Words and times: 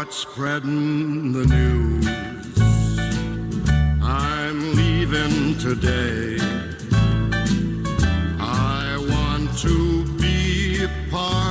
Start 0.00 0.14
spreading 0.14 1.32
the 1.32 1.44
news. 1.44 2.06
I'm 4.02 4.74
leaving 4.74 5.58
today. 5.58 6.38
I 8.40 8.96
want 9.10 9.58
to 9.58 10.04
be 10.16 10.86
part 11.10 11.49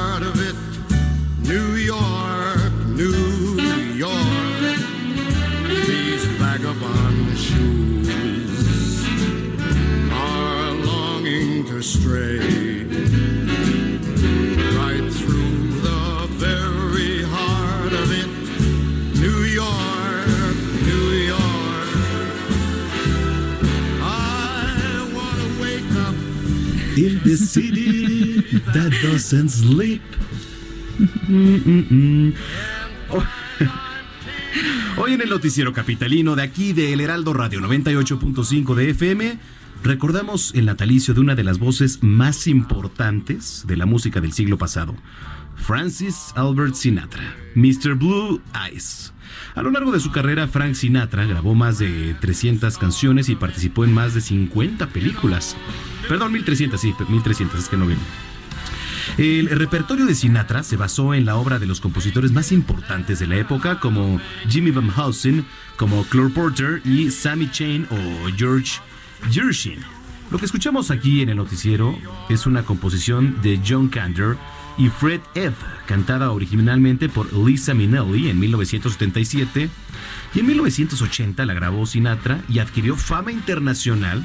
In 26.99 27.21
the 27.23 27.37
city 27.37 28.43
that 28.73 28.91
doesn't 29.01 29.47
sleep. 29.47 30.01
Hoy 34.97 35.13
en 35.13 35.21
el 35.21 35.29
noticiero 35.29 35.71
capitalino 35.71 36.35
de 36.35 36.43
aquí 36.43 36.73
de 36.73 36.91
El 36.91 36.99
Heraldo 36.99 37.31
Radio 37.31 37.61
98.5 37.61 38.75
de 38.75 38.89
FM 38.89 39.39
recordamos 39.81 40.53
el 40.55 40.65
natalicio 40.65 41.13
de 41.13 41.21
una 41.21 41.35
de 41.35 41.45
las 41.45 41.57
voces 41.57 41.99
más 42.03 42.47
importantes 42.47 43.63
de 43.65 43.77
la 43.77 43.85
música 43.85 44.19
del 44.19 44.33
siglo 44.33 44.57
pasado, 44.57 44.93
Francis 45.55 46.33
Albert 46.35 46.75
Sinatra, 46.75 47.33
Mr. 47.55 47.95
Blue 47.95 48.41
Eyes. 48.67 49.13
A 49.55 49.61
lo 49.61 49.71
largo 49.71 49.93
de 49.93 50.01
su 50.01 50.11
carrera, 50.11 50.49
Frank 50.49 50.73
Sinatra 50.73 51.23
grabó 51.23 51.55
más 51.55 51.79
de 51.79 52.13
300 52.19 52.77
canciones 52.77 53.29
y 53.29 53.37
participó 53.37 53.85
en 53.85 53.93
más 53.93 54.13
de 54.13 54.19
50 54.19 54.87
películas. 54.87 55.55
Perdón, 56.09 56.31
1300, 56.31 56.81
sí, 56.81 56.95
1300, 57.07 57.59
es 57.59 57.69
que 57.69 57.77
no 57.77 57.85
ven. 57.85 57.99
El 59.19 59.47
repertorio 59.47 60.07
de 60.07 60.15
Sinatra 60.15 60.63
se 60.63 60.75
basó 60.75 61.13
en 61.13 61.23
la 61.23 61.35
obra 61.35 61.59
de 61.59 61.67
los 61.67 61.79
compositores 61.79 62.31
más 62.31 62.51
importantes 62.51 63.19
de 63.19 63.27
la 63.27 63.35
época, 63.37 63.79
como 63.79 64.19
Jimmy 64.47 64.71
Van 64.71 64.89
Heusen, 64.89 65.45
como 65.77 66.03
Claude 66.05 66.31
Porter 66.31 66.81
y 66.83 67.11
Sammy 67.11 67.51
Chain 67.51 67.85
o 67.91 68.31
George 68.35 68.79
Gershwin. 69.29 69.81
Lo 70.31 70.39
que 70.39 70.45
escuchamos 70.45 70.89
aquí 70.89 71.21
en 71.21 71.29
el 71.29 71.37
noticiero 71.37 71.95
es 72.27 72.47
una 72.47 72.63
composición 72.63 73.39
de 73.43 73.61
John 73.63 73.87
Kander 73.87 74.35
y 74.79 74.89
Fred 74.89 75.21
Ebb, 75.35 75.53
cantada 75.85 76.31
originalmente 76.31 77.07
por 77.07 77.31
Lisa 77.33 77.75
Minnelli 77.75 78.29
en 78.29 78.39
1977 78.39 79.69
y 80.33 80.39
en 80.39 80.45
1980 80.47 81.45
la 81.45 81.53
grabó 81.53 81.85
Sinatra 81.85 82.41
y 82.49 82.57
adquirió 82.57 82.95
fama 82.95 83.31
internacional 83.31 84.23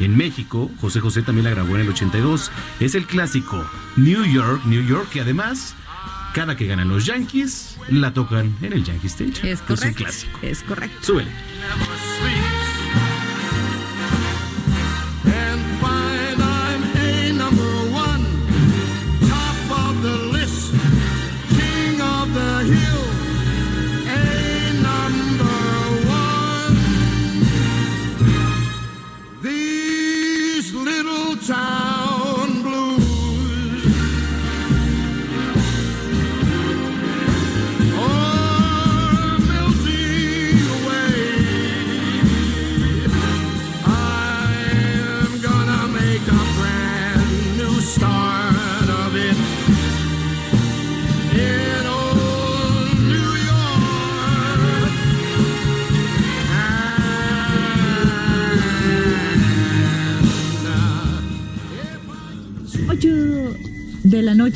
en 0.00 0.16
México, 0.16 0.70
José 0.80 1.00
José 1.00 1.22
también 1.22 1.44
la 1.44 1.50
grabó 1.50 1.74
en 1.76 1.82
el 1.82 1.88
82. 1.88 2.50
Es 2.80 2.94
el 2.94 3.06
clásico 3.06 3.64
New 3.96 4.24
York, 4.24 4.62
New 4.64 4.84
York, 4.84 5.08
que 5.10 5.20
además, 5.20 5.74
cada 6.34 6.56
que 6.56 6.66
ganan 6.66 6.88
los 6.88 7.06
Yankees, 7.06 7.78
la 7.88 8.12
tocan 8.12 8.56
en 8.62 8.72
el 8.72 8.84
Yankee 8.84 9.06
Stage. 9.06 9.50
Es 9.50 9.60
un 9.60 9.66
correcto. 9.66 9.96
clásico. 10.04 10.38
Es 10.42 10.62
correcto. 10.62 10.98
Súbele. 11.00 11.30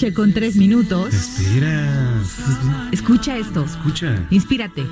Noche 0.00 0.14
con 0.14 0.32
3 0.32 0.56
minutos. 0.56 1.12
Espera. 1.12 2.22
Escucha 2.90 3.36
esto. 3.36 3.66
Escucha. 3.66 4.26
Inspírate. 4.30 4.86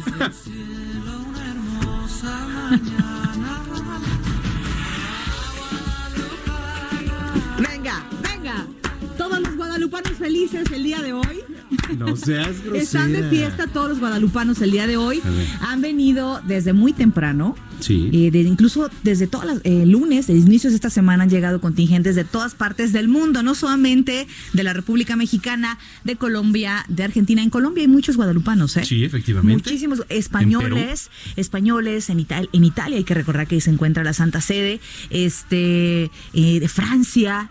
Venga, 7.58 8.04
venga. 8.22 8.66
Todos 9.16 9.40
los 9.40 9.56
guadalupanos 9.56 10.12
felices 10.12 10.70
el 10.70 10.82
día 10.82 11.00
de 11.00 11.14
hoy. 11.14 11.47
No 11.98 12.16
seas 12.16 12.60
grosera. 12.62 12.78
Están 12.82 13.12
de 13.12 13.22
fiesta 13.28 13.66
todos 13.66 13.88
los 13.90 13.98
guadalupanos 14.00 14.60
el 14.62 14.70
día 14.70 14.86
de 14.86 14.96
hoy. 14.96 15.20
Han 15.60 15.80
venido 15.80 16.40
desde 16.46 16.72
muy 16.72 16.92
temprano. 16.92 17.56
Sí. 17.80 18.10
Eh, 18.12 18.30
de- 18.32 18.40
incluso 18.40 18.90
desde 19.04 19.28
todas 19.28 19.46
las 19.46 19.60
eh, 19.62 19.86
lunes, 19.86 20.26
de 20.26 20.32
inicios 20.34 20.72
de 20.72 20.76
esta 20.76 20.90
semana 20.90 21.22
han 21.22 21.30
llegado 21.30 21.60
contingentes 21.60 22.16
de 22.16 22.24
todas 22.24 22.54
partes 22.56 22.92
del 22.92 23.06
mundo, 23.06 23.44
no 23.44 23.54
solamente 23.54 24.26
de 24.52 24.64
la 24.64 24.72
República 24.72 25.14
Mexicana, 25.14 25.78
de 26.02 26.16
Colombia, 26.16 26.84
de 26.88 27.04
Argentina. 27.04 27.40
En 27.40 27.50
Colombia 27.50 27.82
hay 27.82 27.88
muchos 27.88 28.16
guadalupanos, 28.16 28.76
¿eh? 28.76 28.84
Sí, 28.84 29.04
efectivamente. 29.04 29.62
Muchísimos 29.62 30.02
españoles, 30.08 31.10
españoles 31.36 32.10
en, 32.10 32.18
Ital- 32.18 32.48
en 32.52 32.64
Italia, 32.64 32.96
hay 32.98 33.04
que 33.04 33.14
recordar 33.14 33.46
que 33.46 33.54
ahí 33.54 33.60
se 33.60 33.70
encuentra 33.70 34.02
la 34.02 34.12
Santa 34.12 34.40
Sede, 34.40 34.80
este, 35.10 36.10
eh, 36.32 36.60
de 36.60 36.68
Francia. 36.68 37.50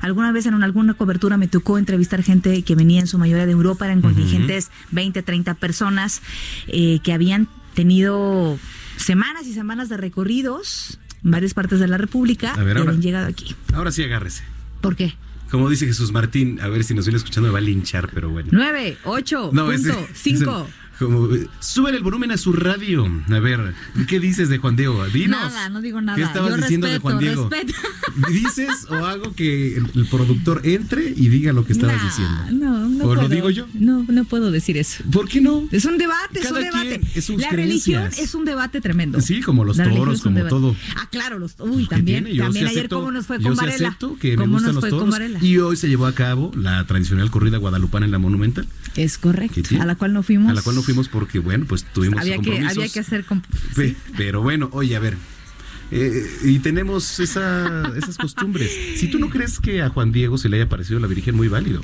Alguna 0.00 0.32
vez 0.32 0.46
en 0.46 0.54
una- 0.54 0.66
alguna 0.66 0.94
cobertura 0.94 1.36
me 1.36 1.48
tocó 1.48 1.78
entrevistar 1.78 2.22
gente 2.22 2.62
que 2.62 2.74
venía 2.74 3.00
en 3.00 3.06
su 3.06 3.18
mayoría 3.18 3.46
de 3.46 3.52
Europa, 3.52 3.84
eran 3.86 4.00
contingentes 4.02 4.70
20, 4.90 5.22
30 5.22 5.54
personas 5.54 6.22
eh, 6.68 7.00
que 7.02 7.12
habían 7.12 7.48
tenido 7.74 8.58
semanas 8.96 9.46
y 9.46 9.52
semanas 9.52 9.88
de 9.88 9.96
recorridos 9.96 10.98
en 11.24 11.30
varias 11.30 11.54
partes 11.54 11.80
de 11.80 11.88
la 11.88 11.98
República 11.98 12.52
A 12.54 12.62
ver, 12.62 12.76
y 12.76 12.78
ahora. 12.80 12.90
habían 12.90 13.02
llegado 13.02 13.26
aquí. 13.26 13.54
Ahora 13.72 13.90
sí 13.92 14.02
agárrese. 14.02 14.42
¿Por 14.80 14.94
qué? 14.96 15.14
Como 15.50 15.68
dice 15.70 15.86
Jesús 15.86 16.10
Martín, 16.12 16.60
a 16.60 16.68
ver 16.68 16.84
si 16.84 16.94
nos 16.94 17.06
viene 17.06 17.18
escuchando, 17.18 17.48
me 17.48 17.52
va 17.52 17.58
a 17.58 17.62
linchar, 17.62 18.10
pero 18.12 18.28
bueno. 18.30 18.48
9, 18.52 18.96
8, 19.04 19.50
No, 19.52 19.70
ese- 19.72 19.92
punto, 19.92 20.08
ese- 20.12 20.36
5. 20.38 20.68
Como, 20.98 21.28
súbele 21.60 21.96
el 21.98 22.02
volumen 22.04 22.30
a 22.30 22.36
su 22.36 22.52
radio. 22.52 23.04
A 23.30 23.38
ver, 23.40 23.74
¿qué 24.08 24.20
dices 24.20 24.48
de 24.48 24.58
Juan 24.58 24.76
Diego? 24.76 25.04
Dinos. 25.06 25.40
Nada, 25.40 25.68
no 25.68 25.80
digo 25.80 26.00
nada. 26.00 26.16
¿Qué 26.16 26.22
estabas 26.22 26.50
Yo 26.50 26.56
diciendo 26.58 26.86
de 26.86 26.94
respeto, 26.94 27.02
Juan 27.10 27.18
Diego? 27.18 27.48
respeto. 27.50 27.74
¿Dices 28.30 28.86
o 28.90 28.94
hago 28.94 29.34
que 29.34 29.76
el, 29.76 29.90
el 29.94 30.06
productor 30.06 30.60
entre 30.64 31.02
y 31.16 31.28
diga 31.28 31.52
lo 31.52 31.64
que 31.64 31.72
estabas 31.72 31.96
Nah, 31.96 32.04
diciendo? 32.04 32.40
No, 32.52 32.83
no 32.94 33.04
¿O 33.04 33.08
puedo. 33.08 33.22
lo 33.22 33.28
digo 33.28 33.50
yo? 33.50 33.66
No, 33.74 34.04
no 34.08 34.24
puedo 34.24 34.50
decir 34.50 34.76
eso. 34.76 35.04
¿Por 35.12 35.28
qué 35.28 35.40
no? 35.40 35.68
Es 35.72 35.84
un 35.84 35.98
debate, 35.98 36.40
es 36.40 36.50
un 36.50 36.60
debate. 36.60 37.00
es 37.14 37.28
la 37.30 37.50
religión 37.50 38.10
es 38.18 38.34
un 38.34 38.44
debate 38.44 38.80
tremendo. 38.80 39.20
Sí, 39.20 39.40
como 39.42 39.64
los 39.64 39.76
La 39.76 39.84
toros, 39.90 40.22
como 40.22 40.44
todo. 40.46 40.76
Ah, 40.96 41.08
claro, 41.10 41.38
los 41.38 41.54
Uy, 41.58 41.84
¿Qué 41.84 41.96
también. 41.96 42.26
Yo 42.26 42.44
También 42.44 42.66
ayer 42.66 42.84
acepto- 42.86 42.96
cómo 43.00 43.10
nos 43.10 43.26
fue 43.26 43.40
con 43.40 43.54
Varela. 43.56 43.96
que 44.20 44.30
me 44.30 44.36
¿Cómo 44.36 44.52
gustan 44.54 44.74
nos 44.74 44.74
los 44.76 44.80
fue 44.82 44.90
con 44.90 44.98
toros. 45.00 45.12
Varela? 45.14 45.38
Y 45.42 45.58
hoy 45.58 45.76
se 45.76 45.88
llevó 45.88 46.06
a 46.06 46.14
cabo 46.14 46.50
la 46.56 46.84
tradicional 46.86 47.30
corrida 47.30 47.58
guadalupana 47.58 48.06
en 48.06 48.12
la 48.12 48.18
Monumental. 48.18 48.66
Es 48.96 49.18
correcto. 49.18 49.60
A 49.80 49.86
la 49.86 49.94
cual 49.96 50.12
no 50.12 50.22
fuimos. 50.22 50.50
A 50.50 50.54
la 50.54 50.62
cual 50.62 50.76
no 50.76 50.82
fuimos 50.82 51.08
porque, 51.08 51.38
bueno, 51.38 51.64
pues 51.68 51.84
tuvimos 51.84 52.20
Había 52.20 52.38
que, 52.38 52.58
había 52.60 52.88
que 52.88 53.00
hacer. 53.00 53.24
sí. 53.76 53.96
Pero 54.16 54.42
bueno, 54.42 54.68
oye, 54.72 54.94
a 54.96 55.00
ver. 55.00 55.16
eh, 55.90 56.26
y 56.44 56.58
tenemos 56.60 57.20
esa- 57.20 57.92
esas 57.96 58.16
costumbres. 58.16 58.70
Si 58.96 59.06
tú 59.08 59.18
no 59.18 59.28
crees 59.30 59.60
que 59.60 59.82
a 59.82 59.90
Juan 59.90 60.12
Diego 60.12 60.38
se 60.38 60.48
le 60.48 60.56
haya 60.56 60.68
parecido 60.68 60.98
la 60.98 61.06
Virgen, 61.06 61.34
muy 61.36 61.46
válido. 61.48 61.82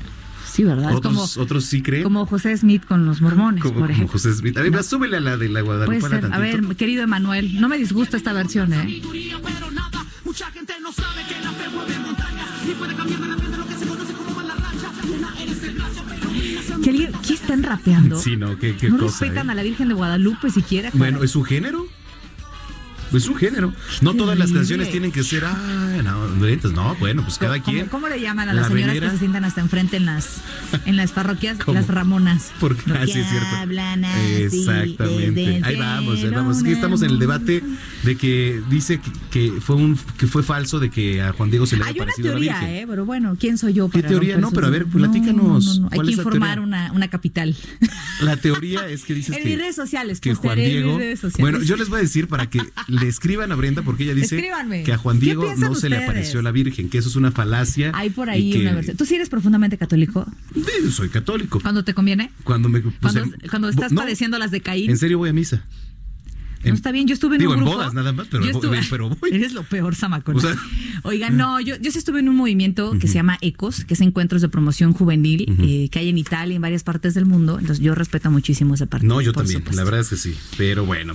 Sí, 0.61 0.65
¿verdad? 0.65 0.95
Otros, 0.95 1.15
como, 1.35 1.43
otros 1.43 1.65
sí 1.65 1.81
creen. 1.81 2.03
como 2.03 2.27
José 2.27 2.55
Smith 2.55 2.85
con 2.85 3.07
los 3.07 3.23
mormones, 3.23 3.63
como, 3.63 3.77
por 3.77 3.83
como 3.85 3.93
ejemplo. 3.95 4.13
José 4.13 4.35
Smith. 4.35 4.59
A 4.59 4.63
ver, 4.63 4.85
súbele 4.85 5.17
a 5.17 5.21
la 5.21 5.39
de 5.39 5.49
la 5.49 5.65
Puede 5.65 6.03
ser. 6.03 6.29
A 6.31 6.39
ver, 6.39 6.61
querido 6.77 7.03
Emanuel, 7.03 7.59
no 7.59 7.69
me 7.71 7.79
disgusta 7.79 8.19
esta 8.19 8.35
versión, 8.35 8.71
¿eh? 8.75 9.01
pero 9.43 9.71
nada. 9.71 10.05
Mucha 10.23 10.51
gente 10.51 10.75
no 10.83 10.93
sabe 10.93 11.23
que 11.27 11.43
la 11.43 11.51
fe 11.53 11.69
mueve 11.75 11.99
montañas 11.99 12.49
y 12.69 12.73
puede 12.75 12.95
cambiar 12.95 13.21
de 13.21 13.27
la 13.29 13.37
mente 13.37 13.57
lo 13.57 13.67
que 13.67 13.75
se 13.75 13.87
conoce 13.87 14.13
como 14.13 14.31
mala 14.37 14.55
racha. 14.55 14.93
Nena, 15.11 15.35
eres 15.41 15.63
el 15.65 15.79
rayo, 15.79 16.03
pero 16.09 16.31
mira, 16.31 16.61
¿Qué, 16.85 16.91
alguien- 16.91 17.13
¿qué 17.27 17.33
están 17.35 17.63
rapeando? 17.63 18.19
Sí, 18.21 18.37
no, 18.37 18.59
qué, 18.59 18.77
qué 18.77 18.91
no 18.91 18.99
cosa. 18.99 19.25
respetan 19.25 19.49
¿eh? 19.49 19.53
a 19.53 19.55
la 19.55 19.63
Virgen 19.63 19.89
de 19.89 19.95
Guadalupe 19.95 20.51
siquiera. 20.51 20.91
Bueno. 20.93 21.23
¿es 21.25 21.35
un 21.37 21.45
género? 21.45 21.87
Es 23.13 23.27
un 23.29 23.37
género. 23.37 23.73
No 24.01 24.15
todas 24.15 24.39
las 24.39 24.53
canciones 24.53 24.91
tienen 24.91 25.13
que 25.13 25.23
ser, 25.25 25.45
ah, 25.45 26.01
no, 26.05 26.29
no, 26.73 26.95
bueno, 26.97 27.23
pues 27.25 27.39
cada 27.39 27.61
¿Cómo- 27.61 27.73
quien. 27.77 27.87
¿Cómo 27.89 28.09
le 28.09 28.21
llaman 28.21 28.49
a 28.49 28.53
las 28.53 28.63
La 28.65 28.69
señoras 28.69 28.87
venera. 28.95 29.07
que 29.09 29.13
se 29.13 29.19
sientan 29.19 29.45
hasta 29.45 29.61
enfrente 29.61 29.97
en 29.97 30.07
las, 30.07 30.41
en 30.87 30.97
las 30.97 31.13
parroquias? 31.13 31.59
¿Cómo? 31.59 31.79
Las 31.79 31.89
ramonas. 31.89 32.53
Porque 32.61 32.83
Porque 32.83 32.99
así 32.99 33.19
es 33.21 33.29
cierto. 33.29 33.57
hablan 33.57 34.05
así 34.05 34.43
Exactamente. 34.43 35.61
Ahí 35.65 35.77
vamos, 35.77 36.19
ahí 36.19 36.31
vamos. 36.31 36.61
Aquí 36.61 36.71
estamos 36.73 37.03
en 37.03 37.11
el 37.11 37.19
debate 37.19 37.63
de 38.03 38.17
que 38.17 38.63
dice 38.71 39.01
que, 39.01 39.11
que 39.31 39.61
fue 39.61 39.77
un 39.77 39.99
que 40.17 40.27
fue 40.27 40.43
falso 40.43 40.79
de 40.79 40.91
que 40.91 41.23
a 41.23 41.33
Juan 41.33 41.51
Diego 41.51 41.67
se 41.67 41.77
le 41.77 41.85
había 41.85 41.97
parecido 42.05 42.29
a 42.29 42.33
la 42.35 42.39
teoría, 42.41 42.59
Virgen. 42.61 42.77
¿eh? 42.77 42.85
Pero 42.89 43.05
bueno, 43.05 43.37
¿quién 43.39 43.59
soy 43.59 43.73
yo 43.73 43.89
¿Qué 43.89 43.99
para 43.99 44.09
teoría? 44.09 44.35
romper 44.37 44.51
No, 44.51 44.55
pero 44.55 44.67
a 44.67 44.71
ver, 44.71 44.87
No, 44.87 44.93
platícanos. 44.93 45.67
no, 45.67 45.83
no. 45.83 45.89
Hay 45.91 45.97
¿Cuál 45.97 46.07
que 46.07 46.13
informar 46.15 46.55
teoría? 46.55 46.61
una, 46.63 46.93
una 46.93 47.09
capital. 47.09 47.57
La 48.23 48.37
teoría 48.37 48.87
es 48.89 49.05
que 49.05 49.15
dices 49.15 49.35
En 49.37 49.43
que 49.43 49.49
mis 49.51 49.59
redes 49.59 49.77
sociales, 49.77 50.21
que 50.21 50.35
Juan 50.35 50.57
Diego. 50.59 50.99
redes 50.99 51.21
sociales. 51.21 51.41
Bueno, 51.41 51.65
yo 51.65 51.77
les 51.77 51.89
voy 51.89 51.99
a 51.99 52.03
decir 52.03 52.29
para 52.29 52.49
que 52.49 52.61
le 53.01 53.09
escriban 53.09 53.51
a 53.53 53.57
Brenda 53.57 53.83
porque 53.83 54.05
ella 54.05 54.15
dice 54.15 54.37
Escríbanme. 54.37 54.83
que 54.83 54.93
a 54.93 54.99
Juan 54.99 55.19
¿Qué 55.19 55.27
Diego 55.27 55.53
no 55.57 55.75
se 55.75 55.89
le 55.89 55.97
apareció 56.05 56.43
la 56.43 56.51
Virgen, 56.53 56.89
que 56.89 56.99
eso 56.99 57.09
es 57.09 57.17
una 57.17 57.33
falacia. 57.33 57.93
Hay 57.95 58.11
por 58.11 58.31
ahí 58.31 58.53
que- 58.53 58.61
una 58.61 58.75
versión. 58.75 58.97
¿Tú 58.97 59.05
sí 59.07 59.15
eres 59.15 59.29
profundamente 59.29 59.79
católico? 59.79 60.27
Eh, 60.57 60.91
Soy 60.91 61.09
católico. 61.09 61.61
¿Cuándo 61.61 61.85
te 61.85 61.95
conviene? 61.95 62.31
Cuando 62.45 62.69
me 62.69 62.81
pues, 62.81 62.95
Cuando, 63.01 63.25
cuando 63.49 63.69
estás 63.69 63.93
no, 63.93 64.01
padeciendo 64.01 64.39
las 64.39 64.51
de 64.51 64.61
Caín. 64.61 64.91
En 64.91 64.99
serio 64.99 65.19
voy 65.19 65.31
a 65.31 65.33
misa. 65.33 65.65
No 66.65 66.75
está 66.75 66.93
bien, 66.93 67.07
yo 67.07 67.15
estuve 67.15 67.37
en 67.37 67.41
digo, 67.41 67.53
un 67.53 67.59
en 67.59 67.65
grupo. 67.65 67.79
bodas 67.79 67.95
nada 67.95 68.13
más, 68.13 68.27
pero 68.31 68.45
Yo 68.45 68.53
voy- 68.53 68.61
estuve- 68.79 68.87
pero 68.91 69.09
voy. 69.21 69.31
Eres 69.33 69.53
lo 69.55 69.63
peor, 69.63 69.95
Samacona. 69.95 70.39
O 70.39 70.41
sea- 70.41 70.57
Oigan, 71.03 71.37
no, 71.37 71.59
yo, 71.61 71.77
yo 71.81 71.91
sí 71.91 71.99
estuve 71.99 72.21
en 72.21 72.29
un 72.29 72.37
movimiento 72.37 72.93
que 73.01 73.09
se 73.09 73.15
llama 73.15 73.39
ECOS, 73.41 73.85
que 73.87 73.95
es 73.95 74.01
Encuentros 74.03 74.43
de 74.43 74.49
Promoción 74.51 74.93
Juvenil, 74.93 75.47
eh, 75.63 75.89
que 75.91 75.99
hay 75.99 76.09
en 76.11 76.19
Italia 76.19 76.53
y 76.53 76.57
en 76.57 76.63
varias 76.63 76.83
partes 76.85 77.15
del 77.15 77.25
mundo. 77.25 77.59
Entonces 77.59 77.83
yo 77.83 77.95
respeto 77.95 78.31
muchísimo 78.31 78.75
esa 78.75 78.87
parte. 78.87 79.07
No, 79.07 79.21
yo 79.23 79.33
también, 79.33 79.61
supuesto. 79.61 79.81
la 79.81 79.85
verdad 79.85 80.01
es 80.01 80.09
que 80.11 80.17
sí. 80.17 80.35
Pero 80.59 80.85
bueno. 80.85 81.15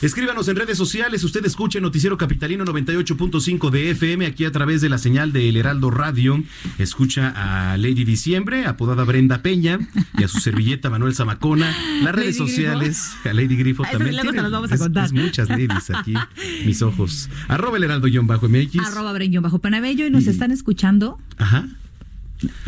Escríbanos 0.00 0.48
en 0.48 0.56
redes 0.56 0.78
sociales. 0.78 1.22
Usted 1.24 1.44
escuche 1.44 1.80
Noticiero 1.80 2.16
Capitalino 2.16 2.64
98.5 2.64 3.70
de 3.70 3.90
FM 3.90 4.26
aquí 4.26 4.44
a 4.44 4.52
través 4.52 4.80
de 4.80 4.88
la 4.88 4.98
señal 4.98 5.32
de 5.32 5.48
El 5.50 5.56
Heraldo 5.56 5.90
Radio. 5.90 6.42
Escucha 6.78 7.32
a 7.36 7.76
Lady 7.76 8.04
Diciembre, 8.04 8.66
apodada 8.66 9.04
Brenda 9.04 9.42
Peña, 9.42 9.78
y 10.18 10.24
a 10.24 10.28
su 10.28 10.40
servilleta 10.40 10.88
Manuel 10.90 11.14
Zamacona. 11.14 11.74
Las 12.02 12.14
redes 12.14 12.36
Grifo. 12.38 12.46
sociales, 12.46 13.10
a 13.24 13.32
Lady 13.32 13.56
Grifo 13.56 13.82
también. 13.82 14.16
los 14.16 14.50
vamos 14.52 14.72
a 14.72 14.76
es- 14.86 14.92
contar. 14.92 15.06
es 15.06 15.12
muchas 15.12 15.48
ladies 15.48 15.90
aquí, 15.90 16.14
mis 16.64 16.82
ojos. 16.82 17.28
Arroba 17.48 17.76
el 17.76 17.84
Heraldo-MX. 17.84 18.80
Arroba 18.86 19.12
Penabello 19.60 20.06
y 20.06 20.10
nos 20.10 20.26
están 20.26 20.50
escuchando. 20.50 21.18
Ajá. 21.38 21.66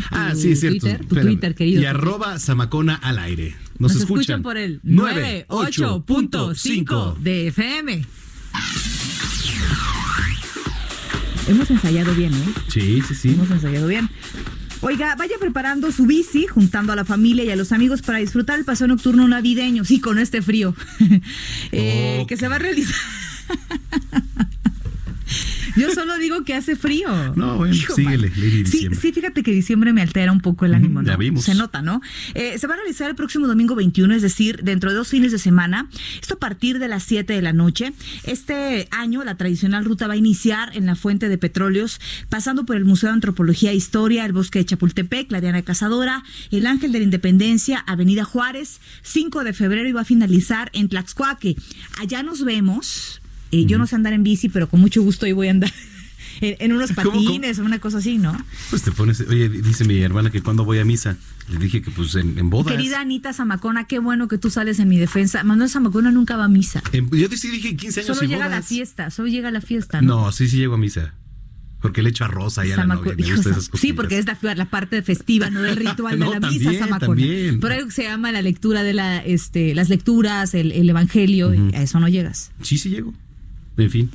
Ah, 0.09 0.33
sí, 0.35 0.51
es 0.53 0.61
cierto. 0.61 0.79
Twitter, 0.87 1.05
tu. 1.05 1.15
Twitter, 1.15 1.55
querido. 1.55 1.81
Y 1.81 1.85
arroba 1.85 2.39
Zamacona 2.39 2.95
al 2.95 3.19
aire. 3.19 3.55
Nos, 3.77 3.93
Nos, 3.93 4.01
escuchan, 4.01 4.41
escuchan 4.41 4.43
por 4.43 4.57
el 4.57 4.81
98.5 4.81 6.05
98.5 6.05 7.17
de 7.19 7.47
FM. 7.47 8.05
Hemos 11.47 11.69
ensayado 11.71 12.13
bien, 12.13 12.33
¿eh? 12.33 12.53
Sí, 12.67 13.01
sí, 13.07 13.15
sí. 13.15 13.29
Hemos 13.29 13.49
ensayado 13.49 13.87
bien. 13.87 14.09
Oiga, 14.81 15.15
vaya 15.15 15.35
preparando 15.39 15.91
su 15.91 16.05
bici, 16.05 16.47
juntando 16.47 16.93
a 16.93 16.95
la 16.95 17.03
familia 17.03 17.43
y 17.43 17.51
a 17.51 17.55
los 17.55 17.71
amigos 17.73 18.01
para 18.01 18.19
disfrutar 18.19 18.57
el 18.57 18.65
paseo 18.65 18.87
nocturno 18.87 19.27
navideño. 19.27 19.83
Sí, 19.83 19.99
con 19.99 20.19
este 20.19 20.41
frío. 20.41 20.75
Eh. 21.71 22.25
Que 22.27 22.37
se 22.37 22.47
va 22.47 22.55
a 22.55 22.59
realizar. 22.59 22.95
Yo 25.75 25.91
solo 25.93 26.17
digo 26.17 26.43
que 26.43 26.53
hace 26.53 26.75
frío. 26.75 27.09
No, 27.35 27.57
bueno, 27.57 27.73
Hijo, 27.73 27.95
síguele, 27.95 28.31
Sí, 28.65 28.87
sí, 28.99 29.11
fíjate 29.11 29.43
que 29.43 29.51
diciembre 29.51 29.93
me 29.93 30.01
altera 30.01 30.31
un 30.31 30.41
poco 30.41 30.65
el 30.65 30.73
ánimo, 30.73 31.01
¿no? 31.01 31.07
ya 31.07 31.17
vimos. 31.17 31.45
Se 31.45 31.55
nota, 31.55 31.81
¿no? 31.81 32.01
Eh, 32.33 32.57
se 32.57 32.67
va 32.67 32.73
a 32.73 32.77
realizar 32.77 33.09
el 33.09 33.15
próximo 33.15 33.47
domingo 33.47 33.75
21, 33.75 34.13
es 34.15 34.21
decir, 34.21 34.61
dentro 34.63 34.89
de 34.89 34.95
dos 34.95 35.09
fines 35.09 35.31
de 35.31 35.39
semana. 35.39 35.89
Esto 36.21 36.35
a 36.35 36.39
partir 36.39 36.79
de 36.79 36.87
las 36.87 37.03
7 37.03 37.33
de 37.33 37.41
la 37.41 37.53
noche. 37.53 37.93
Este 38.23 38.87
año 38.91 39.23
la 39.23 39.35
tradicional 39.35 39.85
ruta 39.85 40.07
va 40.07 40.13
a 40.13 40.17
iniciar 40.17 40.75
en 40.75 40.85
la 40.85 40.95
Fuente 40.95 41.29
de 41.29 41.37
Petróleos, 41.37 41.99
pasando 42.29 42.65
por 42.65 42.75
el 42.75 42.85
Museo 42.85 43.09
de 43.09 43.13
Antropología 43.15 43.71
e 43.71 43.75
Historia, 43.75 44.25
el 44.25 44.33
Bosque 44.33 44.59
de 44.59 44.65
Chapultepec, 44.65 45.31
la 45.31 45.41
Diana 45.41 45.61
Cazadora, 45.61 46.23
el 46.51 46.65
Ángel 46.65 46.91
de 46.91 46.99
la 46.99 47.05
Independencia, 47.05 47.79
Avenida 47.87 48.23
Juárez, 48.23 48.79
5 49.03 49.43
de 49.43 49.53
febrero 49.53 49.87
y 49.87 49.91
va 49.91 50.01
a 50.01 50.05
finalizar 50.05 50.69
en 50.73 50.89
Tlaxcuaque. 50.89 51.55
Allá 51.99 52.23
nos 52.23 52.43
vemos. 52.43 53.21
Eh, 53.51 53.65
Yo 53.65 53.77
no 53.77 53.87
sé 53.87 53.95
andar 53.95 54.13
en 54.13 54.23
bici, 54.23 54.49
pero 54.49 54.69
con 54.69 54.79
mucho 54.79 55.01
gusto 55.01 55.25
ahí 55.25 55.31
voy 55.31 55.47
a 55.47 55.51
andar. 55.51 55.73
En, 56.41 56.55
en 56.59 56.71
unos 56.71 56.91
¿Cómo, 56.93 57.11
cómo? 57.11 57.25
patines 57.25 57.59
o 57.59 57.65
una 57.65 57.79
cosa 57.79 57.97
así, 57.97 58.17
¿no? 58.17 58.37
Pues 58.69 58.83
te 58.83 58.93
pones, 58.93 59.19
oye, 59.27 59.49
dice 59.49 59.83
mi 59.83 59.99
hermana 59.99 60.29
que 60.29 60.41
cuando 60.41 60.63
voy 60.63 60.79
a 60.79 60.85
misa, 60.85 61.17
le 61.49 61.57
dije 61.59 61.81
que 61.81 61.91
pues 61.91 62.15
en, 62.15 62.37
en 62.37 62.49
bodas. 62.49 62.71
Querida 62.73 63.01
Anita 63.01 63.33
Zamacona, 63.33 63.87
qué 63.87 63.99
bueno 63.99 64.29
que 64.29 64.37
tú 64.37 64.49
sales 64.49 64.79
en 64.79 64.87
mi 64.87 64.97
defensa. 64.97 65.43
Manuel 65.43 65.69
Zamacona 65.69 66.11
nunca 66.11 66.37
va 66.37 66.45
a 66.45 66.47
misa. 66.47 66.81
En- 66.93 67.09
yo 67.09 67.27
sí 67.35 67.49
dije 67.49 67.75
15 67.75 68.01
años 68.01 68.15
Solo 68.17 68.25
y 68.25 68.31
llega 68.31 68.45
a 68.45 68.49
la 68.49 68.61
fiesta, 68.61 69.09
solo 69.09 69.27
llega 69.27 69.49
a 69.49 69.51
la 69.51 69.59
fiesta, 69.59 70.01
¿no? 70.01 70.21
No, 70.27 70.31
sí, 70.31 70.47
sí 70.47 70.57
llego 70.57 70.75
a 70.75 70.77
misa. 70.77 71.13
Porque 71.81 72.01
le 72.03 72.09
echo 72.11 72.23
a 72.23 72.29
la 72.29 72.35
Zamaco- 72.35 72.95
novia. 73.03 73.15
Me 73.17 73.21
Hijo, 73.27 73.35
gustan 73.35 73.43
Sam- 73.43 73.51
esas 73.53 73.63
sí, 73.65 73.71
cositas. 73.71 73.95
porque 73.97 74.17
es 74.19 74.25
la, 74.41 74.55
la 74.55 74.65
parte 74.69 75.01
festiva, 75.01 75.49
no 75.49 75.61
del 75.61 75.75
ritual 75.87 76.19
No, 76.19 76.31
de 76.31 76.39
la 76.39 76.49
misa, 76.51 76.71
Zamacona. 76.73 76.99
también. 76.99 77.59
Algo 77.65 77.85
que 77.87 77.91
se 77.91 78.03
llama 78.03 78.31
la 78.31 78.41
lectura 78.41 78.83
de 78.83 78.93
la, 78.93 79.17
este, 79.17 79.75
las 79.75 79.89
lecturas, 79.89 80.53
el, 80.53 80.71
el 80.71 80.89
evangelio, 80.89 81.53
y 81.53 81.75
a 81.75 81.81
eso 81.81 81.99
no 81.99 82.07
llegas. 82.07 82.51
Sí, 82.61 82.77
sí 82.77 82.89
llego. 82.89 83.13
En 83.79 83.89
fin. 83.91 84.11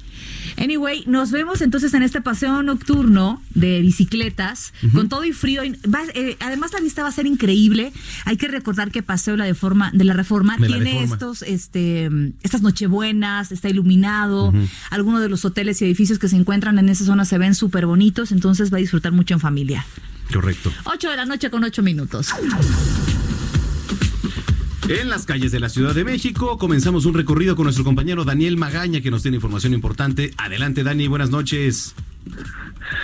Anyway, 0.56 1.02
nos 1.06 1.30
vemos 1.32 1.60
entonces 1.62 1.92
en 1.94 2.02
este 2.02 2.20
paseo 2.20 2.62
nocturno 2.62 3.42
de 3.54 3.80
bicicletas, 3.80 4.72
con 4.92 5.08
todo 5.08 5.24
y 5.24 5.32
frío. 5.32 5.62
Va- 5.92 6.04
eh, 6.14 6.36
además, 6.40 6.72
la 6.72 6.80
vista 6.80 7.02
va 7.02 7.08
a 7.08 7.12
ser 7.12 7.26
increíble. 7.26 7.92
Hay 8.24 8.36
que 8.36 8.46
recordar 8.48 8.90
que 8.92 9.02
Paseo 9.02 9.36
la 9.36 9.44
de, 9.46 9.54
forma, 9.54 9.90
de 9.92 10.04
la 10.04 10.12
Reforma 10.14 10.56
De 10.56 10.68
la 10.68 10.76
tiene 10.76 10.92
Reforma. 10.92 11.14
estos, 11.14 11.42
este, 11.42 12.08
estas 12.42 12.62
nochebuenas, 12.62 13.50
está 13.52 13.68
iluminado. 13.68 14.52
Algunos 14.90 15.20
de 15.22 15.28
los 15.28 15.44
hoteles 15.44 15.80
y 15.82 15.86
edificios 15.86 16.18
que 16.18 16.28
se 16.28 16.36
encuentran 16.36 16.78
en 16.78 16.88
esa 16.88 17.04
zona 17.04 17.24
se 17.24 17.36
ven 17.38 17.54
súper 17.54 17.86
bonitos, 17.86 18.30
entonces 18.30 18.72
va 18.72 18.76
a 18.76 18.80
disfrutar 18.80 19.12
mucho 19.12 19.34
en 19.34 19.40
familia. 19.40 19.84
Correcto. 20.32 20.72
8 20.84 21.10
de 21.10 21.16
la 21.16 21.26
noche 21.26 21.50
con 21.50 21.64
8 21.64 21.82
minutos. 21.82 22.28
En 24.88 25.08
las 25.08 25.24
calles 25.24 25.50
de 25.50 25.60
la 25.60 25.70
Ciudad 25.70 25.94
de 25.94 26.04
México 26.04 26.58
comenzamos 26.58 27.06
un 27.06 27.14
recorrido 27.14 27.56
con 27.56 27.64
nuestro 27.64 27.84
compañero 27.84 28.24
Daniel 28.24 28.58
Magaña 28.58 29.00
que 29.00 29.10
nos 29.10 29.22
tiene 29.22 29.36
información 29.36 29.72
importante. 29.72 30.32
Adelante 30.36 30.82
Dani, 30.82 31.08
buenas 31.08 31.30
noches. 31.30 31.94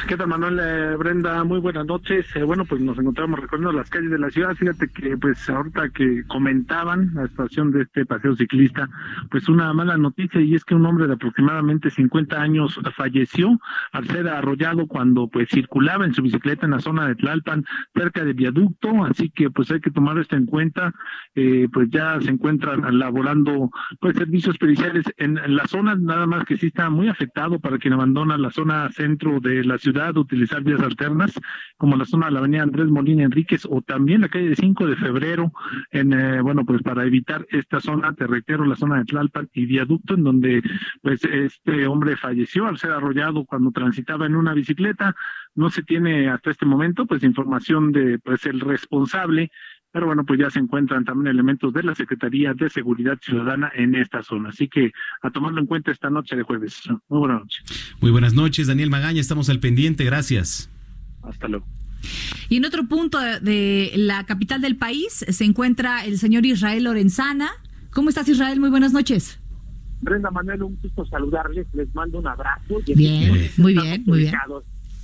¿Qué 0.07 0.17
tal, 0.17 0.29
Manuel? 0.29 0.59
Eh, 0.61 0.97
Brenda, 0.97 1.43
muy 1.45 1.59
buenas 1.59 1.87
noches. 1.87 2.27
Eh, 2.35 2.43
bueno, 2.43 2.65
pues 2.65 2.81
nos 2.81 2.99
encontramos 2.99 3.39
recorriendo 3.39 3.73
las 3.73 3.89
calles 3.89 4.11
de 4.11 4.19
la 4.19 4.31
ciudad. 4.31 4.55
Fíjate 4.55 4.89
que, 4.89 5.17
pues, 5.17 5.49
ahorita 5.49 5.91
que 5.91 6.25
comentaban 6.27 7.13
la 7.15 7.29
situación 7.29 7.71
de 7.71 7.83
este 7.83 8.05
paseo 8.05 8.35
ciclista, 8.37 8.89
pues 9.31 9.49
una 9.49 9.73
mala 9.73 9.97
noticia 9.97 10.41
y 10.41 10.55
es 10.55 10.65
que 10.65 10.75
un 10.75 10.85
hombre 10.85 11.07
de 11.07 11.15
aproximadamente 11.15 11.91
50 11.91 12.41
años 12.41 12.79
falleció 12.97 13.59
al 13.93 14.07
ser 14.07 14.29
arrollado 14.29 14.87
cuando, 14.87 15.29
pues, 15.29 15.49
circulaba 15.49 16.05
en 16.05 16.15
su 16.15 16.23
bicicleta 16.23 16.67
en 16.67 16.73
la 16.73 16.81
zona 16.81 17.07
de 17.07 17.15
Tlalpan, 17.15 17.65
cerca 17.95 18.25
de 18.25 18.33
viaducto. 18.33 19.05
Así 19.05 19.31
que, 19.31 19.51
pues, 19.51 19.71
hay 19.71 19.81
que 19.81 19.91
tomar 19.91 20.19
esto 20.19 20.37
en 20.37 20.47
cuenta. 20.47 20.93
Eh, 21.35 21.69
pues 21.73 21.89
ya 21.91 22.21
se 22.21 22.31
encuentran 22.31 22.99
laborando, 22.99 23.71
pues, 24.01 24.17
servicios 24.17 24.59
periciales 24.59 25.05
en, 25.17 25.39
en 25.39 25.57
la 25.57 25.67
zona, 25.67 25.95
nada 25.95 26.27
más 26.27 26.45
que 26.45 26.57
sí 26.57 26.67
está 26.67 26.91
muy 26.91 27.09
afectado 27.09 27.61
para 27.61 27.79
quien 27.79 27.95
abandona 27.95 28.37
la 28.37 28.51
zona 28.51 28.91
centro 29.11 29.41
de 29.41 29.65
la 29.65 29.79
ciudad 29.79 30.17
utilizar 30.17 30.63
vías 30.63 30.81
alternas, 30.81 31.33
como 31.77 31.97
la 31.97 32.05
zona 32.05 32.27
de 32.27 32.33
la 32.33 32.39
avenida 32.39 32.63
Andrés 32.63 32.89
Molina 32.89 33.25
Enríquez 33.25 33.67
o 33.69 33.83
también 33.83 34.21
la 34.21 34.29
calle 34.29 34.51
de 34.51 34.57
5 34.57 34.87
de 34.87 34.97
febrero, 34.97 35.53
en, 35.91 36.13
eh, 36.13 36.41
bueno, 36.41 36.65
pues 36.65 36.83
para 36.83 37.05
evitar 37.05 37.47
esta 37.51 37.81
zona, 37.81 38.15
te 38.15 38.27
reitero, 38.27 38.65
la 38.65 38.77
zona 38.77 38.99
de 38.99 39.05
Tlalpan 39.05 39.49
y 39.53 39.67
viaducto, 39.67 40.15
en 40.15 40.25
donde 40.25 40.63
pues 41.03 41.25
este 41.25 41.87
hombre 41.87 42.17
falleció 42.17 42.67
al 42.67 42.79
ser 42.79 42.93
arrollado 42.93 43.45
cuando 43.45 43.73
transitaba 43.73 44.27
en 44.27 44.37
una 44.37 44.55
bicicleta. 44.55 45.15
No 45.55 45.71
se 45.71 45.83
tiene 45.83 46.29
hasta 46.29 46.51
este 46.51 46.67
momento 46.67 47.07
pues 47.07 47.25
información 47.25 47.91
de 47.91 48.19
pues 48.21 48.47
el 48.47 48.61
responsable 48.61 49.51
pero 49.93 50.07
bueno, 50.07 50.25
pues 50.25 50.39
ya 50.39 50.51
se 50.51 50.59
encuentran 50.59 51.05
también 51.05 51.29
elementos 51.29 51.73
de 51.73 51.83
la 51.83 51.95
Secretaría 51.95 52.55
de 52.55 52.71
Seguridad 52.71 53.19
Ciudadana 53.21 53.71
en 53.75 53.95
esta 53.95 54.23
zona. 54.23 54.51
Así 54.51 54.69
que 54.69 54.93
a 55.23 55.31
tomarlo 55.31 55.61
en 55.61 55.67
cuenta 55.67 55.91
esta 55.91 56.11
noche 56.11 56.37
de 56.37 56.43
jueves. 56.43 56.83
Muy 57.09 57.19
buenas 57.19 57.41
noches. 57.41 57.65
Muy 58.01 58.11
buenas 58.11 58.35
noches, 58.35 58.67
Daniel 58.69 58.91
Magaña. 58.91 59.21
Estamos 59.21 59.51
al 59.51 59.59
pendiente. 59.59 60.05
Gracias. 60.05 60.71
Hasta 61.23 61.49
luego. 61.49 61.67
Y 62.49 62.57
en 62.57 62.65
otro 62.65 62.87
punto 62.87 63.19
de 63.19 63.93
la 63.97 64.25
capital 64.27 64.61
del 64.61 64.77
país 64.77 65.25
se 65.29 65.45
encuentra 65.45 66.05
el 66.05 66.19
señor 66.19 66.47
Israel 66.47 66.85
Lorenzana. 66.85 67.51
¿Cómo 67.91 68.09
estás, 68.09 68.29
Israel? 68.29 68.61
Muy 68.61 68.71
buenas 68.71 68.93
noches. 68.93 69.41
Brenda 70.01 70.31
Manuel, 70.31 70.63
un 70.63 70.79
gusto 70.81 71.05
saludarles. 71.07 71.67
Les 71.75 71.93
mando 71.95 72.19
un 72.19 72.27
abrazo. 72.27 72.81
Bien, 72.87 73.51
muy 73.57 73.75
bien, 73.75 74.05
muy 74.07 74.19
bien. 74.21 74.35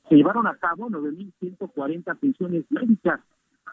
Se 0.09 0.15
llevaron 0.15 0.47
a 0.47 0.55
cabo 0.55 0.89
9.140 0.89 2.17
pensiones 2.17 2.65
médicas 2.71 3.19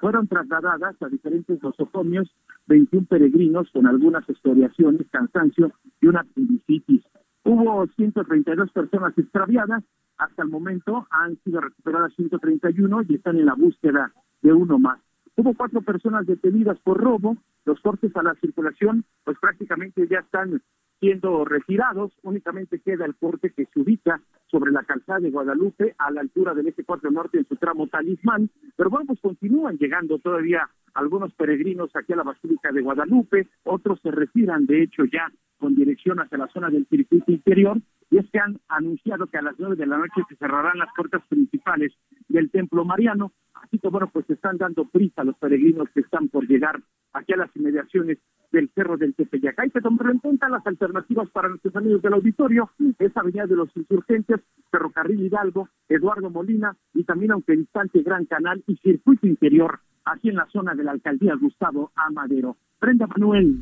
fueron 0.00 0.29
trasladadas 0.29 1.00
a 1.03 1.09
diferentes 1.09 1.62
nosocomios 1.62 2.31
21 2.67 3.07
peregrinos 3.07 3.71
con 3.73 3.87
algunas 3.87 4.29
historiaciones, 4.29 5.07
cansancio 5.11 5.73
y 6.00 6.07
una 6.07 6.21
apendicitis. 6.21 7.03
Hubo 7.45 7.87
132 7.97 8.73
personas 8.73 9.17
extraviadas, 9.17 9.85
hasta 10.19 10.43
el 10.43 10.49
momento 10.49 11.07
han 11.11 11.37
sido 11.45 11.61
recuperadas 11.61 12.12
131 12.15 13.03
y 13.09 13.15
están 13.15 13.37
en 13.37 13.47
la 13.47 13.55
búsqueda 13.55 14.12
de 14.43 14.53
uno 14.53 14.79
más. 14.79 14.99
Hubo 15.37 15.55
cuatro 15.55 15.83
personas 15.83 16.26
detenidas 16.26 16.79
por 16.81 16.99
robo, 16.99 17.37
los 17.65 17.79
cortes 17.81 18.15
a 18.17 18.23
la 18.23 18.35
circulación 18.37 19.05
pues 19.25 19.38
prácticamente 19.38 20.07
ya 20.09 20.21
están 20.21 20.62
siendo 21.00 21.45
retirados, 21.45 22.12
únicamente 22.23 22.81
queda 22.81 23.05
el 23.05 23.15
corte 23.17 23.50
que 23.50 23.67
se 23.67 23.81
ubica 23.81 24.21
sobre 24.47 24.73
la 24.73 24.85
calzada 24.85 25.21
de 25.21 25.31
Guadalupe 25.31 25.95
a 25.99 26.11
la 26.11 26.21
altura 26.21 26.55
del 26.55 26.69
eje 26.69 26.85
4 26.85 27.11
norte 27.11 27.38
en 27.38 27.47
su 27.47 27.57
tramo 27.57 27.87
talismán, 27.88 28.49
pero 28.76 28.91
bueno, 28.91 29.07
pues 29.07 29.21
continúan 29.21 29.76
llegando 29.76 30.19
todavía 30.19 30.69
algunos 30.95 31.33
peregrinos 31.35 31.91
aquí 31.95 32.12
a 32.12 32.17
la 32.17 32.23
Basílica 32.23 32.73
de 32.73 32.81
Guadalupe, 32.81 33.49
otros 33.65 34.00
se 34.03 34.11
retiran 34.11 34.67
de 34.67 34.83
hecho 34.83 35.05
ya 35.05 35.31
con 35.59 35.75
dirección 35.75 36.21
hacia 36.21 36.38
la 36.38 36.49
zona 36.49 36.71
del 36.71 36.87
circuito 36.87 37.31
interior, 37.33 37.79
y 38.11 38.19
es 38.19 38.31
que 38.31 38.39
han 38.39 38.59
anunciado 38.69 39.27
que 39.27 39.39
a 39.39 39.43
las 39.43 39.55
nueve 39.59 39.77
de 39.77 39.87
la 39.87 39.99
noche 39.99 40.23
se 40.29 40.37
cerrarán 40.37 40.79
las 40.79 40.89
puertas 40.97 41.23
principales 41.29 41.93
del 42.29 42.51
Templo 42.51 42.85
Mariano, 42.85 43.33
así 43.55 43.79
que 43.79 43.89
bueno, 43.89 44.09
pues 44.13 44.29
están 44.31 44.59
dando 44.59 44.85
prisa 44.85 45.23
a 45.23 45.25
los 45.25 45.37
peregrinos 45.37 45.89
que 45.91 46.01
están 46.01 46.29
por 46.29 46.47
llegar 46.47 46.81
aquí 47.13 47.33
a 47.33 47.39
las 47.39 47.57
inmediaciones 47.57 48.19
del 48.53 48.71
Cerro 48.75 48.97
del 48.97 49.15
Tepeyac. 49.15 49.59
Hay 49.59 49.71
que 49.71 49.81
tomar 49.81 50.11
en 50.11 50.19
cuenta 50.19 50.49
las 50.49 50.67
alternativas 50.67 51.29
para 51.31 51.49
nuestros 51.49 51.75
amigos 51.75 52.03
del 52.03 52.15
auditorio, 52.15 52.71
esa 52.99 53.21
avenida 53.21 53.47
de 53.47 53.57
los 53.57 53.75
insurgentes, 53.77 54.41
Ferrocarril 54.71 55.21
Hidalgo, 55.21 55.69
Eduardo 55.89 56.31
Molina 56.31 56.77
y 56.95 57.05
también 57.05 57.33
aunque 57.33 57.57
distante 57.57 58.03
Gran 58.03 58.27
Canal 58.27 58.63
y 58.67 58.77
Circuito 58.77 59.27
Interior, 59.27 59.81
aquí 60.05 60.29
en 60.29 60.37
la 60.37 60.47
zona 60.47 60.75
de 60.75 60.85
la 60.85 60.93
alcaldía 60.93 61.35
Gustavo 61.35 61.91
Amadero. 61.97 62.57
Brenda 62.81 63.07
Manuel, 63.07 63.59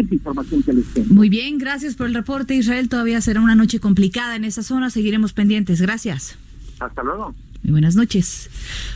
esta 0.00 0.14
información 0.14 0.62
que 0.62 0.72
les 0.72 0.86
tengo. 0.92 1.14
Muy 1.14 1.28
bien, 1.28 1.58
gracias 1.58 1.94
por 1.94 2.06
el 2.06 2.14
reporte, 2.14 2.54
Israel. 2.54 2.88
Todavía 2.88 3.20
será 3.20 3.40
una 3.40 3.54
noche 3.54 3.80
complicada 3.80 4.36
en 4.36 4.44
esa 4.44 4.62
zona. 4.62 4.90
Seguiremos 4.90 5.32
pendientes. 5.32 5.80
Gracias. 5.80 6.36
Hasta 6.80 7.02
luego. 7.02 7.34
Muy 7.62 7.72
buenas 7.72 7.96
noches. 7.96 8.50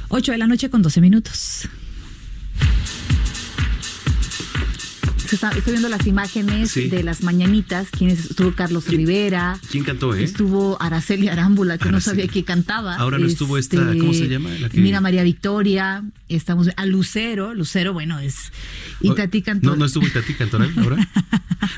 8 0.08 0.32
de 0.32 0.38
la 0.38 0.46
noche 0.46 0.70
con 0.70 0.82
12 0.82 1.00
minutos. 1.00 1.68
Estoy 5.30 5.72
viendo 5.72 5.90
las 5.90 6.06
imágenes 6.06 6.74
de 6.74 7.02
las 7.02 7.22
mañanitas. 7.22 7.88
¿Quién 7.90 8.10
estuvo 8.10 8.52
Carlos 8.52 8.88
Rivera. 8.88 9.58
¿Quién 9.70 9.84
cantó, 9.84 10.14
eh? 10.14 10.24
Estuvo 10.24 10.80
Araceli 10.80 11.28
Arámbula, 11.28 11.76
que 11.76 11.90
no 11.90 12.00
sabía 12.00 12.26
que 12.28 12.44
cantaba. 12.44 12.96
Ahora 12.96 13.18
no 13.18 13.26
estuvo 13.26 13.58
esta, 13.58 13.76
este, 13.76 13.98
¿cómo 13.98 14.14
se 14.14 14.26
llama? 14.26 14.48
Mira 14.72 15.02
María 15.02 15.22
Victoria. 15.22 16.02
Estamos 16.28 16.70
a 16.74 16.86
Lucero. 16.86 17.54
Lucero, 17.54 17.92
bueno, 17.92 18.18
es. 18.18 18.52
Y 19.00 19.14
Tati 19.14 19.42
cantó. 19.42 19.70
No, 19.70 19.76
no 19.76 19.84
estuvo 19.84 20.06
Tati 20.08 20.32
cantó 20.32 20.56
ahora. 20.56 21.08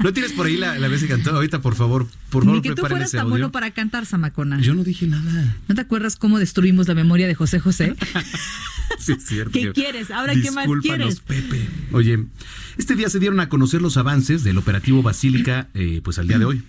¿No 0.02 0.12
tienes 0.12 0.32
por 0.32 0.46
ahí 0.46 0.56
la, 0.56 0.76
vez 0.88 1.02
que 1.02 1.08
cantó? 1.08 1.30
Ahorita, 1.30 1.60
por 1.60 1.74
favor, 1.74 2.06
por 2.30 2.44
favor, 2.44 2.56
Ni 2.56 2.62
que 2.62 2.74
tú 2.74 2.82
fueras 2.82 3.10
tan 3.10 3.28
bueno 3.28 3.50
para 3.50 3.72
cantar, 3.72 4.06
Samacona. 4.06 4.60
Yo 4.60 4.74
no 4.74 4.84
dije 4.84 5.06
nada. 5.06 5.56
¿No 5.68 5.74
te 5.74 5.80
acuerdas 5.80 6.16
cómo 6.16 6.38
destruimos 6.38 6.86
la 6.86 6.94
memoria 6.94 7.26
de 7.26 7.34
José 7.34 7.58
José? 7.58 7.96
sí, 8.98 9.12
es 9.12 9.24
cierto. 9.24 9.52
¿Qué 9.52 9.72
quieres? 9.72 10.10
Ahora, 10.10 10.34
¿qué 10.34 10.50
más 10.50 10.66
quieres? 10.82 11.20
Pepe. 11.20 11.68
Oye, 11.92 12.26
este 12.78 12.94
día 12.94 13.08
se 13.08 13.18
dieron 13.18 13.39
a 13.40 13.48
conocer 13.48 13.82
los 13.82 13.96
avances 13.96 14.44
del 14.44 14.58
operativo 14.58 15.02
Basílica, 15.02 15.68
eh, 15.74 16.00
pues 16.02 16.18
al 16.18 16.28
día 16.28 16.38
de 16.38 16.44
hoy. 16.44 16.62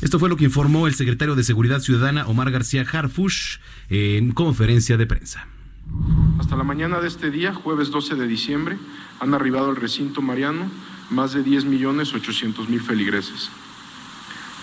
Esto 0.00 0.18
fue 0.18 0.28
lo 0.28 0.36
que 0.36 0.44
informó 0.44 0.86
el 0.86 0.94
secretario 0.94 1.34
de 1.34 1.44
Seguridad 1.44 1.80
Ciudadana, 1.80 2.26
Omar 2.26 2.50
García 2.50 2.84
Harfush, 2.90 3.58
en 3.88 4.32
conferencia 4.32 4.96
de 4.96 5.06
prensa. 5.06 5.46
Hasta 6.38 6.56
la 6.56 6.64
mañana 6.64 7.00
de 7.00 7.08
este 7.08 7.30
día, 7.30 7.54
jueves 7.54 7.90
12 7.90 8.14
de 8.16 8.26
diciembre, 8.26 8.76
han 9.20 9.34
arribado 9.34 9.70
al 9.70 9.76
recinto 9.76 10.22
mariano 10.22 10.70
más 11.10 11.32
de 11.32 11.42
10 11.42 11.66
millones 11.66 12.14
800 12.14 12.68
mil 12.68 12.80
feligreses. 12.80 13.50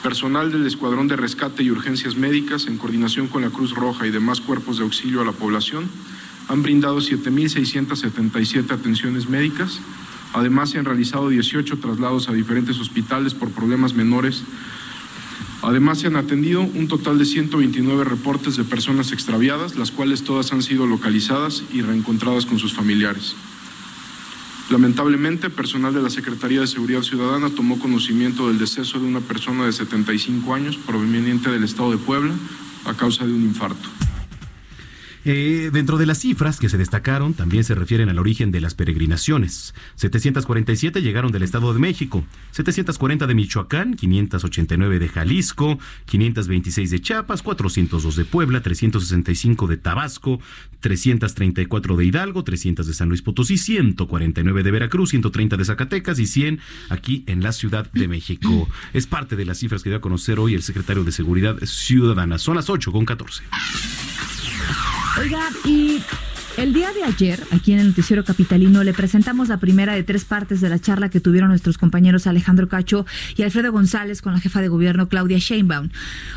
Personal 0.03 0.51
del 0.51 0.65
Escuadrón 0.65 1.07
de 1.07 1.15
Rescate 1.15 1.63
y 1.63 1.71
Urgencias 1.71 2.15
Médicas, 2.15 2.65
en 2.65 2.77
coordinación 2.77 3.27
con 3.27 3.43
la 3.43 3.51
Cruz 3.51 3.75
Roja 3.75 4.07
y 4.07 4.11
demás 4.11 4.41
cuerpos 4.41 4.77
de 4.77 4.83
auxilio 4.83 5.21
a 5.21 5.25
la 5.25 5.31
población, 5.31 5.89
han 6.47 6.63
brindado 6.63 6.97
7.677 6.97 8.71
atenciones 8.71 9.29
médicas. 9.29 9.79
Además, 10.33 10.69
se 10.69 10.79
han 10.79 10.85
realizado 10.85 11.29
18 11.29 11.77
traslados 11.79 12.29
a 12.29 12.33
diferentes 12.33 12.79
hospitales 12.79 13.33
por 13.33 13.51
problemas 13.51 13.93
menores. 13.93 14.43
Además, 15.61 15.99
se 15.99 16.07
han 16.07 16.15
atendido 16.15 16.61
un 16.61 16.87
total 16.87 17.17
de 17.17 17.25
129 17.25 18.03
reportes 18.03 18.55
de 18.55 18.63
personas 18.63 19.11
extraviadas, 19.11 19.75
las 19.75 19.91
cuales 19.91 20.23
todas 20.23 20.53
han 20.53 20.63
sido 20.63 20.87
localizadas 20.87 21.63
y 21.73 21.81
reencontradas 21.81 22.45
con 22.45 22.59
sus 22.59 22.73
familiares. 22.73 23.35
Lamentablemente, 24.71 25.49
personal 25.49 25.93
de 25.93 26.01
la 26.01 26.09
Secretaría 26.09 26.61
de 26.61 26.67
Seguridad 26.67 27.01
Ciudadana 27.01 27.49
tomó 27.49 27.77
conocimiento 27.77 28.47
del 28.47 28.57
deceso 28.57 28.99
de 28.99 29.05
una 29.05 29.19
persona 29.19 29.65
de 29.65 29.73
75 29.73 30.53
años 30.55 30.77
proveniente 30.77 31.49
del 31.49 31.65
estado 31.65 31.91
de 31.91 31.97
Puebla 31.97 32.33
a 32.85 32.93
causa 32.93 33.25
de 33.25 33.33
un 33.33 33.41
infarto. 33.41 33.89
Eh, 35.23 35.69
dentro 35.71 35.97
de 35.97 36.05
las 36.05 36.19
cifras 36.19 36.59
que 36.59 36.69
se 36.69 36.77
destacaron, 36.77 37.33
también 37.33 37.63
se 37.63 37.75
refieren 37.75 38.09
al 38.09 38.17
origen 38.17 38.51
de 38.51 38.61
las 38.61 38.73
peregrinaciones. 38.73 39.75
747 39.95 41.01
llegaron 41.01 41.31
del 41.31 41.43
Estado 41.43 41.73
de 41.73 41.79
México, 41.79 42.23
740 42.51 43.27
de 43.27 43.35
Michoacán, 43.35 43.95
589 43.95 44.99
de 44.99 45.09
Jalisco, 45.09 45.77
526 46.05 46.91
de 46.91 47.01
Chiapas, 47.01 47.41
402 47.43 48.15
de 48.15 48.25
Puebla, 48.25 48.61
365 48.61 49.67
de 49.67 49.77
Tabasco, 49.77 50.39
334 50.79 51.97
de 51.97 52.05
Hidalgo, 52.05 52.43
300 52.43 52.87
de 52.87 52.93
San 52.93 53.09
Luis 53.09 53.21
Potosí, 53.21 53.57
149 53.57 54.63
de 54.63 54.71
Veracruz, 54.71 55.11
130 55.11 55.57
de 55.57 55.65
Zacatecas 55.65 56.17
y 56.19 56.25
100 56.25 56.59
aquí 56.89 57.23
en 57.27 57.43
la 57.43 57.51
Ciudad 57.51 57.91
de 57.91 58.07
México. 58.07 58.67
Es 58.93 59.05
parte 59.05 59.35
de 59.35 59.45
las 59.45 59.59
cifras 59.59 59.83
que 59.83 59.89
dio 59.89 59.97
a 59.97 60.01
conocer 60.01 60.39
hoy 60.39 60.55
el 60.55 60.63
secretario 60.63 61.03
de 61.03 61.11
Seguridad 61.11 61.57
Ciudadana. 61.63 62.39
Son 62.39 62.55
las 62.55 62.69
8 62.69 62.91
con 62.91 63.05
14. 63.05 63.43
Oiga, 65.19 65.49
y 65.65 66.01
el 66.57 66.73
día 66.73 66.91
de 66.91 67.03
ayer, 67.03 67.41
aquí 67.51 67.71
en 67.71 67.79
el 67.79 67.87
Noticiero 67.87 68.25
Capitalino, 68.25 68.83
le 68.83 68.93
presentamos 68.93 69.47
la 69.47 69.57
primera 69.57 69.93
de 69.93 70.03
tres 70.03 70.25
partes 70.25 70.59
de 70.59 70.67
la 70.67 70.79
charla 70.79 71.09
que 71.09 71.21
tuvieron 71.21 71.49
nuestros 71.49 71.77
compañeros 71.77 72.27
Alejandro 72.27 72.67
Cacho 72.67 73.05
y 73.37 73.43
Alfredo 73.43 73.71
González 73.71 74.21
con 74.21 74.33
la 74.33 74.39
jefa 74.39 74.61
de 74.61 74.67
gobierno 74.67 75.07
Claudia 75.07 75.37
Sheinbaum. 75.37 75.89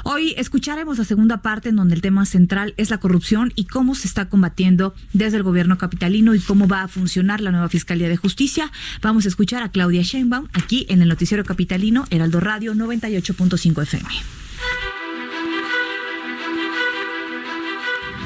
Hoy 0.04 0.32
escucharemos 0.36 0.98
la 0.98 1.04
segunda 1.04 1.42
parte 1.42 1.70
en 1.70 1.76
donde 1.76 1.96
el 1.96 2.00
tema 2.00 2.26
central 2.26 2.74
es 2.76 2.90
la 2.90 2.98
corrupción 2.98 3.52
y 3.56 3.64
cómo 3.64 3.96
se 3.96 4.06
está 4.06 4.28
combatiendo 4.28 4.94
desde 5.12 5.38
el 5.38 5.42
gobierno 5.42 5.78
capitalino 5.78 6.34
y 6.34 6.40
cómo 6.40 6.68
va 6.68 6.82
a 6.82 6.88
funcionar 6.88 7.40
la 7.40 7.50
nueva 7.50 7.68
Fiscalía 7.68 8.08
de 8.08 8.16
Justicia. 8.16 8.70
Vamos 9.02 9.24
a 9.24 9.28
escuchar 9.28 9.64
a 9.64 9.70
Claudia 9.70 10.02
Sheinbaum 10.02 10.46
aquí 10.52 10.86
en 10.88 11.02
el 11.02 11.08
Noticiero 11.08 11.44
Capitalino, 11.44 12.04
Heraldo 12.10 12.38
Radio 12.38 12.72
98.5 12.74 13.82
FM. 13.82 14.08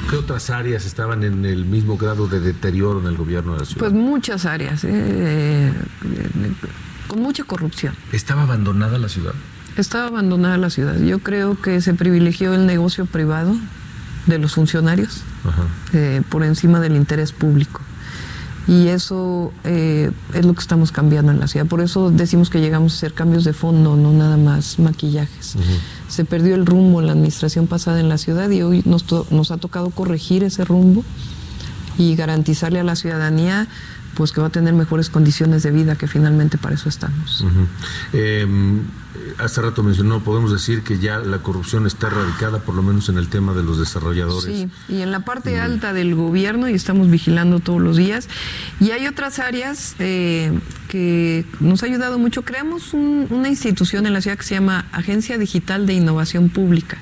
¿Qué 0.09 0.15
otras 0.15 0.49
áreas 0.49 0.85
estaban 0.85 1.23
en 1.23 1.45
el 1.45 1.65
mismo 1.65 1.95
grado 1.95 2.27
de 2.27 2.39
deterioro 2.39 2.99
en 2.99 3.05
el 3.05 3.15
gobierno 3.15 3.53
de 3.53 3.59
la 3.59 3.65
ciudad? 3.65 3.79
Pues 3.79 3.93
muchas 3.93 4.45
áreas, 4.45 4.83
¿eh? 4.83 5.71
con 7.07 7.21
mucha 7.21 7.43
corrupción. 7.43 7.93
¿Estaba 8.11 8.43
abandonada 8.43 8.97
la 8.97 9.07
ciudad? 9.07 9.33
Estaba 9.77 10.07
abandonada 10.07 10.57
la 10.57 10.71
ciudad. 10.71 10.97
Yo 10.99 11.19
creo 11.19 11.61
que 11.61 11.79
se 11.81 11.93
privilegió 11.93 12.55
el 12.55 12.65
negocio 12.65 13.05
privado 13.05 13.55
de 14.25 14.39
los 14.39 14.53
funcionarios 14.53 15.21
eh, 15.93 16.21
por 16.29 16.43
encima 16.43 16.79
del 16.79 16.95
interés 16.95 17.31
público. 17.31 17.81
Y 18.67 18.87
eso 18.87 19.51
eh, 19.63 20.11
es 20.33 20.45
lo 20.45 20.53
que 20.53 20.59
estamos 20.59 20.91
cambiando 20.91 21.31
en 21.31 21.39
la 21.39 21.47
ciudad. 21.47 21.65
Por 21.65 21.81
eso 21.81 22.11
decimos 22.11 22.49
que 22.49 22.61
llegamos 22.61 22.93
a 22.93 22.95
hacer 22.97 23.13
cambios 23.13 23.43
de 23.43 23.53
fondo, 23.53 23.95
no 23.95 24.11
nada 24.11 24.37
más 24.37 24.79
maquillajes. 24.79 25.55
Se 26.09 26.25
perdió 26.25 26.55
el 26.55 26.65
rumbo 26.65 26.99
en 26.99 27.07
la 27.07 27.13
administración 27.13 27.67
pasada 27.67 27.99
en 27.99 28.09
la 28.09 28.17
ciudad 28.17 28.49
y 28.49 28.61
hoy 28.61 28.81
nos, 28.85 29.05
nos 29.31 29.51
ha 29.51 29.57
tocado 29.57 29.89
corregir 29.91 30.43
ese 30.43 30.65
rumbo 30.65 31.05
y 31.97 32.15
garantizarle 32.15 32.79
a 32.79 32.83
la 32.83 32.95
ciudadanía 32.95 33.67
pues 34.15 34.31
que 34.31 34.41
va 34.41 34.47
a 34.47 34.49
tener 34.49 34.73
mejores 34.73 35.09
condiciones 35.09 35.63
de 35.63 35.71
vida, 35.71 35.95
que 35.95 36.07
finalmente 36.07 36.57
para 36.57 36.75
eso 36.75 36.89
estamos. 36.89 37.45
Em, 38.11 38.81
hace 39.37 39.61
rato 39.61 39.81
mencionó, 39.83 40.21
podemos 40.21 40.51
decir 40.51 40.83
que 40.83 40.99
ya 40.99 41.19
la 41.19 41.39
corrupción 41.39 41.87
está 41.87 42.07
erradicada, 42.07 42.59
por 42.59 42.75
lo 42.75 42.83
menos 42.83 43.07
en 43.07 43.17
el 43.17 43.29
tema 43.29 43.53
de 43.53 43.63
los 43.63 43.79
desarrolladores. 43.79 44.43
Sí, 44.43 44.69
y 44.89 45.01
en 45.01 45.11
la 45.11 45.21
parte 45.21 45.59
alta 45.59 45.93
del 45.93 46.15
gobierno, 46.15 46.67
y 46.67 46.73
estamos 46.73 47.09
vigilando 47.09 47.59
todos 47.59 47.81
los 47.81 47.97
días. 47.97 48.27
Y 48.79 48.91
hay 48.91 49.07
otras 49.07 49.39
áreas 49.39 49.95
eh, 49.99 50.51
que 50.89 51.45
nos 51.61 51.83
ha 51.83 51.85
ayudado 51.85 52.19
mucho. 52.19 52.41
Creamos 52.43 52.93
una 52.93 53.47
institución 53.47 54.05
en 54.05 54.13
la 54.13 54.21
ciudad 54.21 54.37
que 54.37 54.43
se 54.43 54.55
llama 54.55 54.87
Agencia 54.91 55.37
Digital 55.37 55.85
de 55.85 55.93
Innovación 55.93 56.49
Pública, 56.49 56.97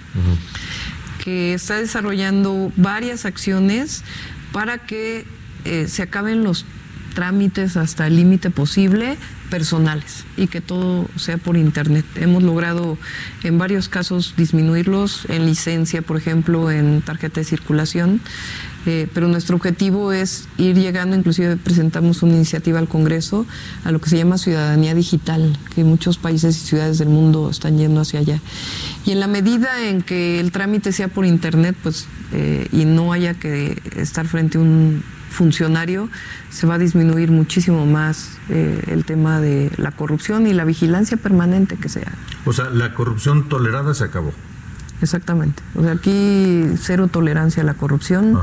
que 1.23 1.55
está 1.55 1.77
desarrollando 1.77 2.71
varias 2.75 3.25
acciones 3.25 4.03
para 4.51 4.77
que 4.77 5.25
eh, 5.65 5.87
se 5.87 6.03
acaben 6.03 6.43
los 6.43 6.65
trámites 7.15 7.77
hasta 7.77 8.05
el 8.05 8.15
límite 8.15 8.51
posible 8.51 9.17
personales 9.49 10.25
y 10.35 10.47
que 10.47 10.61
todo 10.61 11.09
sea 11.15 11.37
por 11.37 11.57
internet. 11.57 12.05
Hemos 12.15 12.43
logrado 12.43 12.97
en 13.43 13.57
varios 13.57 13.89
casos 13.89 14.35
disminuirlos 14.37 15.25
en 15.29 15.45
licencia, 15.45 16.01
por 16.01 16.17
ejemplo, 16.17 16.69
en 16.69 17.01
tarjeta 17.01 17.39
de 17.39 17.45
circulación, 17.45 18.21
eh, 18.85 19.07
pero 19.13 19.27
nuestro 19.27 19.55
objetivo 19.55 20.13
es 20.13 20.47
ir 20.57 20.75
llegando, 20.75 21.15
inclusive 21.15 21.57
presentamos 21.57 22.23
una 22.23 22.33
iniciativa 22.33 22.79
al 22.79 22.87
Congreso, 22.87 23.45
a 23.83 23.91
lo 23.91 23.99
que 23.99 24.09
se 24.09 24.17
llama 24.17 24.37
ciudadanía 24.37 24.93
digital, 24.93 25.57
que 25.75 25.83
muchos 25.83 26.17
países 26.17 26.55
y 26.57 26.65
ciudades 26.65 26.97
del 26.97 27.09
mundo 27.09 27.49
están 27.49 27.77
yendo 27.77 28.01
hacia 28.01 28.19
allá. 28.19 28.39
Y 29.05 29.11
en 29.11 29.19
la 29.19 29.27
medida 29.27 29.83
en 29.87 30.01
que 30.01 30.39
el 30.39 30.51
trámite 30.51 30.91
sea 30.91 31.07
por 31.07 31.25
internet, 31.25 31.75
pues, 31.81 32.07
eh, 32.31 32.67
y 32.71 32.85
no 32.85 33.11
haya 33.13 33.33
que 33.33 33.81
estar 33.95 34.27
frente 34.27 34.57
a 34.57 34.61
un 34.61 35.03
funcionario, 35.29 36.09
se 36.49 36.65
va 36.65 36.75
a 36.75 36.77
disminuir 36.77 37.31
muchísimo 37.31 37.85
más 37.85 38.37
eh, 38.49 38.83
el 38.87 39.05
tema 39.05 39.39
de 39.39 39.71
la 39.77 39.91
corrupción 39.91 40.47
y 40.47 40.53
la 40.53 40.65
vigilancia 40.65 41.17
permanente 41.17 41.75
que 41.75 41.89
sea. 41.89 42.11
O 42.45 42.53
sea, 42.53 42.69
la 42.69 42.93
corrupción 42.93 43.49
tolerada 43.49 43.93
se 43.93 44.05
acabó. 44.05 44.33
Exactamente. 45.01 45.61
O 45.75 45.83
sea, 45.83 45.93
aquí 45.93 46.65
cero 46.77 47.07
tolerancia 47.07 47.63
a 47.63 47.65
la 47.65 47.73
corrupción. 47.73 48.39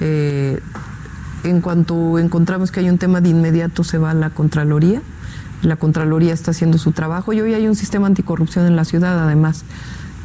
Eh, 0.00 0.60
en 1.44 1.60
cuanto 1.60 2.18
encontramos 2.18 2.70
que 2.70 2.80
hay 2.80 2.90
un 2.90 2.98
tema 2.98 3.20
de 3.20 3.30
inmediato, 3.30 3.84
se 3.84 3.98
va 3.98 4.10
a 4.10 4.14
la 4.14 4.30
Contraloría. 4.30 5.02
La 5.62 5.76
Contraloría 5.76 6.32
está 6.32 6.52
haciendo 6.52 6.78
su 6.78 6.92
trabajo 6.92 7.32
y 7.32 7.40
hoy 7.40 7.54
hay 7.54 7.66
un 7.66 7.74
sistema 7.74 8.06
anticorrupción 8.06 8.66
en 8.66 8.76
la 8.76 8.84
ciudad, 8.84 9.18
además. 9.18 9.64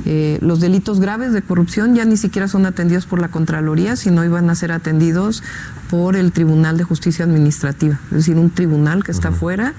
Eh, 0.05 0.39
los 0.41 0.59
delitos 0.59 0.99
graves 0.99 1.33
de 1.33 1.41
corrupción 1.41 1.95
ya 1.95 2.03
ni 2.03 2.17
siquiera 2.17 2.47
son 2.47 2.65
atendidos 2.65 3.05
por 3.05 3.21
la 3.21 3.29
Contraloría, 3.29 3.95
sino 3.95 4.25
iban 4.25 4.49
a 4.49 4.55
ser 4.55 4.71
atendidos 4.71 5.43
por 5.89 6.15
el 6.15 6.31
Tribunal 6.31 6.77
de 6.77 6.83
Justicia 6.83 7.25
Administrativa, 7.25 7.99
es 8.05 8.17
decir, 8.17 8.37
un 8.37 8.49
tribunal 8.49 9.03
que 9.03 9.11
está 9.11 9.31
fuera 9.31 9.73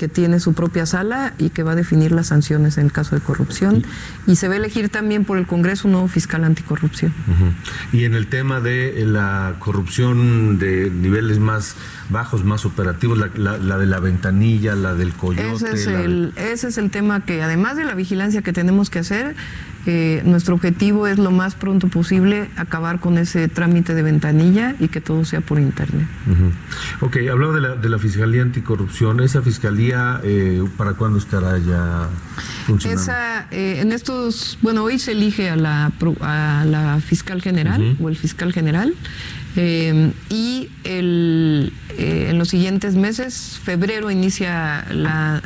que 0.00 0.08
tiene 0.08 0.40
su 0.40 0.54
propia 0.54 0.86
sala 0.86 1.34
y 1.36 1.50
que 1.50 1.62
va 1.62 1.72
a 1.72 1.74
definir 1.74 2.10
las 2.10 2.28
sanciones 2.28 2.78
en 2.78 2.86
el 2.86 2.92
caso 2.92 3.14
de 3.16 3.20
corrupción. 3.20 3.84
Y 4.26 4.36
se 4.36 4.48
va 4.48 4.54
a 4.54 4.56
elegir 4.56 4.88
también 4.88 5.26
por 5.26 5.36
el 5.36 5.46
Congreso 5.46 5.88
un 5.88 5.92
nuevo 5.92 6.08
fiscal 6.08 6.42
anticorrupción. 6.42 7.12
Y 7.92 8.04
en 8.04 8.14
el 8.14 8.26
tema 8.28 8.62
de 8.62 9.04
la 9.06 9.56
corrupción 9.58 10.58
de 10.58 10.88
niveles 10.90 11.38
más 11.38 11.76
bajos, 12.08 12.44
más 12.46 12.64
operativos, 12.64 13.18
la, 13.18 13.58
de 13.76 13.86
la 13.86 14.00
ventanilla, 14.00 14.74
la 14.74 14.94
del 14.94 15.12
coyote. 15.12 15.66
Ese 15.66 15.72
es, 15.74 15.86
el, 15.86 16.32
ese 16.36 16.68
es 16.68 16.78
el 16.78 16.90
tema 16.90 17.26
que, 17.26 17.42
además 17.42 17.76
de 17.76 17.84
la 17.84 17.94
vigilancia 17.94 18.40
que 18.40 18.54
tenemos 18.54 18.88
que 18.88 19.00
hacer, 19.00 19.36
eh, 19.86 20.22
nuestro 20.24 20.54
objetivo 20.54 21.06
es 21.06 21.18
lo 21.18 21.30
más 21.30 21.54
pronto 21.54 21.88
posible 21.88 22.50
acabar 22.56 23.00
con 23.00 23.18
ese 23.18 23.48
trámite 23.48 23.94
de 23.94 24.02
ventanilla 24.02 24.74
y 24.78 24.88
que 24.88 25.00
todo 25.00 25.24
sea 25.24 25.40
por 25.40 25.58
internet. 25.58 26.06
Ok, 27.00 27.18
hablaba 27.30 27.54
de 27.54 27.60
la, 27.60 27.76
de 27.76 27.88
la 27.88 27.98
Fiscalía 27.98 28.42
Anticorrupción. 28.42 29.20
¿Esa 29.20 29.42
Fiscalía 29.42 30.20
eh, 30.22 30.62
para 30.76 30.94
cuándo 30.94 31.18
estará 31.18 31.58
ya 31.58 32.08
funcionando? 32.66 33.02
Esa, 33.02 33.46
eh, 33.50 33.80
en 33.80 33.92
estos, 33.92 34.58
bueno, 34.62 34.84
hoy 34.84 34.98
se 34.98 35.12
elige 35.12 35.50
a 35.50 35.56
la, 35.56 35.92
a 36.20 36.64
la 36.66 37.00
fiscal 37.00 37.40
general 37.40 37.96
o 38.00 38.08
el 38.08 38.16
fiscal 38.16 38.52
general. 38.52 38.94
Eh, 39.56 40.12
y 40.28 40.68
el, 40.84 41.72
eh, 41.98 42.28
en 42.30 42.38
los 42.38 42.48
siguientes 42.48 42.94
meses, 42.94 43.58
febrero 43.62 44.10
inicia 44.10 44.80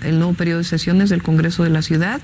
el 0.03 0.19
nuevo 0.19 0.35
periodo 0.35 0.59
de 0.59 0.65
sesiones 0.65 1.11
del 1.11 1.23
Congreso 1.23 1.65
de 1.65 1.71
la 1.71 1.83
Ciudad 1.83 2.21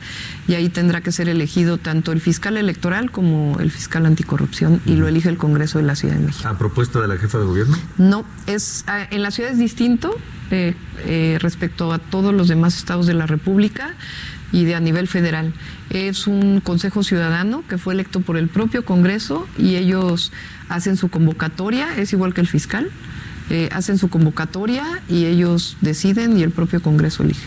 y 0.46 0.54
ahí 0.54 0.68
tendrá 0.68 1.00
que 1.00 1.10
ser 1.10 1.28
elegido 1.28 1.78
tanto 1.78 2.12
el 2.12 2.20
fiscal 2.20 2.56
electoral 2.56 3.10
como 3.10 3.58
el 3.60 3.70
fiscal 3.70 4.06
anticorrupción 4.06 4.80
y 4.84 4.96
lo 4.96 5.08
elige 5.08 5.28
el 5.28 5.38
Congreso 5.38 5.78
de 5.78 5.84
la 5.84 5.96
Ciudad 5.96 6.14
de 6.16 6.26
México. 6.26 6.48
¿A 6.48 6.58
propuesta 6.58 7.00
de 7.00 7.08
la 7.08 7.16
jefa 7.16 7.38
de 7.38 7.44
gobierno? 7.44 7.76
No, 7.96 8.24
es 8.46 8.84
en 9.10 9.22
la 9.22 9.30
ciudad 9.30 9.52
es 9.52 9.58
distinto 9.58 10.14
eh, 10.50 11.38
respecto 11.40 11.92
a 11.92 11.98
todos 11.98 12.34
los 12.34 12.48
demás 12.48 12.76
estados 12.76 13.06
de 13.06 13.14
la 13.14 13.26
República 13.26 13.94
y 14.52 14.64
de 14.64 14.74
a 14.74 14.80
nivel 14.80 15.08
federal. 15.08 15.52
Es 15.90 16.26
un 16.26 16.60
consejo 16.60 17.02
ciudadano 17.02 17.62
que 17.68 17.78
fue 17.78 17.94
electo 17.94 18.20
por 18.20 18.36
el 18.36 18.48
propio 18.48 18.84
Congreso 18.84 19.46
y 19.58 19.76
ellos 19.76 20.32
hacen 20.68 20.96
su 20.96 21.08
convocatoria, 21.08 21.96
es 21.96 22.12
igual 22.12 22.34
que 22.34 22.40
el 22.40 22.46
fiscal, 22.46 22.90
eh, 23.50 23.68
hacen 23.72 23.98
su 23.98 24.08
convocatoria 24.08 24.84
y 25.08 25.24
ellos 25.26 25.76
deciden 25.80 26.38
y 26.38 26.42
el 26.42 26.50
propio 26.50 26.82
Congreso 26.82 27.22
elige. 27.22 27.46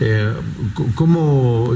Eh, 0.00 0.32
¿Cómo, 0.94 1.72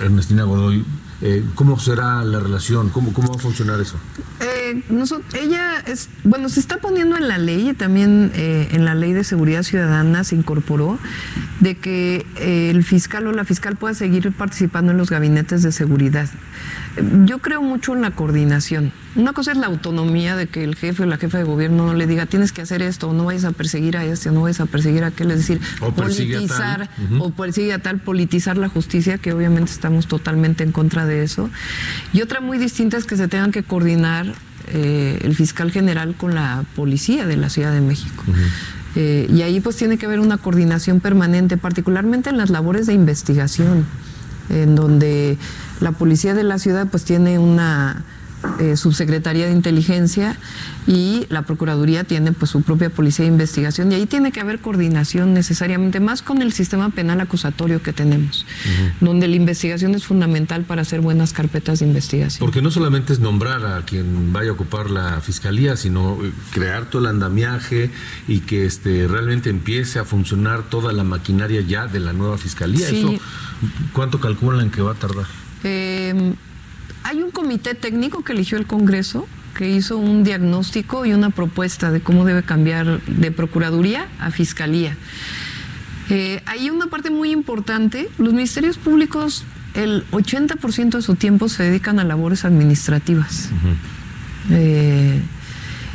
Ernestina 0.00 0.44
Godoy, 0.44 0.84
eh, 1.24 1.44
¿Cómo 1.54 1.78
será 1.78 2.24
la 2.24 2.40
relación? 2.40 2.88
¿Cómo, 2.88 3.12
cómo 3.12 3.28
va 3.28 3.36
a 3.36 3.38
funcionar 3.38 3.80
eso? 3.80 3.96
Eh, 4.40 4.82
ella 5.40 5.78
es, 5.86 6.08
bueno, 6.24 6.48
se 6.48 6.58
está 6.58 6.78
poniendo 6.78 7.16
en 7.16 7.28
la 7.28 7.38
ley 7.38 7.70
y 7.70 7.74
también 7.74 8.32
eh, 8.34 8.70
en 8.72 8.84
la 8.84 8.96
ley 8.96 9.12
de 9.12 9.22
seguridad 9.22 9.62
ciudadana 9.62 10.24
se 10.24 10.34
incorporó 10.34 10.98
de 11.60 11.76
que 11.76 12.26
el 12.36 12.82
fiscal 12.82 13.28
o 13.28 13.32
la 13.32 13.44
fiscal 13.44 13.76
pueda 13.76 13.94
seguir 13.94 14.32
participando 14.32 14.90
en 14.90 14.98
los 14.98 15.10
gabinetes 15.10 15.62
de 15.62 15.70
seguridad. 15.70 16.28
Yo 17.24 17.38
creo 17.38 17.62
mucho 17.62 17.94
en 17.94 18.02
la 18.02 18.10
coordinación. 18.10 18.92
Una 19.14 19.34
cosa 19.34 19.52
es 19.52 19.58
la 19.58 19.66
autonomía 19.66 20.36
de 20.36 20.46
que 20.46 20.64
el 20.64 20.74
jefe 20.74 21.02
o 21.02 21.06
la 21.06 21.18
jefa 21.18 21.36
de 21.36 21.44
gobierno 21.44 21.86
no 21.86 21.94
le 21.94 22.06
diga 22.06 22.24
tienes 22.26 22.50
que 22.52 22.62
hacer 22.62 22.80
esto, 22.80 23.10
o 23.10 23.12
no 23.12 23.24
vayas 23.24 23.44
a 23.44 23.52
perseguir 23.52 23.96
a 23.96 24.04
este, 24.04 24.30
o 24.30 24.32
no 24.32 24.42
vayas 24.42 24.60
a 24.60 24.66
perseguir 24.66 25.04
a 25.04 25.08
aquel, 25.08 25.30
es 25.30 25.38
decir, 25.38 25.60
politizar 25.78 26.88
o 27.18 27.30
persigue 27.30 27.74
a 27.74 27.78
tal, 27.78 27.98
politizar 27.98 28.56
la 28.56 28.68
justicia, 28.68 29.18
que 29.18 29.32
obviamente 29.32 29.70
estamos 29.70 30.06
totalmente 30.06 30.64
en 30.64 30.72
contra 30.72 31.04
de 31.04 31.22
eso. 31.22 31.50
Y 32.14 32.22
otra 32.22 32.40
muy 32.40 32.56
distinta 32.56 32.96
es 32.96 33.04
que 33.04 33.16
se 33.16 33.28
tengan 33.28 33.52
que 33.52 33.62
coordinar 33.62 34.32
eh, 34.68 35.18
el 35.22 35.34
fiscal 35.34 35.70
general 35.70 36.14
con 36.16 36.34
la 36.34 36.64
policía 36.74 37.26
de 37.26 37.36
la 37.36 37.50
Ciudad 37.50 37.72
de 37.72 37.82
México. 37.82 38.24
Eh, 38.94 39.26
y 39.30 39.42
ahí 39.42 39.60
pues 39.60 39.76
tiene 39.76 39.98
que 39.98 40.06
haber 40.06 40.20
una 40.20 40.38
coordinación 40.38 41.00
permanente, 41.00 41.58
particularmente 41.58 42.30
en 42.30 42.38
las 42.38 42.48
labores 42.48 42.86
de 42.86 42.94
investigación, 42.94 43.84
en 44.48 44.74
donde 44.74 45.36
la 45.80 45.92
policía 45.92 46.32
de 46.32 46.44
la 46.44 46.58
ciudad 46.58 46.86
pues 46.90 47.04
tiene 47.04 47.38
una 47.38 48.04
eh, 48.58 48.76
subsecretaría 48.76 49.46
de 49.46 49.52
inteligencia 49.52 50.36
y 50.86 51.26
la 51.28 51.42
procuraduría 51.42 52.04
tiene 52.04 52.32
pues 52.32 52.50
su 52.50 52.62
propia 52.62 52.90
policía 52.90 53.24
de 53.24 53.30
investigación 53.30 53.92
y 53.92 53.94
ahí 53.94 54.06
tiene 54.06 54.32
que 54.32 54.40
haber 54.40 54.58
coordinación 54.58 55.32
necesariamente 55.32 56.00
más 56.00 56.22
con 56.22 56.42
el 56.42 56.52
sistema 56.52 56.90
penal 56.90 57.20
acusatorio 57.20 57.82
que 57.82 57.92
tenemos, 57.92 58.44
donde 59.00 59.28
la 59.28 59.36
investigación 59.36 59.94
es 59.94 60.04
fundamental 60.04 60.64
para 60.64 60.82
hacer 60.82 61.00
buenas 61.00 61.32
carpetas 61.32 61.78
de 61.80 61.86
investigación. 61.86 62.40
Porque 62.40 62.62
no 62.62 62.70
solamente 62.70 63.12
es 63.12 63.20
nombrar 63.20 63.64
a 63.64 63.84
quien 63.84 64.32
vaya 64.32 64.50
a 64.50 64.52
ocupar 64.54 64.90
la 64.90 65.20
fiscalía, 65.20 65.76
sino 65.76 66.18
eh, 66.24 66.32
crear 66.52 66.86
todo 66.86 67.02
el 67.02 67.08
andamiaje 67.08 67.90
y 68.26 68.40
que 68.40 68.66
este 68.66 69.06
realmente 69.06 69.50
empiece 69.50 69.98
a 69.98 70.04
funcionar 70.04 70.64
toda 70.64 70.92
la 70.92 71.04
maquinaria 71.04 71.60
ya 71.60 71.86
de 71.86 72.00
la 72.00 72.12
nueva 72.12 72.38
fiscalía. 72.38 72.88
Eso, 72.88 73.14
¿cuánto 73.92 74.20
calculan 74.20 74.70
que 74.70 74.82
va 74.82 74.92
a 74.92 74.94
tardar? 74.94 75.26
Eh, 75.64 76.34
hay 77.04 77.22
un 77.22 77.30
comité 77.30 77.74
técnico 77.74 78.22
que 78.24 78.32
eligió 78.32 78.58
el 78.58 78.66
Congreso 78.66 79.26
que 79.54 79.68
hizo 79.68 79.98
un 79.98 80.24
diagnóstico 80.24 81.04
y 81.04 81.12
una 81.12 81.30
propuesta 81.30 81.90
de 81.90 82.00
cómo 82.00 82.24
debe 82.24 82.42
cambiar 82.42 83.00
de 83.02 83.30
Procuraduría 83.30 84.08
a 84.18 84.30
Fiscalía. 84.30 84.96
Eh, 86.10 86.42
hay 86.46 86.70
una 86.70 86.86
parte 86.86 87.10
muy 87.10 87.30
importante, 87.30 88.08
los 88.18 88.32
ministerios 88.32 88.78
públicos, 88.78 89.44
el 89.74 90.04
80% 90.10 90.90
de 90.90 91.02
su 91.02 91.14
tiempo 91.14 91.48
se 91.48 91.62
dedican 91.62 91.98
a 91.98 92.04
labores 92.04 92.44
administrativas. 92.44 93.50
Eh, 94.50 95.20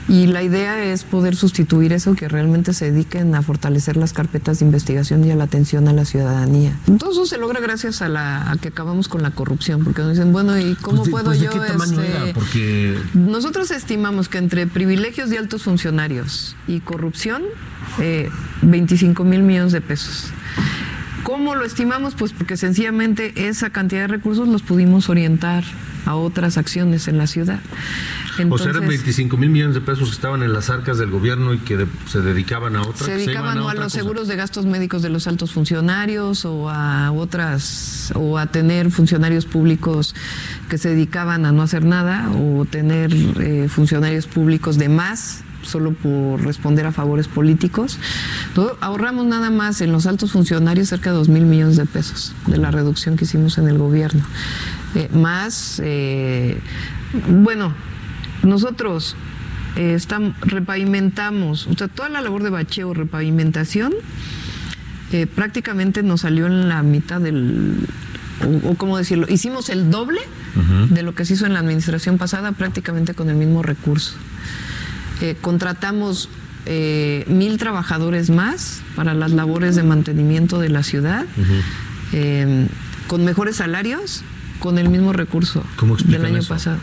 y 0.07 0.27
la 0.27 0.41
idea 0.41 0.83
es 0.83 1.03
poder 1.03 1.35
sustituir 1.35 1.91
eso, 1.91 2.15
que 2.15 2.27
realmente 2.27 2.73
se 2.73 2.91
dediquen 2.91 3.35
a 3.35 3.41
fortalecer 3.41 3.97
las 3.97 4.13
carpetas 4.13 4.59
de 4.59 4.65
investigación 4.65 5.23
y 5.25 5.31
a 5.31 5.35
la 5.35 5.45
atención 5.45 5.87
a 5.87 5.93
la 5.93 6.05
ciudadanía. 6.05 6.77
Todo 6.97 7.11
eso 7.11 7.25
se 7.25 7.37
logra 7.37 7.59
gracias 7.59 8.01
a, 8.01 8.07
la, 8.07 8.55
que 8.61 8.69
acabamos 8.69 9.07
con 9.07 9.21
la 9.21 9.31
corrupción, 9.31 9.83
porque 9.83 10.01
nos 10.01 10.11
dicen, 10.11 10.31
bueno, 10.31 10.57
¿y 10.57 10.75
cómo 10.75 10.99
pues 10.99 11.09
puedo 11.09 11.25
pues 11.25 11.41
yo? 11.41 11.49
Qué 11.51 11.59
este, 11.59 12.33
Porque... 12.33 12.97
Nosotros 13.13 13.71
estimamos 13.71 14.29
que 14.29 14.37
entre 14.37 14.65
privilegios 14.67 15.29
de 15.29 15.37
altos 15.37 15.63
funcionarios 15.63 16.55
y 16.67 16.79
corrupción, 16.79 17.43
eh, 17.99 18.29
25 18.61 19.23
mil 19.23 19.41
millones 19.41 19.73
de 19.73 19.81
pesos. 19.81 20.31
¿Cómo 21.27 21.55
lo 21.55 21.65
estimamos? 21.65 22.15
Pues 22.15 22.31
porque 22.31 22.55
sencillamente 22.55 23.49
esa 23.49 23.69
cantidad 23.69 24.03
de 24.03 24.07
recursos 24.07 24.47
los 24.47 24.61
pudimos 24.61 25.09
orientar 25.09 25.65
a 26.05 26.15
otras 26.15 26.57
acciones 26.57 27.09
en 27.09 27.17
la 27.17 27.27
ciudad. 27.27 27.59
o 28.49 28.57
sea, 28.57 28.69
eran 28.69 28.87
25 28.87 29.35
mil 29.35 29.49
millones 29.49 29.75
de 29.75 29.81
pesos 29.81 30.07
que 30.07 30.15
estaban 30.15 30.41
en 30.41 30.53
las 30.53 30.69
arcas 30.69 30.97
del 30.97 31.11
gobierno 31.11 31.53
y 31.53 31.57
que 31.57 31.85
se 32.05 32.21
dedicaban 32.21 32.77
a 32.77 32.81
otras. 32.81 32.99
Se 32.99 33.17
dedicaban 33.17 33.57
a, 33.57 33.73
los 33.73 33.91
seguros 33.91 34.29
de 34.29 34.37
gastos 34.37 34.65
médicos 34.65 35.01
de 35.01 35.09
los 35.09 35.27
altos 35.27 35.51
funcionarios 35.51 36.45
o 36.45 36.69
a 36.69 37.11
otras, 37.11 38.13
o 38.15 38.37
a 38.37 38.45
tener 38.45 38.89
funcionarios 38.89 39.45
públicos 39.45 40.15
que 40.69 40.77
se 40.77 40.91
dedicaban 40.91 41.45
a 41.45 41.51
no 41.51 41.61
hacer 41.61 41.83
nada 41.83 42.31
o 42.31 42.63
tener 42.63 43.13
eh, 43.41 43.67
funcionarios 43.67 44.27
públicos 44.27 44.77
de 44.77 44.87
más 44.87 45.43
solo 45.67 45.93
por 45.93 46.43
responder 46.43 46.85
a 46.85 46.91
favores 46.91 47.27
políticos. 47.27 47.99
ahorramos 48.81 49.25
nada 49.25 49.49
más 49.49 49.81
en 49.81 49.91
los 49.91 50.05
altos 50.05 50.31
funcionarios 50.31 50.89
cerca 50.89 51.11
de 51.11 51.17
dos 51.17 51.29
mil 51.29 51.45
millones 51.45 51.77
de 51.77 51.85
pesos 51.85 52.33
de 52.47 52.57
la 52.57 52.71
reducción 52.71 53.15
que 53.17 53.25
hicimos 53.25 53.57
en 53.57 53.67
el 53.67 53.77
gobierno. 53.77 54.23
Eh, 54.95 55.09
más, 55.13 55.81
eh, 55.83 56.59
bueno, 57.29 57.73
nosotros 58.43 59.15
eh, 59.75 59.93
estamos, 59.93 60.33
repavimentamos, 60.41 61.67
o 61.67 61.73
sea, 61.73 61.87
toda 61.87 62.09
la 62.09 62.21
labor 62.21 62.43
de 62.43 62.49
bacheo, 62.49 62.93
repavimentación, 62.93 63.93
prácticamente 65.35 66.03
nos 66.03 66.21
salió 66.21 66.47
en 66.47 66.67
la 66.67 66.83
mitad 66.83 67.21
del, 67.21 67.77
o, 68.63 68.75
cómo 68.75 68.97
decirlo, 68.97 69.25
hicimos 69.29 69.69
el 69.69 69.89
doble 69.89 70.19
de 70.89 71.03
lo 71.03 71.13
que 71.13 71.23
se 71.23 71.35
hizo 71.35 71.45
en 71.45 71.53
la 71.53 71.59
administración 71.59 72.17
pasada 72.17 72.51
prácticamente 72.51 73.13
con 73.13 73.29
el 73.29 73.35
mismo 73.35 73.61
recurso. 73.61 74.15
Contratamos 75.41 76.29
mil 77.27 77.57
trabajadores 77.57 78.29
más 78.29 78.81
para 78.95 79.13
las 79.13 79.31
labores 79.31 79.75
de 79.75 79.83
mantenimiento 79.83 80.59
de 80.59 80.69
la 80.69 80.83
ciudad, 80.83 81.25
con 83.07 83.25
mejores 83.25 83.57
salarios 83.57 84.23
con 84.59 84.77
el 84.77 84.89
mismo 84.89 85.13
recurso 85.13 85.63
del 86.05 86.25
año 86.25 86.43
pasado. 86.43 86.79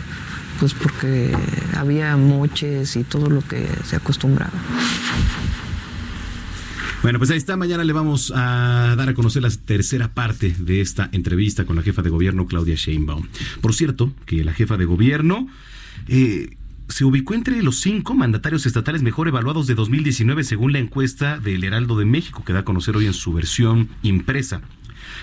Pues 0.61 0.73
porque 0.73 1.37
había 1.77 2.17
moches 2.17 2.97
y 2.97 3.03
todo 3.03 3.29
lo 3.29 3.41
que 3.43 3.69
se 3.85 3.97
acostumbraba. 3.97 4.53
Bueno, 7.03 7.19
pues 7.19 7.31
ahí 7.31 7.37
está. 7.37 7.57
Mañana 7.57 7.85
le 7.85 7.93
vamos 7.93 8.33
a 8.35 8.95
dar 8.97 9.09
a 9.09 9.15
conocer 9.15 9.43
la 9.43 9.51
tercera 9.51 10.09
parte 10.09 10.55
de 10.59 10.81
esta 10.81 11.11
entrevista 11.13 11.67
con 11.67 11.77
la 11.77 11.83
jefa 11.83 12.01
de 12.01 12.09
gobierno, 12.09 12.47
Claudia 12.47 12.77
Sheinbaum. 12.77 13.29
Por 13.61 13.75
cierto, 13.75 14.13
que 14.25 14.45
la 14.45 14.55
jefa 14.55 14.77
de 14.77 14.85
gobierno 14.87 15.49
eh, 16.09 16.57
se 16.89 17.05
ubicó 17.05 17.35
entre 17.35 17.63
los 17.63 17.81
cinco 17.81 18.15
mandatarios 18.15 18.67
estatales 18.67 19.03
mejor 19.03 19.29
evaluados 19.29 19.67
de 19.67 19.75
2019 19.75 20.45
según 20.45 20.73
la 20.73 20.79
encuesta 20.79 21.39
del 21.39 21.65
Heraldo 21.65 21.99
de 21.99 22.05
México, 22.05 22.45
que 22.45 22.53
da 22.53 22.61
a 22.61 22.65
conocer 22.65 22.97
hoy 22.97 23.07
en 23.07 23.15
su 23.15 23.33
versión 23.33 23.89
impresa. 24.03 24.63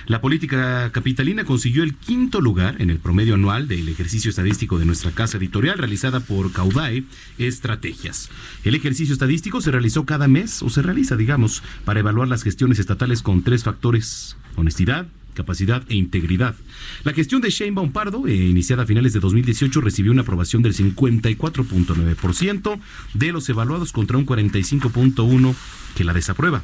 La 0.06 0.22
política 0.22 0.92
capitalina 0.92 1.44
consiguió 1.44 1.84
el 1.84 1.96
quinto 1.96 2.42
lugar 2.42 2.82
en 2.82 2.90
el 2.90 3.00
promedio 3.00 3.36
anual 3.36 3.68
del 3.68 3.88
ejercicio 3.90 4.30
estadístico 4.30 4.80
de 4.80 4.86
nuestra 4.86 5.12
casa 5.12 5.38
editorial 5.38 5.78
realizada 5.78 6.20
por 6.20 6.52
Caudae 6.52 7.04
Estrategias. 7.38 8.30
El 8.64 8.76
ejercicio 8.76 9.14
estadístico 9.14 9.62
se 9.62 9.72
realizó 9.72 10.06
cada 10.06 10.28
mes, 10.28 10.62
o 10.64 10.70
se 10.70 10.82
realiza, 10.82 11.16
digamos, 11.16 11.64
para 11.86 12.00
evaluar 12.00 12.28
las 12.28 12.44
gestiones 12.44 12.80
estatales 12.80 13.22
con 13.22 13.44
tres 13.44 13.64
factores, 13.64 14.38
honestidad, 14.56 15.08
capacidad 15.34 15.84
e 15.90 15.96
integridad. 15.96 16.56
La 17.04 17.14
gestión 17.14 17.42
de 17.42 17.50
Shane 17.50 17.90
Pardo, 17.90 18.28
eh, 18.28 18.36
iniciada 18.36 18.84
a 18.84 18.86
finales 18.86 19.14
de 19.14 19.20
2018, 19.20 19.82
recibió 19.82 20.12
una 20.12 20.22
aprobación 20.22 20.62
del 20.62 20.76
54.9% 20.76 22.80
de 23.14 23.32
los 23.32 23.50
evaluados 23.50 23.92
contra 23.92 24.18
un 24.18 24.26
45.1% 24.26 25.56
que 25.96 26.04
la 26.04 26.14
desaprueba. 26.14 26.64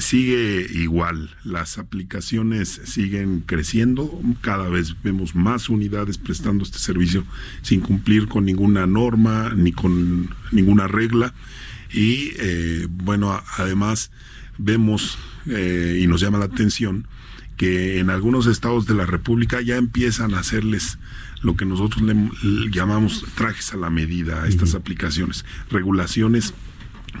sigue 0.00 0.66
igual. 0.72 1.36
Las 1.44 1.76
aplicaciones 1.76 2.80
siguen 2.84 3.42
creciendo, 3.44 4.18
cada 4.40 4.70
vez 4.70 4.96
vemos 5.02 5.34
más 5.34 5.68
unidades 5.68 6.16
prestando 6.16 6.64
este 6.64 6.78
servicio 6.78 7.24
sin 7.60 7.80
cumplir 7.80 8.28
con 8.28 8.46
ninguna 8.46 8.86
norma 8.86 9.52
ni 9.54 9.72
con 9.72 10.34
ninguna 10.50 10.88
regla. 10.88 11.34
Y 11.92 12.32
bueno, 12.88 13.38
además 13.58 14.10
vemos 14.56 15.18
y 15.46 16.06
nos 16.06 16.22
llama 16.22 16.38
la 16.38 16.46
atención 16.46 17.06
que 17.56 17.98
en 17.98 18.10
algunos 18.10 18.46
estados 18.46 18.86
de 18.86 18.94
la 18.94 19.06
República 19.06 19.60
ya 19.60 19.76
empiezan 19.76 20.34
a 20.34 20.40
hacerles 20.40 20.98
lo 21.42 21.56
que 21.56 21.64
nosotros 21.64 22.02
le, 22.02 22.14
llamamos 22.70 23.24
trajes 23.34 23.72
a 23.72 23.76
la 23.76 23.90
medida 23.90 24.42
a 24.42 24.48
estas 24.48 24.74
aplicaciones, 24.74 25.44
regulaciones 25.70 26.54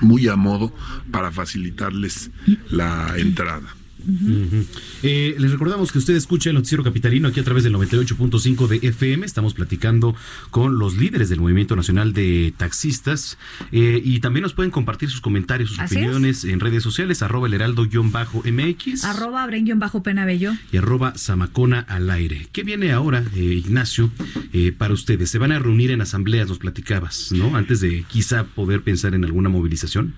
muy 0.00 0.28
a 0.28 0.36
modo 0.36 0.74
para 1.10 1.30
facilitarles 1.30 2.30
la 2.70 3.14
entrada. 3.18 3.74
Eh, 5.02 5.36
les 5.38 5.50
recordamos 5.50 5.92
que 5.92 5.98
usted 5.98 6.14
escucha 6.14 6.50
el 6.50 6.54
noticiero 6.54 6.84
capitalino 6.84 7.28
aquí 7.28 7.40
a 7.40 7.44
través 7.44 7.64
del 7.64 7.74
98.5 7.74 8.66
de 8.68 8.88
FM. 8.88 9.26
Estamos 9.26 9.54
platicando 9.54 10.14
con 10.50 10.78
los 10.78 10.96
líderes 10.96 11.28
del 11.28 11.40
Movimiento 11.40 11.76
Nacional 11.76 12.12
de 12.12 12.52
Taxistas 12.56 13.38
eh, 13.70 14.00
y 14.04 14.20
también 14.20 14.42
nos 14.42 14.54
pueden 14.54 14.70
compartir 14.70 15.10
sus 15.10 15.20
comentarios, 15.20 15.70
sus 15.70 15.80
opiniones 15.80 16.44
en 16.44 16.60
redes 16.60 16.82
sociales, 16.82 17.22
arroba 17.22 17.46
el 17.46 17.54
heraldo-mx. 17.54 19.04
Arroba 19.04 19.46
bren-penabello. 19.46 20.52
Y 20.72 20.76
arroba 20.76 21.14
zamacona 21.16 21.80
al 21.80 22.10
aire. 22.10 22.48
¿Qué 22.52 22.62
viene 22.62 22.92
ahora, 22.92 23.24
eh, 23.34 23.40
Ignacio, 23.40 24.10
para 24.78 24.94
ustedes? 24.94 25.30
¿Se 25.30 25.38
van 25.38 25.52
a 25.52 25.58
reunir 25.58 25.90
en 25.90 26.00
asambleas, 26.00 26.48
nos 26.48 26.58
platicabas, 26.58 27.32
¿no? 27.32 27.56
Antes 27.56 27.80
de 27.80 28.04
quizá 28.08 28.44
poder 28.44 28.82
pensar 28.82 29.14
en 29.14 29.24
alguna 29.24 29.48
movilización. 29.48 30.14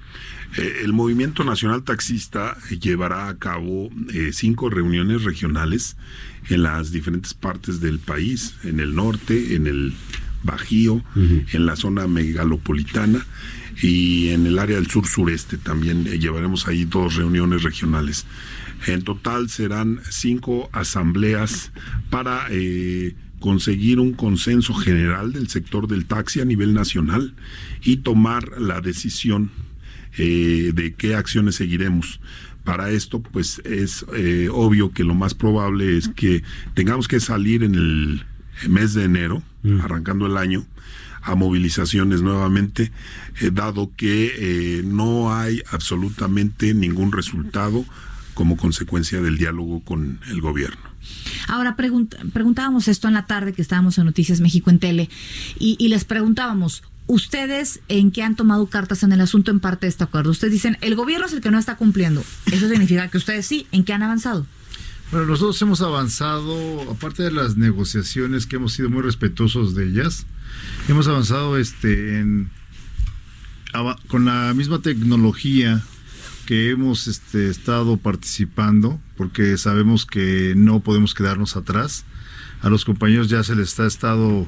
Eh, 0.56 0.82
el 0.84 0.92
Movimiento 0.92 1.42
Nacional 1.44 1.82
Taxista 1.82 2.56
llevará 2.80 3.28
a 3.28 3.38
cabo 3.38 3.90
eh, 4.12 4.30
cinco 4.32 4.70
reuniones 4.70 5.24
regionales 5.24 5.96
en 6.48 6.62
las 6.62 6.92
diferentes 6.92 7.34
partes 7.34 7.80
del 7.80 7.98
país, 7.98 8.54
en 8.62 8.78
el 8.80 8.94
norte, 8.94 9.56
en 9.56 9.66
el 9.66 9.94
Bajío, 10.42 11.02
en 11.16 11.64
la 11.64 11.74
zona 11.74 12.06
megalopolitana 12.06 13.26
y 13.80 14.28
en 14.28 14.46
el 14.46 14.58
área 14.58 14.76
del 14.76 14.88
sur 14.88 15.06
sureste 15.06 15.56
también 15.56 16.06
eh, 16.06 16.18
llevaremos 16.18 16.68
ahí 16.68 16.84
dos 16.84 17.16
reuniones 17.16 17.62
regionales. 17.62 18.26
En 18.86 19.02
total 19.02 19.48
serán 19.48 20.00
cinco 20.10 20.68
asambleas 20.72 21.72
para 22.10 22.46
conseguir 23.40 24.00
un 24.00 24.12
consenso 24.12 24.74
general 24.74 25.32
del 25.32 25.48
sector 25.48 25.88
del 25.88 26.04
taxi 26.04 26.40
a 26.40 26.44
nivel 26.44 26.74
nacional 26.74 27.34
y 27.82 27.98
tomar 27.98 28.60
la 28.60 28.82
decisión 28.82 29.50
eh, 30.18 30.72
de 30.74 30.94
qué 30.94 31.14
acciones 31.14 31.56
seguiremos. 31.56 32.20
Para 32.64 32.90
esto, 32.90 33.20
pues 33.20 33.60
es 33.64 34.06
eh, 34.14 34.48
obvio 34.50 34.90
que 34.92 35.04
lo 35.04 35.14
más 35.14 35.34
probable 35.34 35.98
es 35.98 36.08
que 36.08 36.42
tengamos 36.74 37.08
que 37.08 37.20
salir 37.20 37.62
en 37.62 37.74
el 37.74 38.24
mes 38.68 38.94
de 38.94 39.04
enero, 39.04 39.42
mm. 39.62 39.80
arrancando 39.80 40.26
el 40.26 40.38
año, 40.38 40.64
a 41.20 41.34
movilizaciones 41.34 42.22
nuevamente, 42.22 42.90
eh, 43.40 43.50
dado 43.52 43.90
que 43.96 44.82
no 44.84 45.34
hay 45.34 45.62
absolutamente 45.70 46.72
ningún 46.74 47.12
resultado 47.12 47.84
como 48.32 48.56
consecuencia 48.56 49.20
del 49.20 49.36
diálogo 49.36 49.80
con 49.84 50.20
el 50.28 50.40
gobierno. 50.40 50.94
Ahora 51.48 51.76
preguntábamos 51.76 52.88
esto 52.88 53.08
en 53.08 53.14
la 53.14 53.26
tarde 53.26 53.52
que 53.52 53.62
estábamos 53.62 53.98
en 53.98 54.06
Noticias 54.06 54.40
México 54.40 54.70
en 54.70 54.78
Tele 54.78 55.10
y, 55.58 55.76
y 55.78 55.88
les 55.88 56.04
preguntábamos, 56.04 56.82
¿Ustedes 57.06 57.80
en 57.88 58.10
qué 58.10 58.22
han 58.22 58.34
tomado 58.34 58.66
cartas 58.66 59.02
en 59.02 59.12
el 59.12 59.20
asunto 59.20 59.50
en 59.50 59.60
parte 59.60 59.86
de 59.86 59.90
este 59.90 60.04
acuerdo? 60.04 60.30
Ustedes 60.30 60.52
dicen, 60.52 60.78
el 60.80 60.94
gobierno 60.94 61.26
es 61.26 61.32
el 61.32 61.40
que 61.40 61.50
no 61.50 61.58
está 61.58 61.76
cumpliendo. 61.76 62.24
Eso 62.50 62.68
significa 62.68 63.08
que 63.08 63.18
ustedes 63.18 63.46
sí, 63.46 63.66
¿en 63.72 63.84
qué 63.84 63.92
han 63.92 64.02
avanzado? 64.02 64.46
Bueno, 65.10 65.26
nosotros 65.26 65.60
hemos 65.60 65.82
avanzado, 65.82 66.90
aparte 66.90 67.22
de 67.22 67.30
las 67.30 67.56
negociaciones 67.56 68.46
que 68.46 68.56
hemos 68.56 68.72
sido 68.72 68.88
muy 68.88 69.02
respetuosos 69.02 69.74
de 69.74 69.86
ellas, 69.86 70.26
hemos 70.88 71.06
avanzado 71.06 71.58
este 71.58 72.20
en 72.20 72.50
con 74.08 74.24
la 74.24 74.54
misma 74.54 74.80
tecnología 74.80 75.82
que 76.46 76.70
hemos 76.70 77.08
este, 77.08 77.48
estado 77.48 77.96
participando, 77.96 79.00
porque 79.16 79.56
sabemos 79.58 80.06
que 80.06 80.54
no 80.56 80.80
podemos 80.80 81.14
quedarnos 81.14 81.56
atrás. 81.56 82.04
A 82.60 82.70
los 82.70 82.84
compañeros 82.84 83.28
ya 83.28 83.42
se 83.42 83.54
les 83.56 83.68
está 83.68 83.86
estado 83.86 84.46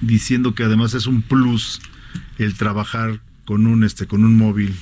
diciendo 0.00 0.54
que 0.54 0.64
además 0.64 0.94
es 0.94 1.06
un 1.06 1.22
plus 1.22 1.80
el 2.38 2.54
trabajar 2.54 3.20
con 3.44 3.66
un 3.66 3.84
este 3.84 4.06
con 4.06 4.24
un 4.24 4.36
móvil 4.36 4.74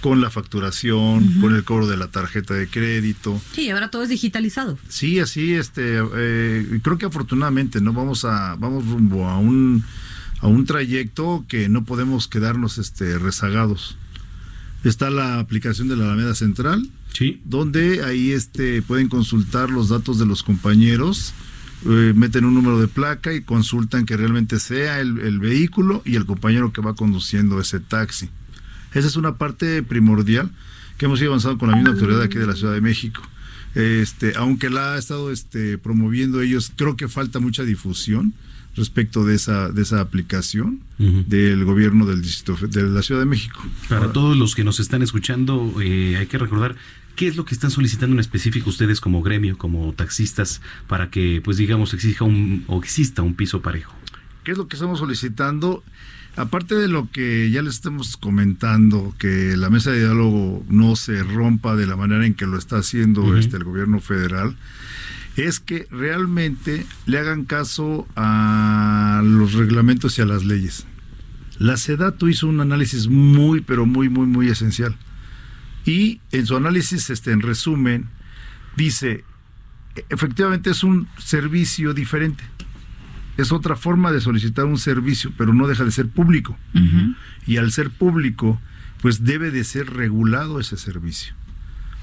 con 0.00 0.20
la 0.20 0.30
facturación, 0.30 1.40
con 1.40 1.54
el 1.54 1.62
cobro 1.62 1.86
de 1.86 1.96
la 1.96 2.08
tarjeta 2.08 2.54
de 2.54 2.66
crédito. 2.68 3.40
Sí, 3.52 3.68
ahora 3.68 3.90
todo 3.90 4.02
es 4.02 4.08
digitalizado. 4.08 4.78
Sí, 4.88 5.18
así, 5.20 5.52
este, 5.52 5.98
eh, 6.16 6.80
creo 6.82 6.96
que 6.96 7.06
afortunadamente 7.06 7.80
no 7.80 7.92
vamos 7.92 8.24
a, 8.24 8.56
vamos 8.56 8.86
rumbo 8.86 9.28
a 9.28 9.38
un, 9.38 9.84
a 10.40 10.46
un 10.46 10.64
trayecto 10.64 11.44
que 11.48 11.68
no 11.68 11.84
podemos 11.84 12.28
quedarnos, 12.28 12.78
este, 12.78 13.18
rezagados. 13.18 13.98
Está 14.84 15.10
la 15.10 15.38
aplicación 15.38 15.88
de 15.88 15.96
la 15.96 16.04
Alameda 16.04 16.34
Central, 16.34 16.88
sí. 17.12 17.42
donde 17.44 18.02
ahí, 18.02 18.32
este, 18.32 18.80
pueden 18.80 19.08
consultar 19.08 19.68
los 19.68 19.90
datos 19.90 20.18
de 20.18 20.24
los 20.24 20.42
compañeros 20.42 21.34
eh, 21.86 22.12
meten 22.14 22.44
un 22.44 22.54
número 22.54 22.78
de 22.78 22.88
placa 22.88 23.32
y 23.32 23.40
consultan 23.40 24.04
que 24.04 24.16
realmente 24.16 24.58
sea 24.58 25.00
el, 25.00 25.38
vehículo 25.38 26.02
y 26.04 26.16
el 26.16 26.26
compañero 26.26 26.72
que 26.72 26.80
va 26.80 26.94
conduciendo 26.94 27.60
ese 27.60 27.80
taxi. 27.80 28.28
Esa 28.92 29.08
es 29.08 29.16
una 29.16 29.36
parte 29.36 29.82
primordial 29.82 30.50
que 30.98 31.06
hemos 31.06 31.20
ido 31.20 31.30
avanzando 31.30 31.58
con 31.58 31.70
la 31.70 31.76
misma 31.76 31.92
autoridad 31.92 32.22
aquí 32.22 32.38
de 32.38 32.46
la 32.46 32.54
Ciudad 32.54 32.74
de 32.74 32.80
México. 32.80 33.22
Este, 33.74 34.34
aunque 34.36 34.68
la 34.68 34.94
ha 34.94 34.98
estado 34.98 35.30
este, 35.30 35.78
promoviendo 35.78 36.42
ellos, 36.42 36.72
creo 36.76 36.96
que 36.96 37.08
falta 37.08 37.38
mucha 37.38 37.62
difusión 37.62 38.34
respecto 38.76 39.24
de 39.24 39.34
esa 39.34 39.70
de 39.70 39.82
esa 39.82 40.00
aplicación 40.00 40.80
del 40.98 41.64
gobierno 41.64 42.06
del 42.06 42.22
distrito 42.22 42.66
de 42.66 42.82
la 42.82 43.02
Ciudad 43.02 43.20
de 43.20 43.26
México. 43.26 43.64
Para 43.88 44.12
todos 44.12 44.36
los 44.36 44.54
que 44.54 44.64
nos 44.64 44.80
están 44.80 45.02
escuchando, 45.02 45.74
eh, 45.82 46.16
hay 46.18 46.26
que 46.26 46.38
recordar 46.38 46.76
¿Qué 47.20 47.26
es 47.26 47.36
lo 47.36 47.44
que 47.44 47.52
están 47.52 47.70
solicitando 47.70 48.14
en 48.14 48.20
específico 48.20 48.70
ustedes 48.70 48.98
como 48.98 49.20
gremio, 49.20 49.58
como 49.58 49.92
taxistas, 49.92 50.62
para 50.86 51.10
que, 51.10 51.42
pues 51.44 51.58
digamos, 51.58 51.92
exija 51.92 52.24
un, 52.24 52.64
o 52.66 52.78
exista 52.78 53.20
un 53.20 53.34
piso 53.34 53.60
parejo? 53.60 53.94
¿Qué 54.42 54.52
es 54.52 54.56
lo 54.56 54.68
que 54.68 54.76
estamos 54.76 55.00
solicitando? 55.00 55.84
Aparte 56.36 56.76
de 56.76 56.88
lo 56.88 57.10
que 57.10 57.50
ya 57.50 57.60
les 57.60 57.74
estamos 57.74 58.16
comentando, 58.16 59.14
que 59.18 59.54
la 59.58 59.68
mesa 59.68 59.90
de 59.90 59.98
diálogo 59.98 60.64
no 60.70 60.96
se 60.96 61.22
rompa 61.22 61.76
de 61.76 61.86
la 61.86 61.94
manera 61.94 62.24
en 62.24 62.32
que 62.32 62.46
lo 62.46 62.56
está 62.56 62.78
haciendo 62.78 63.36
este, 63.36 63.58
el 63.58 63.64
gobierno 63.64 64.00
federal, 64.00 64.56
es 65.36 65.60
que 65.60 65.88
realmente 65.90 66.86
le 67.04 67.18
hagan 67.18 67.44
caso 67.44 68.08
a 68.16 69.20
los 69.22 69.52
reglamentos 69.52 70.18
y 70.18 70.22
a 70.22 70.24
las 70.24 70.46
leyes. 70.46 70.86
La 71.58 71.76
SEDATO 71.76 72.30
hizo 72.30 72.46
un 72.46 72.62
análisis 72.62 73.08
muy, 73.08 73.60
pero 73.60 73.84
muy, 73.84 74.08
muy, 74.08 74.26
muy 74.26 74.48
esencial 74.48 74.96
y 75.84 76.20
en 76.32 76.46
su 76.46 76.56
análisis, 76.56 77.10
este, 77.10 77.32
en 77.32 77.40
resumen, 77.40 78.08
dice, 78.76 79.24
efectivamente 80.08 80.70
es 80.70 80.84
un 80.84 81.08
servicio 81.18 81.94
diferente. 81.94 82.44
Es 83.36 83.52
otra 83.52 83.76
forma 83.76 84.12
de 84.12 84.20
solicitar 84.20 84.66
un 84.66 84.78
servicio, 84.78 85.32
pero 85.36 85.54
no 85.54 85.66
deja 85.66 85.84
de 85.84 85.90
ser 85.90 86.08
público. 86.08 86.58
Y 87.46 87.56
al 87.56 87.72
ser 87.72 87.90
público, 87.90 88.60
pues 89.00 89.24
debe 89.24 89.50
de 89.50 89.64
ser 89.64 89.94
regulado 89.94 90.60
ese 90.60 90.76
servicio. 90.76 91.34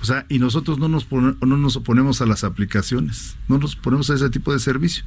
O 0.01 0.05
sea, 0.05 0.25
y 0.29 0.39
nosotros 0.39 0.79
no 0.79 0.87
nos, 0.87 1.11
no 1.11 1.35
nos 1.57 1.75
oponemos 1.75 2.21
a 2.21 2.25
las 2.25 2.43
aplicaciones, 2.43 3.35
no 3.47 3.57
nos 3.57 3.75
oponemos 3.75 4.09
a 4.09 4.15
ese 4.15 4.29
tipo 4.29 4.53
de 4.53 4.59
servicio. 4.59 5.03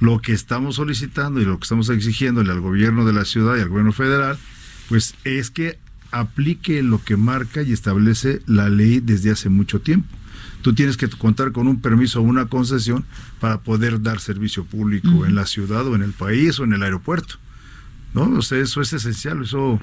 Lo 0.00 0.20
que 0.20 0.32
estamos 0.32 0.76
solicitando 0.76 1.40
y 1.40 1.44
lo 1.44 1.58
que 1.58 1.64
estamos 1.64 1.88
exigiéndole 1.88 2.50
al 2.50 2.60
gobierno 2.60 3.04
de 3.04 3.12
la 3.12 3.24
ciudad 3.24 3.56
y 3.56 3.60
al 3.60 3.68
gobierno 3.68 3.92
federal, 3.92 4.38
pues 4.88 5.14
es 5.24 5.50
que 5.50 5.78
aplique 6.10 6.82
lo 6.82 7.02
que 7.02 7.16
marca 7.16 7.62
y 7.62 7.72
establece 7.72 8.42
la 8.46 8.68
ley 8.68 9.00
desde 9.00 9.30
hace 9.30 9.48
mucho 9.48 9.80
tiempo. 9.80 10.08
Tú 10.62 10.74
tienes 10.74 10.96
que 10.96 11.08
contar 11.08 11.52
con 11.52 11.68
un 11.68 11.80
permiso 11.80 12.20
o 12.20 12.22
una 12.22 12.46
concesión 12.46 13.04
para 13.38 13.60
poder 13.60 14.02
dar 14.02 14.20
servicio 14.20 14.64
público 14.64 15.24
en 15.24 15.34
la 15.34 15.46
ciudad 15.46 15.86
o 15.86 15.94
en 15.94 16.02
el 16.02 16.12
país 16.12 16.58
o 16.60 16.64
en 16.64 16.74
el 16.74 16.82
aeropuerto. 16.82 17.36
¿No? 18.12 18.24
O 18.24 18.42
sea, 18.42 18.58
eso 18.58 18.80
es 18.80 18.92
esencial, 18.92 19.42
eso 19.42 19.80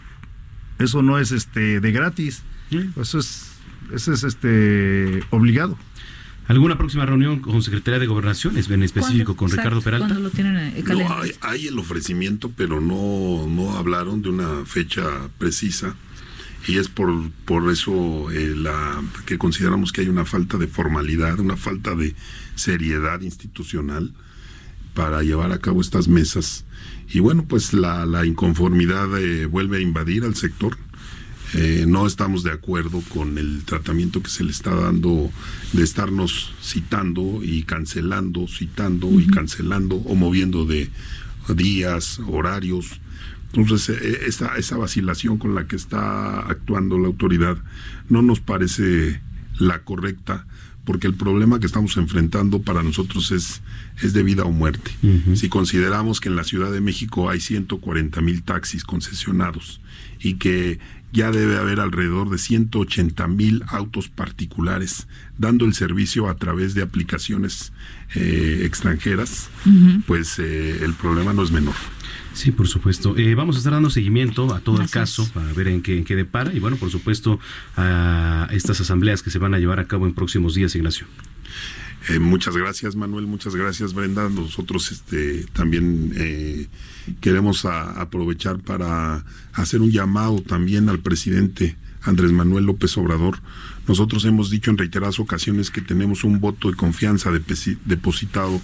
eso 0.80 1.02
no 1.02 1.18
es 1.18 1.32
este 1.32 1.80
de 1.80 1.92
gratis. 1.92 2.44
Eso 2.96 3.20
es 3.20 3.54
eso 3.94 4.13
es 4.13 4.24
este 4.24 5.24
obligado. 5.30 5.78
¿Alguna 6.48 6.78
próxima 6.78 7.06
reunión 7.06 7.40
con 7.40 7.62
Secretaría 7.62 8.00
de 8.00 8.08
Gobernación, 8.08 8.56
en 8.58 8.84
específico 8.84 9.36
con 9.36 9.50
Ricardo 9.50 9.82
Peralta? 9.82 10.13
Lo 10.13 10.30
tienen 10.30 10.56
eh, 10.58 10.84
no, 10.88 11.22
hay, 11.22 11.32
hay, 11.42 11.68
el 11.68 11.78
ofrecimiento, 11.78 12.52
pero 12.56 12.80
no, 12.80 13.46
no 13.48 13.76
hablaron 13.78 14.22
de 14.22 14.30
una 14.30 14.66
fecha 14.66 15.04
precisa 15.38 15.96
y 16.67 16.77
es 16.77 16.89
por, 16.89 17.32
por 17.45 17.71
eso 17.71 18.30
eh, 18.30 18.53
la, 18.56 19.01
que 19.25 19.38
consideramos 19.38 19.93
que 19.93 20.01
hay 20.01 20.10
una 20.10 20.25
falta 20.25 20.58
de 20.58 20.67
formalidad, 20.67 21.39
una 21.39 21.56
falta 21.56 21.95
de 21.95 22.13
seriedad 22.56 23.21
institucional 23.21 24.13
para 24.93 25.23
llevar 25.23 25.53
a 25.53 25.60
cabo 25.60 25.80
estas 25.80 26.10
mesas. 26.10 26.65
Y 27.10 27.19
bueno, 27.19 27.45
pues 27.47 27.73
la, 27.73 28.06
la 28.06 28.25
inconformidad 28.25 29.17
eh, 29.17 29.45
vuelve 29.45 29.77
a 29.77 29.82
invadir 29.82 30.25
al 30.25 30.36
sector. 30.36 30.77
Eh, 31.53 31.86
no 31.88 32.06
estamos 32.06 32.43
de 32.43 32.51
acuerdo 32.51 33.01
con 33.08 33.38
el 33.38 33.63
tratamiento 33.63 34.21
que 34.21 34.30
se 34.30 34.43
le 34.43 34.51
está 34.51 34.75
dando 34.75 35.32
de 35.71 35.84
estarnos 35.84 36.53
citando 36.62 37.39
y 37.41 37.63
cancelando, 37.63 38.47
citando 38.49 39.10
y 39.21 39.27
cancelando 39.27 39.95
o 39.95 40.15
moviendo 40.15 40.65
de 40.65 40.89
días, 41.56 42.19
horarios 42.27 42.99
entonces, 43.54 43.90
eh, 44.02 44.20
esa, 44.28 44.58
esa 44.58 44.78
vacilación 44.78 45.38
con 45.38 45.56
la 45.56 45.68
que 45.68 45.76
está 45.76 46.40
actuando 46.42 46.98
la 46.98 47.08
autoridad 47.08 47.58
no 48.10 48.22
nos 48.22 48.40
parece 48.40 49.22
la 49.60 49.80
correcta, 49.80 50.46
porque 50.86 51.08
el 51.08 51.16
problema 51.16 51.60
que 51.60 51.66
estamos 51.66 51.98
enfrentando 51.98 52.62
para 52.62 52.84
nosotros 52.84 53.32
es, 53.32 53.62
es 54.02 54.14
de 54.14 54.24
vida 54.24 54.44
o 54.44 54.52
muerte. 54.52 54.92
Si 55.36 55.50
consideramos 55.50 56.22
que 56.22 56.30
en 56.30 56.38
la 56.38 56.46
Ciudad 56.46 56.72
de 56.72 56.80
México 56.80 57.30
hay 57.30 57.42
140 57.42 58.22
mil 58.22 58.44
taxis 58.44 58.86
concesionados 58.86 59.82
y 60.20 60.36
que 60.36 60.80
ya 61.12 61.32
debe 61.32 61.58
haber 61.58 61.80
alrededor 61.80 62.30
de 62.30 62.38
180 62.38 63.28
mil 63.28 63.64
autos 63.68 64.08
particulares 64.08 65.08
dando 65.38 65.66
el 65.66 65.74
servicio 65.74 66.30
a 66.30 66.36
través 66.36 66.74
de 66.74 66.84
aplicaciones 66.84 67.74
eh, 68.16 68.62
extranjeras, 68.64 69.50
pues 70.06 70.40
eh, 70.40 70.84
el 70.84 70.94
problema 70.94 71.34
no 71.34 71.44
es 71.44 71.52
menor. 71.52 71.76
Sí, 72.38 72.52
por 72.52 72.67
supuesto. 72.67 73.17
Eh, 73.17 73.34
vamos 73.34 73.56
a 73.56 73.58
estar 73.58 73.73
dando 73.73 73.89
seguimiento 73.89 74.54
a 74.54 74.60
todo 74.60 74.80
el 74.80 74.88
caso 74.91 75.28
para 75.34 75.52
ver 75.54 75.69
en 75.69 75.82
qué, 75.82 75.97
en 75.97 76.04
qué 76.04 76.15
depara 76.15 76.54
y 76.54 76.60
bueno, 76.60 76.78
por 76.78 76.91
supuesto, 76.91 77.39
a 77.76 78.47
estas 78.52 78.80
asambleas 78.80 79.23
que 79.23 79.32
se 79.32 79.39
van 79.39 79.56
a 79.56 79.60
llevar 79.60 79.80
a 79.80 79.88
cabo 79.88 80.06
en 80.06 80.13
próximos 80.13 80.54
días, 80.54 80.76
Ignacio. 80.76 81.08
Eh, 82.10 82.19
muchas 82.19 82.56
gracias 82.56 82.95
Manuel, 82.95 83.26
muchas 83.26 83.56
gracias 83.56 83.95
Brenda. 83.95 84.30
Nosotros 84.30 84.91
este, 84.91 85.47
también 85.52 86.13
eh, 86.15 86.67
queremos 87.21 87.65
aprovechar 87.65 88.60
para 88.60 89.26
hacer 89.54 89.82
un 89.82 89.89
llamado 89.89 90.39
también 90.43 90.89
al 90.89 91.00
presidente 91.00 91.76
Andrés 92.04 92.34
Manuel 92.34 92.65
López 92.65 92.95
Obrador. 93.00 93.39
Nosotros 93.88 94.26
hemos 94.26 94.52
dicho 94.52 94.69
en 94.69 94.78
reiteradas 94.78 95.19
ocasiones 95.19 95.71
que 95.71 95.82
tenemos 95.82 96.23
un 96.23 96.39
voto 96.39 96.69
de 96.69 96.78
confianza 96.78 97.32
depositado 97.32 98.62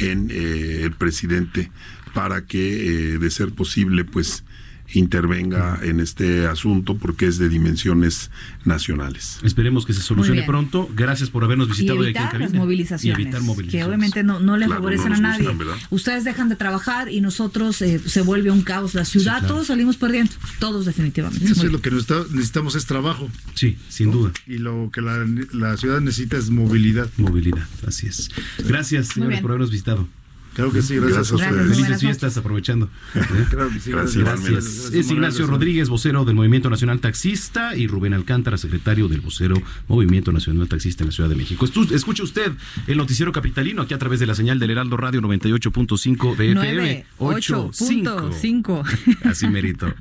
en 0.00 0.32
el 0.32 0.90
presidente 0.90 1.70
para 2.14 2.46
que, 2.46 3.14
eh, 3.14 3.18
de 3.18 3.30
ser 3.30 3.50
posible, 3.52 4.04
pues 4.04 4.44
intervenga 4.92 5.80
en 5.82 6.00
este 6.00 6.46
asunto 6.46 6.96
porque 6.96 7.26
es 7.26 7.38
de 7.38 7.48
dimensiones 7.48 8.30
nacionales. 8.64 9.38
Esperemos 9.42 9.86
que 9.86 9.92
se 9.92 10.02
solucione 10.02 10.42
pronto. 10.42 10.88
Gracias 10.94 11.30
por 11.30 11.44
habernos 11.44 11.68
visitado 11.68 12.00
y 12.02 12.06
evitar 12.06 12.38
las 12.38 12.52
movilizaciones, 12.52 13.18
y 13.18 13.22
evitar 13.22 13.40
movilizaciones. 13.40 13.84
Que 13.84 13.88
obviamente 13.88 14.22
no, 14.22 14.40
no 14.40 14.56
le 14.56 14.68
favorecen 14.68 15.14
a 15.14 15.20
nadie. 15.20 15.48
Ustedes 15.90 16.24
dejan 16.24 16.48
de 16.48 16.56
trabajar 16.56 17.10
y 17.10 17.20
nosotros 17.20 17.80
eh, 17.82 17.98
se 17.98 18.22
vuelve 18.22 18.50
un 18.50 18.62
caos 18.62 18.94
la 18.94 19.04
ciudad. 19.04 19.46
Todos 19.46 19.68
salimos 19.68 19.96
perdiendo. 19.96 20.32
Todos 20.58 20.86
definitivamente. 20.86 21.44
Eso 21.44 21.66
es 21.66 21.72
lo 21.72 21.80
que 21.80 21.90
necesitamos 21.90 22.74
es 22.74 22.86
trabajo. 22.86 23.30
Sí, 23.54 23.78
sin 23.88 24.10
duda. 24.10 24.32
Y 24.46 24.58
lo 24.58 24.90
que 24.92 25.00
la, 25.00 25.26
la, 25.52 25.76
ciudad 25.76 26.00
necesita 26.00 26.36
es 26.36 26.50
movilidad. 26.50 27.08
Movilidad, 27.16 27.66
así 27.86 28.06
es. 28.06 28.30
Gracias, 28.58 29.08
señores, 29.08 29.40
por 29.40 29.50
habernos 29.50 29.70
visitado. 29.70 30.06
Claro 30.54 30.72
que 30.72 30.82
sí, 30.82 30.96
gracias, 30.96 31.32
a 31.32 31.34
ustedes. 31.34 31.76
Felices 31.76 32.00
fiestas, 32.00 32.36
aprovechando. 32.36 32.88
gracias. 33.50 34.92
Es 34.92 35.10
Ignacio 35.10 35.46
Rodríguez, 35.46 35.88
vocero 35.88 36.24
del 36.24 36.36
Movimiento 36.36 36.70
Nacional 36.70 37.00
Taxista, 37.00 37.76
y 37.76 37.86
Rubén 37.86 38.14
Alcántara, 38.14 38.56
secretario 38.56 39.08
del 39.08 39.20
vocero 39.20 39.60
Movimiento 39.88 40.32
Nacional 40.32 40.68
Taxista 40.68 41.02
en 41.02 41.08
la 41.08 41.12
Ciudad 41.12 41.28
de 41.28 41.36
México. 41.36 41.64
Escuche 41.64 42.22
usted 42.22 42.52
el 42.86 42.96
noticiero 42.96 43.32
capitalino 43.32 43.82
aquí 43.82 43.94
a 43.94 43.98
través 43.98 44.20
de 44.20 44.26
la 44.26 44.34
señal 44.34 44.58
del 44.58 44.70
Heraldo 44.70 44.96
Radio 44.96 45.20
98.5 45.20 46.36
de 46.36 46.52
FM. 46.52 47.06
8.5. 47.18 48.84
Así 49.24 49.48
merito. 49.48 49.92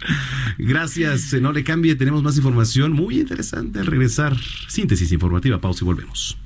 Gracias, 0.57 1.33
no 1.41 1.51
le 1.51 1.63
cambie, 1.63 1.95
tenemos 1.95 2.21
más 2.21 2.37
información 2.37 2.91
muy 2.91 3.19
interesante 3.19 3.79
al 3.79 3.87
regresar. 3.87 4.37
Síntesis 4.67 5.11
informativa, 5.11 5.59
pausa 5.59 5.83
y 5.83 5.85
volvemos. 5.85 6.37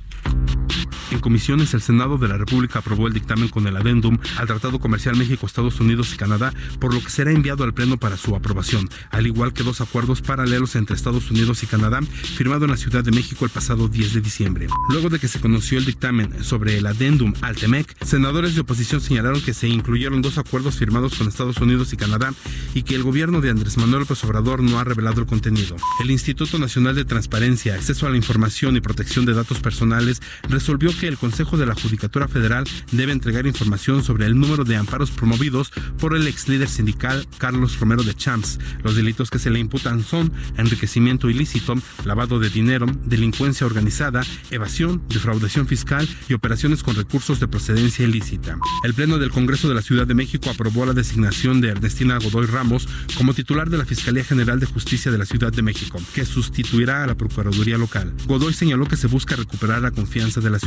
En 1.10 1.20
comisiones, 1.20 1.72
el 1.72 1.80
Senado 1.80 2.18
de 2.18 2.28
la 2.28 2.36
República 2.36 2.80
aprobó 2.80 3.06
el 3.06 3.14
dictamen 3.14 3.48
con 3.48 3.66
el 3.66 3.76
adendum 3.76 4.18
al 4.36 4.46
Tratado 4.46 4.78
Comercial 4.78 5.16
México, 5.16 5.46
Estados 5.46 5.80
Unidos 5.80 6.12
y 6.12 6.16
Canadá, 6.18 6.52
por 6.78 6.92
lo 6.92 7.02
que 7.02 7.08
será 7.08 7.30
enviado 7.30 7.64
al 7.64 7.72
Pleno 7.72 7.96
para 7.96 8.18
su 8.18 8.36
aprobación, 8.36 8.90
al 9.10 9.26
igual 9.26 9.54
que 9.54 9.62
dos 9.62 9.80
acuerdos 9.80 10.20
paralelos 10.20 10.76
entre 10.76 10.96
Estados 10.96 11.30
Unidos 11.30 11.62
y 11.62 11.66
Canadá, 11.66 12.00
firmado 12.02 12.66
en 12.66 12.72
la 12.72 12.76
Ciudad 12.76 13.02
de 13.02 13.10
México 13.10 13.46
el 13.46 13.50
pasado 13.50 13.88
10 13.88 14.14
de 14.14 14.20
diciembre. 14.20 14.66
Luego 14.90 15.08
de 15.08 15.18
que 15.18 15.28
se 15.28 15.40
conoció 15.40 15.78
el 15.78 15.86
dictamen 15.86 16.44
sobre 16.44 16.76
el 16.76 16.86
adendum 16.86 17.32
al 17.40 17.56
TEMEC, 17.56 18.04
senadores 18.04 18.54
de 18.54 18.60
oposición 18.60 19.00
señalaron 19.00 19.40
que 19.40 19.54
se 19.54 19.68
incluyeron 19.68 20.20
dos 20.20 20.36
acuerdos 20.36 20.76
firmados 20.76 21.14
con 21.14 21.26
Estados 21.26 21.56
Unidos 21.58 21.92
y 21.94 21.96
Canadá 21.96 22.34
y 22.74 22.82
que 22.82 22.94
el 22.94 23.02
gobierno 23.02 23.40
de 23.40 23.50
Andrés 23.50 23.78
Manuel 23.78 24.00
López 24.00 24.22
Obrador 24.24 24.62
no 24.62 24.78
ha 24.78 24.84
revelado 24.84 25.22
el 25.22 25.26
contenido. 25.26 25.76
El 26.02 26.10
Instituto 26.10 26.58
Nacional 26.58 26.94
de 26.94 27.06
Transparencia, 27.06 27.74
Acceso 27.74 28.06
a 28.06 28.10
la 28.10 28.16
Información 28.16 28.76
y 28.76 28.80
Protección 28.80 29.24
de 29.24 29.32
Datos 29.32 29.60
Personales 29.60 30.20
resolvió 30.48 30.90
que 30.98 31.08
el 31.08 31.16
Consejo 31.16 31.56
de 31.56 31.66
la 31.66 31.74
Judicatura 31.74 32.28
Federal 32.28 32.64
debe 32.92 33.12
entregar 33.12 33.46
información 33.46 34.02
sobre 34.02 34.26
el 34.26 34.38
número 34.38 34.64
de 34.64 34.76
amparos 34.76 35.10
promovidos 35.10 35.70
por 35.98 36.16
el 36.16 36.26
ex 36.26 36.48
líder 36.48 36.68
sindical 36.68 37.26
Carlos 37.38 37.78
Romero 37.78 38.02
de 38.02 38.14
Champs. 38.14 38.58
Los 38.82 38.96
delitos 38.96 39.30
que 39.30 39.38
se 39.38 39.50
le 39.50 39.60
imputan 39.60 40.02
son 40.02 40.32
enriquecimiento 40.56 41.30
ilícito, 41.30 41.74
lavado 42.04 42.40
de 42.40 42.50
dinero, 42.50 42.86
delincuencia 43.04 43.66
organizada, 43.66 44.22
evasión, 44.50 45.02
defraudación 45.08 45.66
fiscal 45.66 46.08
y 46.28 46.34
operaciones 46.34 46.82
con 46.82 46.96
recursos 46.96 47.38
de 47.38 47.48
procedencia 47.48 48.04
ilícita. 48.04 48.58
El 48.84 48.94
Pleno 48.94 49.18
del 49.18 49.30
Congreso 49.30 49.68
de 49.68 49.74
la 49.74 49.82
Ciudad 49.82 50.06
de 50.06 50.14
México 50.14 50.50
aprobó 50.50 50.84
la 50.84 50.94
designación 50.94 51.60
de 51.60 51.68
Ernestina 51.68 52.18
Godoy 52.18 52.46
Ramos 52.46 52.88
como 53.16 53.34
titular 53.34 53.70
de 53.70 53.78
la 53.78 53.84
Fiscalía 53.84 54.24
General 54.24 54.58
de 54.58 54.66
Justicia 54.66 55.12
de 55.12 55.18
la 55.18 55.26
Ciudad 55.26 55.52
de 55.52 55.62
México, 55.62 56.00
que 56.14 56.24
sustituirá 56.24 57.04
a 57.04 57.06
la 57.06 57.14
Procuraduría 57.14 57.78
Local. 57.78 58.12
Godoy 58.26 58.52
señaló 58.52 58.86
que 58.86 58.96
se 58.96 59.06
busca 59.06 59.36
recuperar 59.36 59.82
la 59.82 59.90
confianza 59.90 60.40
de 60.40 60.50
la 60.50 60.58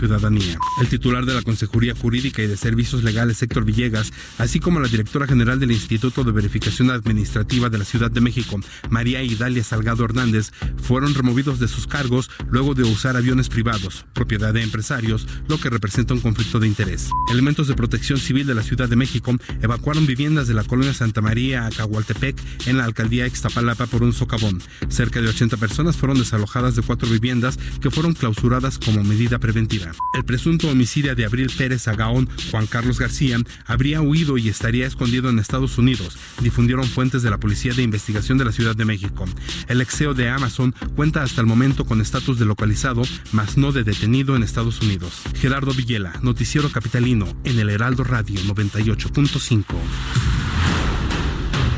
El 0.80 0.88
titular 0.88 1.26
de 1.26 1.34
la 1.34 1.42
Consejería 1.42 1.96
Jurídica 1.96 2.42
y 2.42 2.48
de 2.48 2.58
Servicios 2.58 3.04
Legales, 3.04 3.42
Héctor 3.42 3.66
Villegas, 3.66 4.12
así 4.38 4.60
como 4.60 4.80
la 4.80 4.88
directora 4.88 5.28
general 5.28 5.60
del 5.60 5.72
Instituto 5.72 6.24
de 6.24 6.32
Verificación 6.32 6.92
Administrativa 6.92 7.70
de 7.70 7.78
la 7.78 7.86
Ciudad 7.86 8.12
de 8.12 8.22
México, 8.22 8.60
María 8.90 9.24
Idalia 9.24 9.64
Salgado 9.64 10.06
Hernández, 10.06 10.52
fueron 10.78 11.14
removidos 11.14 11.60
de 11.60 11.68
sus 11.68 11.88
cargos 11.88 12.30
luego 12.50 12.74
de 12.74 12.84
usar 12.84 13.18
aviones 13.18 13.50
privados, 13.50 14.06
propiedad 14.14 14.54
de 14.54 14.62
empresarios, 14.62 15.28
lo 15.48 15.60
que 15.60 15.70
representa 15.70 16.14
un 16.14 16.22
conflicto 16.22 16.60
de 16.60 16.68
interés. 16.68 17.10
Elementos 17.32 17.68
de 17.68 17.76
protección 17.76 18.20
civil 18.20 18.46
de 18.46 18.56
la 18.56 18.64
Ciudad 18.64 18.90
de 18.90 18.96
México 18.96 19.36
evacuaron 19.62 20.06
viviendas 20.06 20.48
de 20.48 20.54
la 20.54 20.64
colonia 20.64 20.94
Santa 20.94 21.22
María 21.22 21.66
a 21.66 21.70
Cahualtepec 21.70 22.38
en 22.68 22.78
la 22.78 22.86
alcaldía 22.86 23.28
Ixtapalapa 23.28 23.88
por 23.88 24.04
un 24.04 24.14
socavón. 24.14 24.62
Cerca 24.90 25.22
de 25.22 25.30
80 25.30 25.58
personas 25.58 25.98
fueron 25.98 26.18
desalojadas 26.18 26.76
de 26.76 26.82
cuatro 26.82 27.10
viviendas 27.10 27.58
que 27.82 27.92
fueron 27.92 28.14
clausuradas 28.14 28.78
como 28.78 29.04
medida 29.04 29.40
preventiva. 29.40 29.92
El 30.14 30.26
presunto 30.26 30.70
homicidio 30.70 31.16
de 31.16 31.26
Abril 31.26 31.50
Pérez 31.58 31.88
Agaón, 31.88 32.30
Juan 32.52 32.68
Carlos 32.68 33.00
García, 33.00 33.38
habría 33.66 34.02
huido 34.02 34.38
y 34.38 34.50
estaría 34.50 34.86
escondido 34.86 35.30
en 35.30 35.40
Estados 35.40 35.78
Unidos, 35.78 36.18
difundieron 36.42 36.86
fuentes 36.86 37.24
de 37.24 37.30
la 37.30 37.40
Policía 37.40 37.74
de 37.74 37.84
Investigación 37.84 38.38
de 38.38 38.46
la 38.46 38.52
Ciudad 38.52 38.76
de 38.76 38.84
México. 38.84 39.26
El 39.70 39.80
exeo 39.80 40.14
de 40.14 40.30
Amazon 40.30 40.76
cuenta 40.96 41.24
hasta 41.24 41.40
el 41.40 41.48
momento 41.48 41.86
con 41.86 42.02
estatus 42.02 42.38
de 42.40 42.46
localizado, 42.46 43.04
mas 43.32 43.58
no 43.58 43.72
de 43.72 43.84
detenido 43.84 44.36
en 44.36 44.44
Estados 44.44 44.82
Unidos. 44.82 45.22
Gerardo 45.36 45.74
Villela, 45.74 46.20
Noticiero 46.22 46.70
Capitalino, 46.70 47.26
en 47.46 47.60
el 47.60 47.70
Heraldo 47.70 48.04
Radio 48.04 48.40
98.5. 48.42 50.51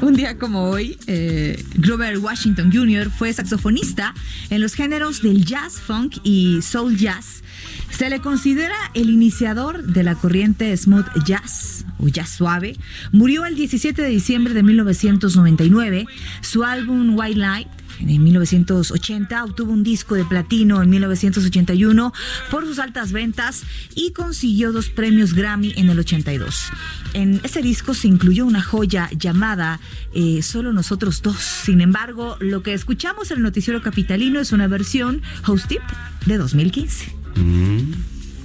Un 0.00 0.14
día 0.14 0.38
como 0.38 0.70
hoy, 0.70 0.98
eh, 1.06 1.62
Grover 1.74 2.18
Washington 2.18 2.70
Jr. 2.72 3.10
fue 3.10 3.32
saxofonista 3.32 4.14
en 4.48 4.60
los 4.60 4.74
géneros 4.74 5.22
del 5.22 5.44
jazz, 5.44 5.80
funk 5.80 6.16
y 6.22 6.62
soul 6.62 6.96
jazz. 6.96 7.42
Se 7.90 8.08
le 8.08 8.20
considera 8.20 8.76
el 8.94 9.10
iniciador 9.10 9.84
de 9.84 10.02
la 10.02 10.14
corriente 10.14 10.74
smooth 10.76 11.24
jazz 11.24 11.84
o 11.98 12.08
jazz 12.08 12.30
suave. 12.30 12.76
Murió 13.12 13.44
el 13.44 13.56
17 13.56 14.00
de 14.00 14.08
diciembre 14.08 14.54
de 14.54 14.62
1999. 14.62 16.06
Su 16.40 16.64
álbum 16.64 17.16
White 17.18 17.38
Light 17.38 17.68
en 18.08 18.22
1980, 18.22 19.44
obtuvo 19.44 19.72
un 19.72 19.82
disco 19.82 20.14
de 20.14 20.24
platino 20.24 20.82
en 20.82 20.90
1981 20.90 22.12
por 22.50 22.64
sus 22.64 22.78
altas 22.78 23.12
ventas 23.12 23.62
y 23.94 24.12
consiguió 24.12 24.72
dos 24.72 24.88
premios 24.88 25.34
Grammy 25.34 25.72
en 25.76 25.90
el 25.90 25.98
82. 25.98 26.70
En 27.14 27.40
ese 27.42 27.62
disco 27.62 27.94
se 27.94 28.08
incluyó 28.08 28.46
una 28.46 28.62
joya 28.62 29.08
llamada 29.16 29.80
eh, 30.14 30.42
Solo 30.42 30.72
Nosotros 30.72 31.22
Dos. 31.22 31.38
Sin 31.38 31.80
embargo, 31.80 32.36
lo 32.40 32.62
que 32.62 32.72
escuchamos 32.72 33.30
en 33.30 33.38
el 33.38 33.42
noticiero 33.42 33.82
capitalino 33.82 34.40
es 34.40 34.52
una 34.52 34.66
versión 34.66 35.22
Host 35.46 35.68
Tip 35.68 35.82
de 36.26 36.38
2015. 36.38 37.12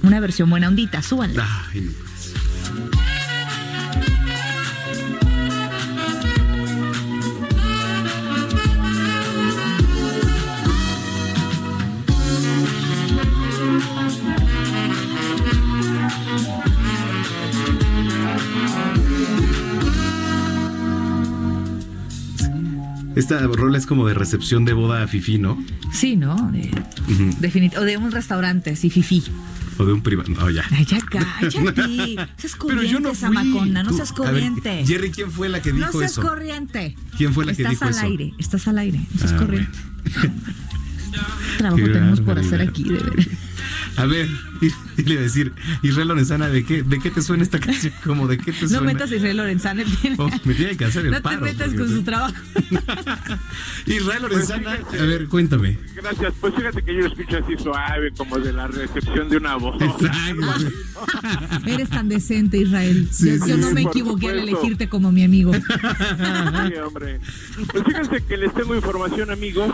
Una 0.02 0.20
versión 0.20 0.50
buena 0.50 0.68
ondita, 0.68 1.02
súbanla. 1.02 1.46
Ay, 1.72 1.80
no, 1.80 1.92
Esta 23.16 23.40
rola 23.46 23.78
es 23.78 23.86
como 23.86 24.06
de 24.06 24.14
recepción 24.14 24.64
de 24.64 24.72
boda 24.74 25.02
a 25.02 25.08
Fifi, 25.08 25.38
¿no? 25.38 25.60
Sí, 25.92 26.16
¿no? 26.16 26.36
De, 26.52 26.70
definit- 27.40 27.76
o 27.76 27.80
de 27.82 27.96
un 27.96 28.12
restaurante, 28.12 28.76
sí, 28.76 28.90
fifi. 28.90 29.24
O 29.78 29.84
de 29.84 29.92
un 29.92 30.02
privado. 30.02 30.28
No, 30.30 30.48
ya. 30.50 30.64
Ay, 30.70 30.84
ya 30.84 30.98
cállate. 31.00 31.48
No 32.16 32.26
seas 32.36 32.56
Pero 32.66 32.82
yo 32.82 33.00
no 33.00 33.10
corriente, 33.12 33.58
fui. 33.58 33.70
No 33.70 33.92
seas 33.92 34.10
a 34.10 34.14
ver, 34.14 34.26
corriente. 34.32 34.84
Jerry, 34.86 35.10
¿quién 35.10 35.30
fue 35.30 35.48
la 35.48 35.60
que 35.62 35.72
no 35.72 35.86
dijo 35.86 35.98
seas 35.98 36.12
eso? 36.12 36.22
corriente. 36.22 36.94
¿Quién 37.16 37.32
fue 37.34 37.44
la 37.46 37.52
que 37.54 37.62
estás 37.62 37.70
dijo 37.72 37.84
al 37.84 37.90
eso? 37.90 38.00
aire, 38.06 38.34
estás 38.38 38.68
al 38.68 38.78
aire, 38.78 39.00
no 39.12 39.18
seas 39.18 39.32
Ah, 39.32 39.36
corriente. 39.38 39.78
Trabajo 41.58 41.76
Qué 41.84 41.88
tenemos 41.90 42.20
por 42.20 42.38
hacer 42.38 42.60
aquí, 42.60 42.84
de 42.84 42.92
verdad. 42.94 43.24
A 43.98 44.04
ver, 44.06 44.28
y 44.60 45.02
le 45.02 45.12
iba 45.12 45.20
a 45.20 45.24
decir, 45.24 45.52
Israel 45.82 46.08
Lorenzana, 46.08 46.48
¿de 46.48 46.64
qué, 46.64 46.82
¿de 46.82 46.98
qué 46.98 47.10
te 47.10 47.22
suena 47.22 47.42
esta 47.42 47.58
canción? 47.60 47.92
Como 48.04 48.26
de 48.28 48.36
qué 48.38 48.52
te 48.52 48.62
No 48.62 48.68
suena? 48.68 48.92
metas 48.92 49.10
a 49.10 49.16
Israel 49.16 49.36
Lorenzana. 49.38 49.84
tiene- 50.02 50.16
Oh, 50.18 50.30
me 50.44 50.54
tiene 50.54 50.76
que 50.76 50.84
hacer 50.84 51.04
el 51.06 51.10
no 51.12 51.16
te 51.18 51.22
paro, 51.22 51.40
metas 51.40 51.68
porque- 51.68 51.78
con 51.78 51.88
su 51.88 52.02
trabajo. 52.02 52.34
Israel 53.86 54.22
Lorenzana, 54.22 54.72
a 54.72 55.02
ver, 55.04 55.26
cuéntame. 55.28 55.78
Gracias, 55.94 56.34
pues 56.40 56.54
fíjate 56.54 56.82
que 56.82 56.94
yo 56.94 57.00
lo 57.00 57.06
escucho 57.06 57.38
así 57.38 57.54
suave, 57.62 58.12
como 58.16 58.38
de 58.38 58.52
la 58.52 58.66
recepción 58.66 59.28
de 59.28 59.36
una 59.38 59.56
voz. 59.56 59.76
Eres 61.66 61.88
tan 61.90 62.08
decente, 62.08 62.58
Israel. 62.58 63.08
Sí, 63.10 63.26
yo, 63.38 63.46
yo 63.46 63.54
sí, 63.54 63.60
no 63.60 63.70
me 63.72 63.82
equivoqué 63.82 64.28
al 64.30 64.38
elegirte 64.40 64.88
como 64.88 65.12
mi 65.12 65.24
amigo. 65.24 65.52
Sí, 65.54 66.74
hombre. 66.84 67.20
Pues 67.72 67.84
fíjense 67.84 68.24
que 68.24 68.36
les 68.36 68.52
tengo 68.54 68.74
información, 68.74 69.30
amigos, 69.30 69.72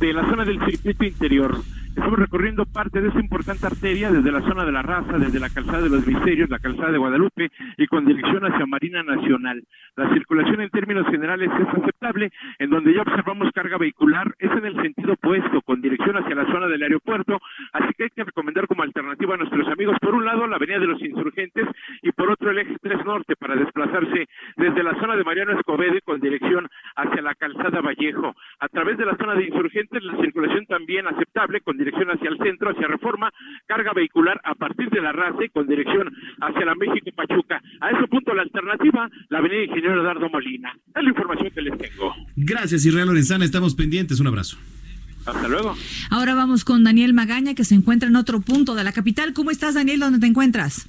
de 0.00 0.12
la 0.12 0.28
zona 0.28 0.44
del 0.44 0.58
circuito 0.66 1.04
interior. 1.04 1.62
Estamos 1.90 2.18
recorriendo 2.18 2.64
parte 2.66 3.00
de 3.00 3.08
esa 3.08 3.20
importante 3.20 3.66
arteria 3.66 4.10
desde 4.10 4.32
la 4.32 4.40
zona 4.40 4.64
de 4.64 4.72
la 4.72 4.80
raza, 4.80 5.18
desde 5.18 5.38
la 5.38 5.50
calzada 5.50 5.82
de 5.82 5.90
los 5.90 6.06
misterios, 6.06 6.48
la 6.48 6.58
calzada 6.58 6.92
de 6.92 6.98
Guadalupe 6.98 7.50
y 7.76 7.86
con 7.88 8.06
dirección 8.06 8.44
hacia 8.44 8.64
Marina 8.64 9.02
Nacional. 9.02 9.62
La 9.96 10.08
circulación 10.14 10.62
en 10.62 10.70
términos 10.70 11.06
generales 11.08 11.50
es 11.50 11.68
aceptable, 11.68 12.30
en 12.58 12.70
donde 12.70 12.94
ya 12.94 13.02
observamos 13.02 13.50
carga 13.52 13.76
vehicular, 13.76 14.34
es 14.38 14.50
en 14.50 14.64
el 14.64 14.80
sentido 14.80 15.12
opuesto, 15.12 15.60
con 15.62 15.82
dirección 15.82 16.16
hacia 16.16 16.34
la 16.34 16.46
zona 16.46 16.68
del 16.68 16.82
aeropuerto, 16.82 17.38
así 17.72 17.92
que 17.98 18.04
hay 18.04 18.10
que 18.10 18.24
recomendar 18.24 18.66
como 18.66 18.82
alternativa 18.82 19.34
a 19.34 19.38
nuestros 19.38 19.68
amigos, 19.68 19.96
por 20.00 20.14
un 20.14 20.24
lado, 20.24 20.46
la 20.46 20.56
avenida 20.56 20.78
de 20.78 20.86
los 20.86 21.02
insurgentes 21.02 21.66
y 22.02 22.12
por 22.12 22.30
otro 22.30 22.50
el 22.50 22.58
eje 22.60 22.76
3 22.80 23.04
norte 23.04 23.36
para 23.36 23.56
desplazarse 23.56 24.26
desde 24.56 24.82
la 24.82 24.98
zona 25.00 25.16
de 25.16 25.24
Mariano 25.24 25.52
Escobedo 25.52 25.98
con 26.04 26.20
dirección 26.20 26.66
hacia 26.96 27.20
la 27.20 27.34
calzada 27.34 27.82
Vallejo. 27.82 28.34
A 28.60 28.68
través 28.68 28.96
de 28.96 29.04
la 29.04 29.16
zona 29.16 29.34
de 29.34 29.44
insurgentes, 29.44 30.02
la 30.02 30.16
circulación 30.16 30.64
también 30.66 31.06
aceptable 31.06 31.60
con 31.60 31.76
dirección 31.76 31.89
hacia 31.94 32.30
el 32.30 32.38
centro, 32.38 32.70
hacia 32.70 32.86
Reforma, 32.86 33.30
carga 33.66 33.92
vehicular 33.94 34.40
a 34.44 34.54
partir 34.54 34.88
de 34.90 35.00
la 35.00 35.12
raza 35.12 35.44
y 35.44 35.48
con 35.48 35.66
dirección 35.66 36.10
hacia 36.40 36.64
la 36.64 36.74
México 36.74 37.10
Pachuca. 37.14 37.60
A 37.80 37.90
ese 37.90 38.06
punto 38.08 38.34
la 38.34 38.42
alternativa, 38.42 39.08
la 39.28 39.38
avenida 39.38 39.64
Ingeniero 39.64 40.02
Dardo 40.02 40.28
Molina. 40.28 40.72
Es 40.94 41.02
la 41.02 41.08
información 41.08 41.50
que 41.50 41.62
les 41.62 41.78
tengo. 41.78 42.14
Gracias, 42.36 42.84
Israel 42.84 43.08
Lorenzana, 43.08 43.44
estamos 43.44 43.74
pendientes. 43.74 44.20
Un 44.20 44.28
abrazo. 44.28 44.58
Hasta 45.26 45.48
luego. 45.48 45.74
Ahora 46.10 46.34
vamos 46.34 46.64
con 46.64 46.82
Daniel 46.82 47.12
Magaña, 47.12 47.54
que 47.54 47.64
se 47.64 47.74
encuentra 47.74 48.08
en 48.08 48.16
otro 48.16 48.40
punto 48.40 48.74
de 48.74 48.84
la 48.84 48.92
capital. 48.92 49.32
¿Cómo 49.34 49.50
estás, 49.50 49.74
Daniel? 49.74 50.00
¿Dónde 50.00 50.18
te 50.18 50.26
encuentras? 50.26 50.88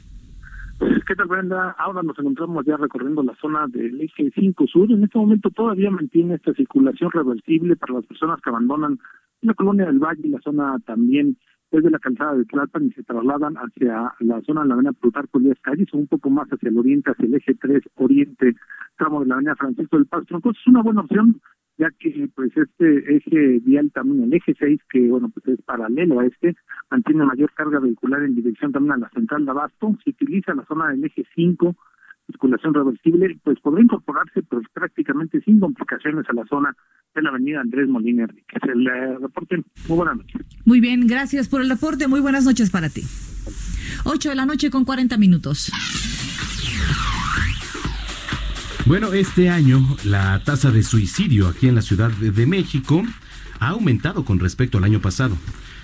¿Qué 1.05 1.15
tal, 1.15 1.27
Brenda? 1.27 1.75
Ahora 1.77 2.01
nos 2.01 2.17
encontramos 2.17 2.65
ya 2.65 2.75
recorriendo 2.77 3.21
la 3.21 3.35
zona 3.35 3.67
del 3.67 4.01
eje 4.01 4.31
5 4.33 4.65
sur. 4.67 4.91
En 4.91 5.03
este 5.03 5.17
momento 5.19 5.49
todavía 5.49 5.91
mantiene 5.91 6.35
esta 6.35 6.53
circulación 6.53 7.11
reversible 7.11 7.75
para 7.75 7.95
las 7.95 8.05
personas 8.05 8.39
que 8.41 8.49
abandonan 8.49 8.97
la 9.41 9.53
colonia 9.53 9.85
del 9.85 9.99
Valle 9.99 10.21
y 10.23 10.29
la 10.29 10.39
zona 10.41 10.77
también 10.85 11.37
desde 11.71 11.89
la 11.89 11.99
calzada 11.99 12.35
de 12.35 12.45
Tlalpan 12.45 12.87
y 12.87 12.91
se 12.91 13.03
trasladan 13.03 13.55
hacia 13.55 14.13
la 14.19 14.41
zona 14.41 14.63
de 14.63 14.67
la 14.67 14.73
avenida 14.73 14.93
Plutarco 14.93 15.39
Díaz 15.39 15.57
Calles 15.61 15.87
o 15.93 15.97
un 15.97 16.07
poco 16.07 16.29
más 16.29 16.47
hacia 16.49 16.69
el 16.69 16.77
oriente, 16.77 17.11
hacia 17.11 17.25
el 17.25 17.35
eje 17.35 17.55
3 17.55 17.81
oriente, 17.95 18.55
tramo 18.97 19.21
de 19.21 19.27
la 19.27 19.35
avenida 19.35 19.55
Francisco 19.55 19.97
del 19.97 20.05
Paz 20.05 20.25
Troncoso. 20.25 20.59
Es 20.59 20.67
una 20.67 20.83
buena 20.83 21.01
opción 21.01 21.39
ya 21.77 21.89
que 21.97 22.29
pues 22.35 22.55
este 22.55 23.15
eje 23.15 23.59
vial 23.63 23.91
también, 23.91 24.23
el 24.23 24.33
eje 24.33 24.53
6, 24.59 24.81
que 24.89 25.07
bueno, 25.07 25.29
pues 25.29 25.47
es 25.47 25.65
paralelo 25.65 26.19
a 26.19 26.25
este, 26.25 26.55
mantiene 26.91 27.25
mayor 27.25 27.51
carga 27.53 27.79
vehicular 27.79 28.21
en 28.21 28.35
dirección 28.35 28.71
también 28.71 28.93
a 28.93 28.97
la 28.97 29.09
central 29.09 29.45
de 29.45 29.51
Abasto, 29.51 29.97
se 30.03 30.11
utiliza 30.11 30.53
la 30.53 30.65
zona 30.65 30.89
del 30.89 31.03
eje 31.05 31.25
5, 31.33 31.75
circulación 32.27 32.73
reversible, 32.73 33.35
pues 33.43 33.59
podrá 33.61 33.81
incorporarse 33.81 34.43
pues 34.43 34.67
prácticamente 34.73 35.41
sin 35.41 35.59
complicaciones 35.59 36.29
a 36.29 36.33
la 36.33 36.45
zona 36.45 36.75
de 37.15 37.21
la 37.21 37.29
avenida 37.29 37.61
Andrés 37.61 37.87
Molina 37.87 38.23
Enríquez. 38.23 38.61
El 38.63 38.87
eh, 38.87 39.17
reporte, 39.21 39.57
muy 39.87 39.97
buenas 39.97 40.17
noches. 40.17 40.41
Muy 40.65 40.79
bien, 40.79 41.07
gracias 41.07 41.47
por 41.47 41.61
el 41.61 41.69
reporte. 41.69 42.07
Muy 42.07 42.19
buenas 42.19 42.45
noches 42.45 42.69
para 42.69 42.89
ti. 42.89 43.03
8 44.05 44.29
de 44.29 44.35
la 44.35 44.45
noche 44.45 44.69
con 44.69 44.85
40 44.85 45.17
minutos. 45.17 45.71
Bueno, 48.85 49.13
este 49.13 49.49
año 49.49 49.79
la 50.05 50.41
tasa 50.43 50.71
de 50.71 50.83
suicidio 50.83 51.47
aquí 51.47 51.67
en 51.67 51.75
la 51.75 51.81
Ciudad 51.81 52.09
de 52.11 52.31
de 52.31 52.45
México 52.45 53.03
ha 53.59 53.69
aumentado 53.69 54.25
con 54.25 54.39
respecto 54.39 54.77
al 54.77 54.83
año 54.83 55.01
pasado. 55.01 55.37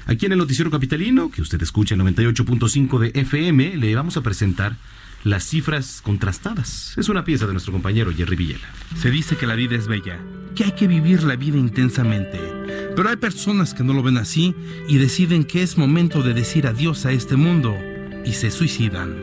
Aquí 0.07 0.25
en 0.25 0.31
el 0.31 0.37
Noticiero 0.37 0.71
Capitalino, 0.71 1.29
que 1.29 1.41
usted 1.41 1.61
escucha 1.61 1.93
en 1.93 2.01
98.5 2.01 2.97
de 2.97 3.11
FM, 3.19 3.77
le 3.77 3.93
vamos 3.93 4.17
a 4.17 4.23
presentar 4.23 4.77
las 5.23 5.43
cifras 5.43 6.01
contrastadas. 6.03 6.93
Es 6.97 7.09
una 7.09 7.23
pieza 7.23 7.45
de 7.45 7.53
nuestro 7.53 7.73
compañero 7.73 8.11
Jerry 8.15 8.35
Villela. 8.35 8.67
Se 8.95 9.11
dice 9.11 9.35
que 9.35 9.47
la 9.47 9.55
vida 9.55 9.75
es 9.75 9.87
bella, 9.87 10.19
que 10.55 10.65
hay 10.65 10.71
que 10.71 10.87
vivir 10.87 11.23
la 11.23 11.35
vida 11.35 11.57
intensamente. 11.57 12.39
Pero 12.95 13.09
hay 13.09 13.17
personas 13.17 13.73
que 13.73 13.83
no 13.83 13.93
lo 13.93 14.03
ven 14.03 14.17
así 14.17 14.55
y 14.87 14.97
deciden 14.97 15.43
que 15.43 15.63
es 15.63 15.77
momento 15.77 16.23
de 16.23 16.33
decir 16.33 16.67
adiós 16.67 17.05
a 17.05 17.11
este 17.11 17.35
mundo 17.35 17.75
y 18.25 18.33
se 18.33 18.51
suicidan. 18.51 19.21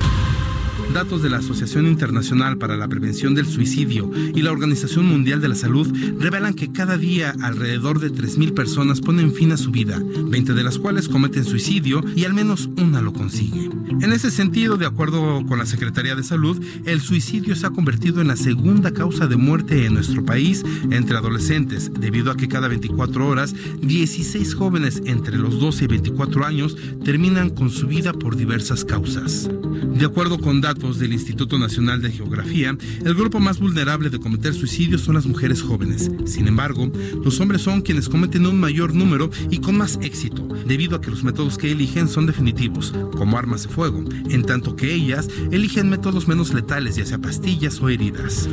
Datos 0.92 1.22
de 1.22 1.30
la 1.30 1.38
Asociación 1.38 1.86
Internacional 1.86 2.56
para 2.56 2.76
la 2.76 2.86
Prevención 2.86 3.34
del 3.34 3.46
Suicidio 3.46 4.10
y 4.34 4.42
la 4.42 4.52
Organización 4.52 5.06
Mundial 5.06 5.40
de 5.40 5.48
la 5.48 5.54
Salud 5.56 5.92
revelan 6.20 6.54
que 6.54 6.70
cada 6.70 6.96
día 6.96 7.34
alrededor 7.42 7.98
de 7.98 8.12
3.000 8.12 8.54
personas 8.54 9.00
ponen 9.00 9.32
fin 9.32 9.50
a 9.50 9.56
su 9.56 9.72
vida, 9.72 10.00
20 10.00 10.54
de 10.54 10.62
las 10.62 10.78
cuales 10.78 11.08
cometen 11.08 11.44
suicidio 11.44 12.00
y 12.14 12.24
al 12.24 12.34
menos 12.34 12.68
una 12.76 13.00
lo 13.00 13.12
consigue. 13.12 13.70
En 14.00 14.12
ese 14.12 14.30
sentido, 14.30 14.76
de 14.76 14.86
acuerdo 14.86 15.44
con 15.46 15.58
la 15.58 15.66
Secretaría 15.66 16.14
de 16.14 16.22
Salud, 16.22 16.62
el 16.84 17.00
suicidio 17.00 17.56
se 17.56 17.66
ha 17.66 17.70
convertido 17.70 18.20
en 18.20 18.28
la 18.28 18.36
segunda 18.36 18.92
causa 18.92 19.26
de 19.26 19.36
muerte 19.36 19.86
en 19.86 19.94
nuestro 19.94 20.24
país 20.24 20.62
entre 20.90 21.16
adolescentes, 21.16 21.90
debido 21.98 22.30
a 22.30 22.36
que 22.36 22.48
cada 22.48 22.68
24 22.68 23.26
horas, 23.26 23.54
16 23.80 24.54
jóvenes 24.54 25.02
entre 25.06 25.38
los 25.38 25.58
12 25.58 25.84
y 25.84 25.88
24 25.88 26.44
años 26.44 26.76
terminan 27.04 27.50
con 27.50 27.70
su 27.70 27.86
vida 27.86 28.12
por 28.12 28.36
diversas 28.36 28.84
causas. 28.84 29.48
De 29.94 30.04
acuerdo 30.04 30.38
con 30.38 30.60
datos 30.60 30.73
del 30.74 31.12
Instituto 31.12 31.58
Nacional 31.58 32.02
de 32.02 32.10
Geografía, 32.10 32.76
el 33.04 33.14
grupo 33.14 33.38
más 33.38 33.58
vulnerable 33.58 34.10
de 34.10 34.18
cometer 34.18 34.52
suicidios 34.52 35.00
son 35.00 35.14
las 35.14 35.24
mujeres 35.24 35.62
jóvenes. 35.62 36.10
Sin 36.26 36.46
embargo, 36.46 36.90
los 37.24 37.40
hombres 37.40 37.62
son 37.62 37.80
quienes 37.80 38.08
cometen 38.08 38.44
un 38.44 38.60
mayor 38.60 38.92
número 38.94 39.30
y 39.50 39.58
con 39.58 39.78
más 39.78 39.98
éxito, 40.02 40.46
debido 40.66 40.96
a 40.96 41.00
que 41.00 41.10
los 41.10 41.24
métodos 41.24 41.56
que 41.56 41.72
eligen 41.72 42.08
son 42.08 42.26
definitivos, 42.26 42.92
como 43.16 43.38
armas 43.38 43.62
de 43.62 43.70
fuego, 43.70 44.04
en 44.28 44.42
tanto 44.42 44.76
que 44.76 44.92
ellas 44.92 45.28
eligen 45.52 45.88
métodos 45.88 46.28
menos 46.28 46.52
letales, 46.52 46.96
ya 46.96 47.06
sea 47.06 47.18
pastillas 47.18 47.80
o 47.80 47.88
heridas. 47.88 48.48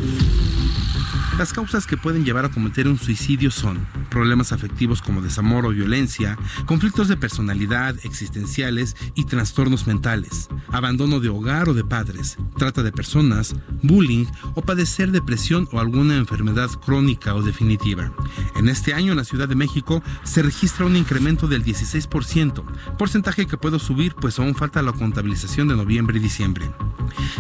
Las 1.38 1.54
causas 1.54 1.88
que 1.88 1.98
pueden 1.98 2.26
llevar 2.26 2.46
a 2.46 2.50
cometer 2.50 2.88
un 2.88 3.00
suicidio 3.00 3.52
son 3.52 3.88
problemas 4.10 4.52
afectivos 4.52 5.02
como 5.02 5.22
desamor 5.22 5.66
o 5.66 5.70
violencia, 5.70 6.38
conflictos 6.66 7.08
de 7.08 7.18
personalidad, 7.18 7.96
existenciales 8.04 8.96
y 9.16 9.26
trastornos 9.26 9.88
mentales, 9.88 10.50
abandono 10.72 11.20
de 11.20 11.30
hogar 11.30 11.70
o 11.70 11.74
de 11.74 11.84
padres, 11.84 12.38
trata 12.58 12.84
de 12.84 12.92
personas, 12.92 13.56
bullying 13.82 14.26
o 14.56 14.62
padecer 14.62 15.12
depresión 15.12 15.68
o 15.72 15.80
alguna 15.80 16.18
enfermedad 16.18 16.70
crónica 16.86 17.34
o 17.34 17.42
definitiva. 17.42 18.14
En 18.56 18.68
este 18.68 18.94
año 18.94 19.12
en 19.12 19.18
la 19.18 19.24
Ciudad 19.24 19.48
de 19.48 19.56
México 19.56 20.04
se 20.24 20.44
registra 20.44 20.86
un 20.86 20.98
incremento 20.98 21.48
del 21.48 21.64
16%, 21.64 22.64
porcentaje 22.98 23.48
que 23.48 23.58
puede 23.58 23.80
subir 23.80 24.14
pues 24.16 24.38
aún 24.38 24.54
falta 24.54 24.82
la 24.82 24.94
contabilización 24.94 25.70
de 25.70 25.76
noviembre 25.76 26.18
y 26.18 26.22
diciembre. 26.22 26.70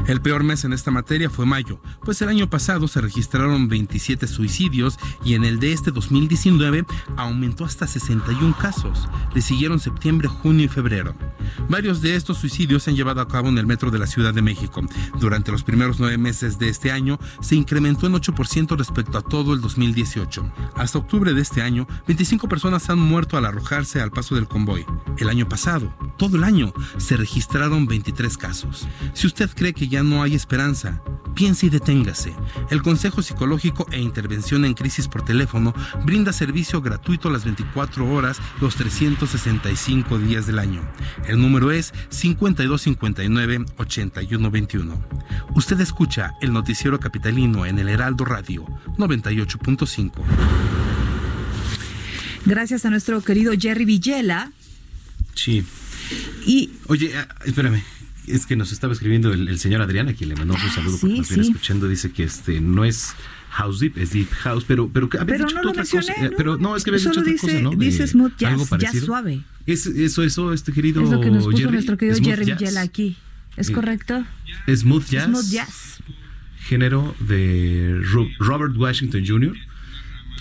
El 0.07 0.21
peor 0.21 0.43
mes 0.43 0.65
en 0.65 0.73
esta 0.73 0.91
materia 0.91 1.29
fue 1.29 1.45
mayo, 1.45 1.79
pues 2.03 2.21
el 2.21 2.29
año 2.29 2.49
pasado 2.49 2.87
se 2.87 3.01
registraron 3.01 3.67
27 3.82 4.27
suicidios 4.27 4.99
y 5.25 5.34
en 5.34 5.43
el 5.43 5.59
de 5.59 5.73
este 5.73 5.89
2019 5.91 6.86
aumentó 7.17 7.65
hasta 7.65 7.88
61 7.88 8.55
casos. 8.59 9.07
Le 9.34 9.41
siguieron 9.41 9.79
septiembre, 9.79 10.27
junio 10.27 10.65
y 10.65 10.67
febrero. 10.67 11.15
Varios 11.67 12.01
de 12.01 12.15
estos 12.15 12.38
suicidios 12.38 12.84
se 12.84 12.91
han 12.91 12.95
llevado 12.95 13.21
a 13.21 13.27
cabo 13.27 13.49
en 13.49 13.57
el 13.57 13.65
metro 13.65 13.89
de 13.89 13.97
la 13.97 14.05
Ciudad 14.05 14.34
de 14.34 14.43
México. 14.43 14.82
Durante 15.19 15.51
los 15.51 15.63
primeros 15.63 15.99
nueve 15.99 16.17
meses 16.17 16.59
de 16.59 16.69
este 16.69 16.91
año 16.91 17.19
se 17.41 17.55
incrementó 17.55 18.05
en 18.05 18.13
8% 18.13 18.77
respecto 18.77 19.17
a 19.17 19.21
todo 19.21 19.53
el 19.53 19.61
2018. 19.61 20.51
Hasta 20.75 20.99
octubre 20.99 21.34
de 21.34 21.41
este 21.41 21.63
año, 21.63 21.88
25 22.07 22.47
personas 22.47 22.89
han 22.89 22.99
muerto 22.99 23.38
al 23.38 23.45
arrojarse 23.45 23.99
al 23.99 24.11
paso 24.11 24.36
del 24.36 24.47
convoy. 24.47 24.86
El 25.17 25.29
año 25.29 25.49
pasado, 25.49 25.91
todo 26.17 26.38
el 26.38 26.43
año, 26.43 26.71
se 26.97 27.17
registraron 27.17 27.88
23 27.88 28.38
casos. 28.38 28.88
Si 29.13 29.25
usted 29.25 29.49
cree 29.55 29.73
que 29.73 29.88
ya 29.88 30.03
no 30.03 30.21
hay 30.21 30.36
esperanza, 30.36 31.01
piense 31.34 31.67
y 31.67 31.69
deténgase. 31.69 32.36
El 32.69 32.82
Consejo 32.82 33.21
Psicológico 33.21 33.70
e 33.91 33.99
Intervención 33.99 34.65
en 34.65 34.74
Crisis 34.74 35.07
por 35.07 35.24
teléfono 35.24 35.74
brinda 36.05 36.34
servicio 36.34 36.82
gratuito 36.82 37.30
las 37.30 37.45
24 37.45 38.11
horas, 38.11 38.39
los 38.59 38.76
365 38.76 40.17
días 40.19 40.47
del 40.47 40.59
año. 40.59 40.82
El 41.28 41.41
número 41.41 41.72
es 41.72 41.93
5259-8121. 42.09 44.97
Usted 45.55 45.80
escucha 45.80 46.34
el 46.41 46.51
noticiero 46.53 46.99
capitalino 46.99 47.65
en 47.65 47.80
el 47.80 47.89
Heraldo 47.89 48.26
Radio 48.26 48.65
98.5. 48.97 50.11
Gracias 52.45 52.86
a 52.86 52.89
nuestro 52.89 53.22
querido 53.22 53.53
Jerry 53.57 53.86
Villela. 53.86 54.51
Sí. 55.36 55.63
Y. 56.45 56.72
Oye, 56.88 57.17
ah, 57.17 57.28
espérame. 57.45 57.82
Es 58.28 58.45
que 58.45 58.55
nos 58.55 58.72
estaba 58.72 58.93
escribiendo 58.93 59.34
el, 59.34 59.47
el 59.47 59.59
señor 59.59 59.82
Adrián, 59.82 60.07
a 60.07 60.13
quien 60.13 60.30
le 60.30 60.36
mandamos 60.36 60.63
un 60.63 60.69
saludo 60.69 60.97
sí, 60.97 61.01
porque 61.01 61.17
nos 61.17 61.30
viene 61.30 61.43
escuchando. 61.43 61.88
Dice 61.88 62.11
que 62.11 62.24
este 62.24 62.61
no 62.61 62.86
es 62.86 63.13
House 63.52 63.80
Deep, 63.80 63.97
es 63.97 64.12
Deep 64.12 64.30
House, 64.32 64.64
pero 64.66 64.89
pero 64.91 65.08
habías 65.20 65.26
Pero 65.26 65.45
dicho 65.45 65.62
no 65.62 65.70
otra 65.70 65.82
mencioné, 65.84 66.06
cosa. 66.08 66.26
eh, 66.26 66.30
¿no? 66.32 66.38
Pero 66.38 66.58
no, 66.58 66.76
es 66.76 66.84
que 66.84 66.89
habías 66.89 67.04
dicho 67.04 67.20
otra 67.20 67.32
dice- 67.32 67.47
cosa, 67.47 67.62
¿no? 67.62 67.70
dice 67.72 68.08
smooth 68.08 68.32
jazz, 68.38 68.52
algo 68.54 68.78
jazz 68.78 68.99
suave. 68.99 69.41
Es, 69.68 69.86
eso, 69.86 70.24
eso, 70.24 70.54
este 70.54 70.72
querido 70.72 71.04
Es 71.04 71.10
lo 71.10 71.20
que 71.22 71.30
nos 71.30 71.45
puso 71.45 71.58
Jerry, 71.58 71.72
nuestro 71.74 71.97
querido 71.97 72.18
smooth 72.18 72.30
Jerry. 72.30 72.45
Villela 72.54 72.82
aquí. 72.82 73.18
¿Es 73.58 73.70
correcto? 73.70 74.26
Smooth 74.74 75.06
jazz. 75.10 75.26
Smooth 75.26 75.49
jazz. 75.52 75.97
Género 76.68 77.14
de 77.20 77.99
Ro- 78.12 78.30
Robert 78.39 78.76
Washington 78.78 79.24
Jr. 79.28 79.54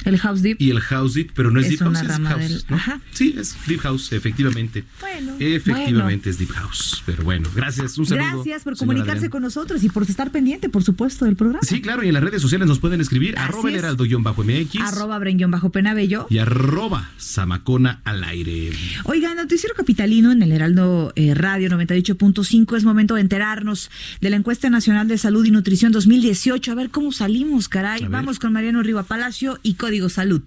El 0.05 0.18
house 0.18 0.42
deep. 0.42 0.57
Y 0.61 0.70
el 0.70 0.80
house 0.80 1.14
deep, 1.14 1.30
pero 1.34 1.51
no 1.51 1.61
es, 1.61 1.66
Es 1.66 1.70
deep 1.78 1.80
house, 1.80 2.01
es 2.03 2.09
house, 2.18 2.40
del- 2.40 2.64
¿no? 2.68 2.76
Ajá. 2.76 3.01
Sí, 3.12 3.34
es 3.38 3.57
deep 3.66 3.80
house, 3.80 4.12
efectivamente. 4.12 4.84
Bueno, 5.01 5.34
efectivamente 5.38 6.30
es 6.30 6.38
deep 6.38 6.51
house, 6.53 7.03
pero 7.07 7.22
bueno, 7.24 7.48
gracias, 7.55 7.96
un 7.98 8.07
saludo. 8.07 8.24
Gracias 8.42 8.62
por 8.64 8.76
comunicarse 8.76 9.12
Adrián. 9.12 9.30
con 9.30 9.42
nosotros 9.42 9.82
y 9.84 9.88
por 9.88 10.03
estar 10.05 10.30
pendiente, 10.30 10.68
por 10.68 10.82
supuesto, 10.82 11.24
del 11.24 11.36
programa. 11.36 11.62
Sí, 11.62 11.80
claro, 11.80 12.03
y 12.03 12.09
en 12.09 12.14
las 12.14 12.22
redes 12.22 12.40
sociales 12.42 12.66
nos 12.68 12.78
pueden 12.78 13.01
escribir 13.01 13.38
Así 13.38 13.48
arroba 13.48 13.70
es. 13.70 13.76
heraldo-mx 13.78 14.80
Arroba 14.80 15.18
Brenguión 15.18 15.51
bajo 15.51 15.70
Penabello. 15.70 16.26
y 16.30 16.38
arroba 16.38 17.11
zamacona 17.20 18.01
al 18.05 18.24
aire. 18.24 18.70
Oiga, 19.05 19.34
Noticiero 19.34 19.74
Capitalino 19.74 20.32
en 20.32 20.42
el 20.42 20.53
Heraldo 20.53 21.12
eh, 21.16 21.34
Radio 21.34 21.68
98.5 21.70 22.76
es 22.76 22.84
momento 22.84 23.14
de 23.14 23.20
enterarnos 23.22 23.90
de 24.20 24.30
la 24.30 24.36
encuesta 24.36 24.70
nacional 24.70 25.09
de 25.09 25.18
salud 25.18 25.44
y 25.44 25.51
nutrición 25.51 25.92
2018. 25.92 26.72
A 26.72 26.74
ver 26.74 26.90
cómo 26.90 27.12
salimos, 27.12 27.68
caray. 27.68 28.07
Vamos 28.09 28.38
con 28.38 28.53
Mariano 28.53 28.82
Riva 28.82 29.03
Palacio 29.03 29.59
y 29.62 29.74
Código 29.91 30.09
Salud. 30.09 30.45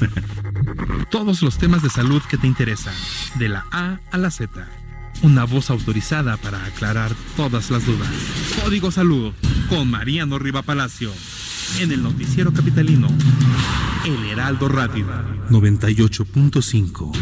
Todos 1.12 1.42
los 1.42 1.58
temas 1.58 1.80
de 1.80 1.90
salud 1.90 2.20
que 2.28 2.36
te 2.36 2.48
interesan, 2.48 2.92
de 3.38 3.48
la 3.48 3.64
A 3.70 4.00
a 4.10 4.18
la 4.18 4.32
Z. 4.32 4.68
Una 5.22 5.44
voz 5.44 5.70
autorizada 5.70 6.36
para 6.38 6.64
aclarar 6.64 7.12
todas 7.36 7.70
las 7.70 7.86
dudas. 7.86 8.08
Código 8.64 8.90
Salud 8.90 9.32
con 9.68 9.88
Mariano 9.88 10.40
Riva 10.40 10.62
Palacio. 10.62 11.12
En 11.78 11.92
el 11.92 12.02
noticiero 12.02 12.52
capitalino. 12.52 13.06
El 14.04 14.24
Heraldo 14.24 14.68
Radio 14.68 15.06
98.5. 15.48 17.12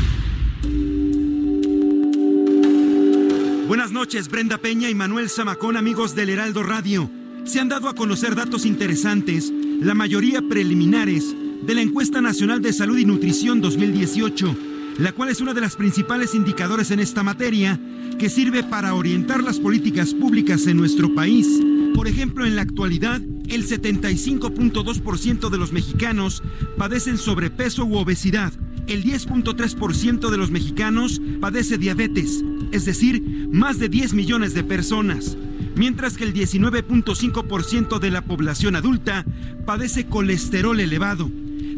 Buenas 3.68 3.92
noches, 3.92 4.30
Brenda 4.30 4.56
Peña 4.56 4.88
y 4.88 4.94
Manuel 4.94 5.28
Zamacón, 5.28 5.76
amigos 5.76 6.14
del 6.14 6.30
Heraldo 6.30 6.62
Radio. 6.62 7.10
Se 7.44 7.60
han 7.60 7.68
dado 7.68 7.90
a 7.90 7.94
conocer 7.94 8.34
datos 8.34 8.64
interesantes, 8.64 9.52
la 9.80 9.94
mayoría 9.94 10.42
preliminares, 10.42 11.34
de 11.62 11.74
la 11.74 11.80
Encuesta 11.80 12.20
Nacional 12.20 12.60
de 12.60 12.72
Salud 12.72 12.98
y 12.98 13.06
Nutrición 13.06 13.62
2018, 13.62 14.56
la 14.98 15.12
cual 15.12 15.30
es 15.30 15.40
una 15.40 15.54
de 15.54 15.62
las 15.62 15.76
principales 15.76 16.34
indicadores 16.34 16.90
en 16.90 17.00
esta 17.00 17.22
materia 17.22 17.80
que 18.18 18.28
sirve 18.28 18.62
para 18.62 18.94
orientar 18.94 19.42
las 19.42 19.58
políticas 19.58 20.12
públicas 20.12 20.66
en 20.66 20.76
nuestro 20.76 21.14
país. 21.14 21.46
Por 21.94 22.08
ejemplo, 22.08 22.44
en 22.44 22.56
la 22.56 22.62
actualidad, 22.62 23.22
el 23.48 23.66
75.2% 23.66 25.48
de 25.48 25.58
los 25.58 25.72
mexicanos 25.72 26.42
padecen 26.76 27.16
sobrepeso 27.16 27.86
u 27.86 27.96
obesidad. 27.96 28.52
El 28.86 29.02
10.3% 29.02 30.30
de 30.30 30.36
los 30.36 30.50
mexicanos 30.50 31.22
padece 31.40 31.78
diabetes, 31.78 32.44
es 32.72 32.84
decir, 32.84 33.48
más 33.50 33.78
de 33.78 33.88
10 33.88 34.12
millones 34.12 34.52
de 34.52 34.62
personas, 34.62 35.38
mientras 35.80 36.18
que 36.18 36.24
el 36.24 36.34
19.5% 36.34 37.98
de 38.00 38.10
la 38.10 38.20
población 38.20 38.76
adulta 38.76 39.24
padece 39.64 40.04
colesterol 40.04 40.78
elevado. 40.78 41.30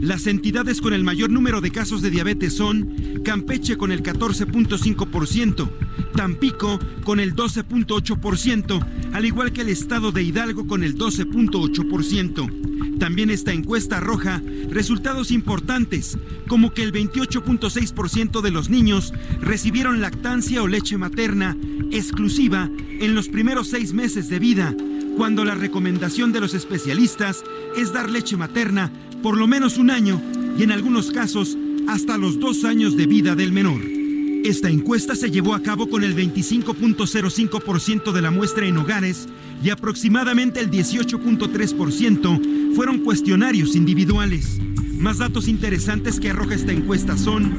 Las 0.02 0.26
entidades 0.26 0.80
con 0.80 0.94
el 0.94 1.04
mayor 1.04 1.30
número 1.30 1.60
de 1.60 1.70
casos 1.70 2.02
de 2.02 2.10
diabetes 2.10 2.54
son 2.54 3.20
Campeche 3.24 3.76
con 3.76 3.92
el 3.92 4.02
14.5%, 4.02 5.70
Tampico 6.16 6.80
con 7.04 7.20
el 7.20 7.36
12.8%, 7.36 8.84
al 9.12 9.24
igual 9.24 9.52
que 9.52 9.60
el 9.60 9.68
estado 9.68 10.10
de 10.10 10.24
Hidalgo 10.24 10.66
con 10.66 10.82
el 10.82 10.98
12.8%. 10.98 12.98
También 12.98 13.30
esta 13.30 13.52
encuesta 13.52 13.98
arroja 13.98 14.42
resultados 14.70 15.30
importantes, 15.30 16.18
como 16.48 16.74
que 16.74 16.82
el 16.82 16.92
28.6% 16.92 18.40
de 18.40 18.50
los 18.50 18.70
niños 18.70 19.14
recibieron 19.40 20.00
lactancia 20.00 20.64
o 20.64 20.66
leche 20.66 20.98
materna 20.98 21.56
exclusiva 21.92 22.68
en 22.98 23.14
los 23.14 23.28
primeros 23.28 23.68
seis 23.68 23.92
meses 23.92 24.28
de 24.28 24.40
vida, 24.40 24.74
cuando 25.16 25.44
la 25.44 25.54
recomendación 25.54 26.32
de 26.32 26.40
los 26.40 26.54
especialistas 26.54 27.44
es 27.76 27.92
dar 27.92 28.10
leche 28.10 28.36
materna 28.36 28.90
por 29.22 29.38
lo 29.38 29.46
menos 29.46 29.78
un 29.78 29.90
año 29.90 30.20
y 30.58 30.64
en 30.64 30.72
algunos 30.72 31.12
casos 31.12 31.56
hasta 31.88 32.18
los 32.18 32.40
dos 32.40 32.64
años 32.64 32.96
de 32.96 33.06
vida 33.06 33.34
del 33.34 33.52
menor. 33.52 33.80
Esta 34.44 34.68
encuesta 34.68 35.14
se 35.14 35.30
llevó 35.30 35.54
a 35.54 35.62
cabo 35.62 35.88
con 35.88 36.02
el 36.02 36.16
25.05% 36.16 38.10
de 38.10 38.22
la 38.22 38.32
muestra 38.32 38.66
en 38.66 38.76
hogares 38.76 39.28
y 39.62 39.70
aproximadamente 39.70 40.58
el 40.58 40.70
18.3% 40.70 42.74
fueron 42.74 42.98
cuestionarios 42.98 43.76
individuales. 43.76 44.58
Más 44.98 45.18
datos 45.18 45.46
interesantes 45.46 46.18
que 46.18 46.30
arroja 46.30 46.56
esta 46.56 46.72
encuesta 46.72 47.16
son 47.16 47.52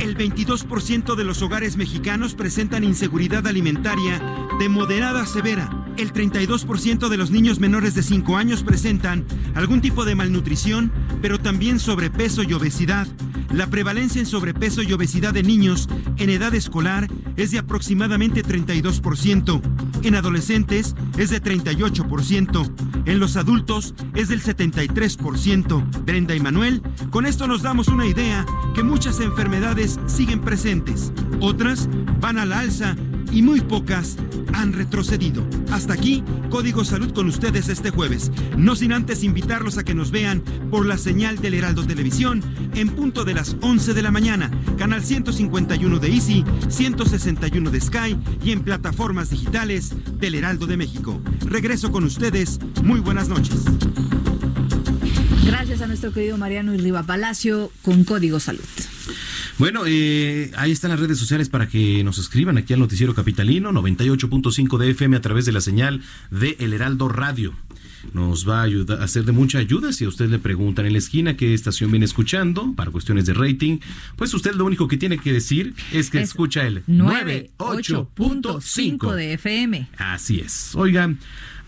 el 0.00 0.16
22% 0.16 1.14
de 1.14 1.24
los 1.24 1.42
hogares 1.42 1.76
mexicanos 1.76 2.34
presentan 2.34 2.82
inseguridad 2.82 3.46
alimentaria 3.46 4.20
de 4.58 4.68
moderada 4.68 5.22
a 5.22 5.26
severa. 5.26 5.77
El 5.98 6.12
32% 6.12 7.08
de 7.08 7.16
los 7.16 7.32
niños 7.32 7.58
menores 7.58 7.92
de 7.96 8.04
5 8.04 8.36
años 8.36 8.62
presentan 8.62 9.26
algún 9.56 9.80
tipo 9.80 10.04
de 10.04 10.14
malnutrición, 10.14 10.92
pero 11.20 11.40
también 11.40 11.80
sobrepeso 11.80 12.44
y 12.44 12.52
obesidad. 12.52 13.08
La 13.52 13.66
prevalencia 13.66 14.20
en 14.20 14.26
sobrepeso 14.26 14.82
y 14.82 14.92
obesidad 14.92 15.34
de 15.34 15.42
niños 15.42 15.88
en 16.18 16.30
edad 16.30 16.54
escolar 16.54 17.08
es 17.36 17.50
de 17.50 17.58
aproximadamente 17.58 18.44
32%. 18.44 19.60
En 20.04 20.14
adolescentes 20.14 20.94
es 21.16 21.30
de 21.30 21.42
38%. 21.42 22.72
En 23.06 23.18
los 23.18 23.36
adultos 23.36 23.96
es 24.14 24.28
del 24.28 24.40
73%. 24.40 26.04
Brenda 26.04 26.36
y 26.36 26.40
Manuel, 26.40 26.80
con 27.10 27.26
esto 27.26 27.48
nos 27.48 27.62
damos 27.62 27.88
una 27.88 28.06
idea 28.06 28.46
que 28.72 28.84
muchas 28.84 29.18
enfermedades 29.18 29.98
siguen 30.06 30.42
presentes. 30.42 31.12
Otras 31.40 31.88
van 32.20 32.38
a 32.38 32.46
la 32.46 32.60
alza 32.60 32.94
y 33.32 33.42
muy 33.42 33.60
pocas 33.60 34.16
han 34.54 34.72
retrocedido. 34.72 35.46
Hasta 35.70 35.92
aquí, 35.92 36.22
Código 36.50 36.84
Salud 36.84 37.12
con 37.12 37.28
ustedes 37.28 37.68
este 37.68 37.90
jueves. 37.90 38.30
No 38.56 38.76
sin 38.76 38.92
antes 38.92 39.22
invitarlos 39.22 39.78
a 39.78 39.84
que 39.84 39.94
nos 39.94 40.10
vean 40.10 40.42
por 40.70 40.86
la 40.86 40.98
señal 40.98 41.38
del 41.38 41.54
Heraldo 41.54 41.86
Televisión 41.86 42.42
en 42.74 42.90
punto 42.90 43.24
de 43.24 43.34
las 43.34 43.56
11 43.60 43.94
de 43.94 44.02
la 44.02 44.10
mañana, 44.10 44.50
canal 44.78 45.04
151 45.04 45.98
de 45.98 46.08
Easy, 46.08 46.44
161 46.68 47.70
de 47.70 47.80
Sky 47.80 48.16
y 48.42 48.52
en 48.52 48.60
plataformas 48.62 49.30
digitales 49.30 49.92
del 50.18 50.34
Heraldo 50.34 50.66
de 50.66 50.76
México. 50.76 51.20
Regreso 51.44 51.92
con 51.92 52.04
ustedes. 52.04 52.58
Muy 52.82 53.00
buenas 53.00 53.28
noches. 53.28 53.64
Gracias 55.46 55.80
a 55.82 55.86
nuestro 55.86 56.12
querido 56.12 56.36
Mariano 56.36 56.74
y 56.74 56.78
Riva 56.78 57.02
Palacio 57.02 57.70
con 57.82 58.04
Código 58.04 58.40
Salud. 58.40 58.64
Bueno, 59.58 59.82
eh, 59.86 60.52
ahí 60.56 60.70
están 60.70 60.92
las 60.92 61.00
redes 61.00 61.18
sociales 61.18 61.48
para 61.48 61.66
que 61.66 62.04
nos 62.04 62.18
escriban 62.18 62.58
aquí 62.58 62.74
al 62.74 62.78
Noticiero 62.78 63.12
Capitalino, 63.12 63.72
98.5 63.72 64.78
de 64.78 64.90
FM 64.90 65.16
a 65.16 65.20
través 65.20 65.46
de 65.46 65.52
la 65.52 65.60
señal 65.60 66.00
de 66.30 66.56
El 66.60 66.72
Heraldo 66.74 67.08
Radio. 67.08 67.54
Nos 68.12 68.48
va 68.48 68.60
a 68.60 68.62
ayudar 68.62 69.02
a 69.02 69.08
ser 69.08 69.24
de 69.24 69.32
mucha 69.32 69.58
ayuda 69.58 69.92
si 69.92 70.04
a 70.04 70.08
usted 70.08 70.28
le 70.28 70.38
preguntan 70.38 70.86
en 70.86 70.92
la 70.92 70.98
esquina 70.98 71.36
qué 71.36 71.54
estación 71.54 71.90
viene 71.90 72.06
escuchando 72.06 72.72
para 72.76 72.92
cuestiones 72.92 73.26
de 73.26 73.34
rating. 73.34 73.78
Pues 74.14 74.32
usted 74.32 74.54
lo 74.54 74.64
único 74.64 74.86
que 74.86 74.96
tiene 74.96 75.18
que 75.18 75.32
decir 75.32 75.74
es 75.92 76.08
que 76.08 76.20
Es 76.20 76.28
escucha 76.30 76.64
el 76.64 76.86
98.5 76.86 77.56
98.5 78.16 79.14
de 79.16 79.32
FM. 79.32 79.88
Así 79.98 80.38
es. 80.38 80.70
Oigan, 80.76 81.18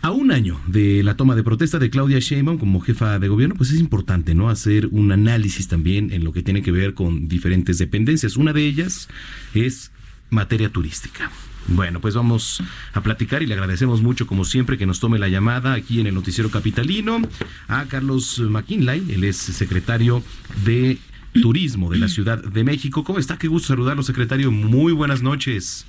A 0.03 0.13
un 0.13 0.33
año 0.33 0.59
de 0.67 1.03
la 1.03 1.15
toma 1.15 1.37
de 1.37 1.43
protesta 1.43 1.79
de 1.79 1.91
Claudia 1.91 2.21
Sheinbaum 2.21 2.57
como 2.57 2.81
jefa 2.81 3.19
de 3.19 3.29
gobierno, 3.29 3.55
pues 3.55 3.71
es 3.71 3.81
importante, 3.81 4.35
¿no? 4.35 4.49
Hacer 4.49 4.87
un 4.87 5.13
análisis 5.13 5.69
también 5.69 6.11
en 6.11 6.25
lo 6.25 6.33
que 6.33 6.43
tiene 6.43 6.63
que 6.63 6.73
ver 6.73 6.95
con 6.95 7.29
diferentes 7.29 7.77
dependencias. 7.77 8.37
Una 8.37 8.55
de 8.55 8.65
ellas 8.65 9.09
es 9.53 9.93
materia 10.31 10.71
turística. 10.71 11.31
Bueno, 11.69 12.01
pues 12.01 12.15
vamos 12.15 12.63
a 12.95 13.03
platicar 13.03 13.43
y 13.43 13.47
le 13.47 13.53
agradecemos 13.53 14.01
mucho, 14.01 14.27
como 14.27 14.47
siempre, 14.47 14.79
que 14.79 14.87
nos 14.87 15.01
tome 15.01 15.19
la 15.19 15.29
llamada 15.29 15.75
aquí 15.75 16.01
en 16.01 16.07
el 16.07 16.15
Noticiero 16.15 16.51
Capitalino 16.51 17.21
a 17.69 17.85
Carlos 17.85 18.41
McKinley, 18.41 19.05
él 19.11 19.25
es 19.25 19.37
secretario 19.37 20.23
de 20.65 20.97
Turismo 21.35 21.91
de 21.91 21.99
la 21.99 22.09
Ciudad 22.09 22.43
de 22.43 22.65
México. 22.65 23.05
¿Cómo 23.05 23.19
está? 23.19 23.37
Qué 23.37 23.49
gusto 23.49 23.69
saludarlo, 23.69 24.03
secretario. 24.03 24.51
Muy 24.51 24.95
buenas 24.95 25.23
noches. 25.23 25.87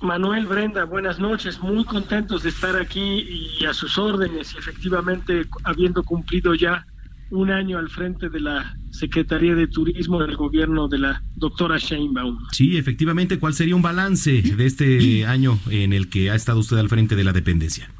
Manuel 0.00 0.46
Brenda, 0.46 0.84
buenas 0.84 1.18
noches, 1.18 1.60
muy 1.60 1.84
contentos 1.84 2.42
de 2.42 2.50
estar 2.50 2.76
aquí 2.76 3.26
y 3.60 3.64
a 3.64 3.72
sus 3.72 3.96
órdenes 3.98 4.54
y 4.54 4.58
efectivamente 4.58 5.46
habiendo 5.64 6.02
cumplido 6.02 6.54
ya 6.54 6.86
un 7.30 7.50
año 7.50 7.78
al 7.78 7.88
frente 7.88 8.28
de 8.28 8.40
la 8.40 8.76
Secretaría 8.90 9.54
de 9.54 9.66
Turismo 9.66 10.20
del 10.20 10.36
gobierno 10.36 10.88
de 10.88 10.98
la 10.98 11.22
doctora 11.36 11.78
Sheinbaum. 11.78 12.38
Sí, 12.52 12.76
efectivamente, 12.76 13.38
¿cuál 13.38 13.54
sería 13.54 13.74
un 13.74 13.82
balance 13.82 14.42
de 14.42 14.66
este 14.66 15.26
año 15.26 15.58
en 15.70 15.92
el 15.92 16.08
que 16.08 16.30
ha 16.30 16.34
estado 16.34 16.60
usted 16.60 16.76
al 16.76 16.88
frente 16.88 17.16
de 17.16 17.24
la 17.24 17.32
dependencia? 17.32 17.90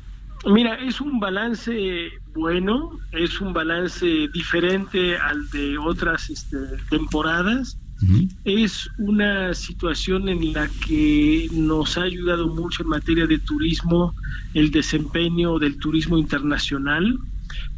Mira, 0.47 0.75
es 0.75 1.01
un 1.01 1.21
balance 1.21 2.11
bueno, 2.35 2.99
es 3.13 3.41
un 3.41 3.53
balance 3.53 4.29
diferente 4.33 5.17
al 5.17 5.49
de 5.51 5.79
otras 5.79 6.29
este, 6.29 6.59
temporadas 6.91 7.79
es 8.45 8.91
una 8.99 9.55
situación 9.55 10.29
en 10.29 10.53
la 10.53 10.69
que 10.87 11.49
nos 11.53 11.97
ha 11.97 12.03
ayudado 12.03 12.49
mucho 12.49 12.83
en 12.83 12.89
materia 12.89 13.27
de 13.27 13.39
turismo 13.39 14.15
el 14.55 14.71
desempeño 14.71 15.59
del 15.59 15.79
turismo 15.79 16.19
internacional. 16.19 17.19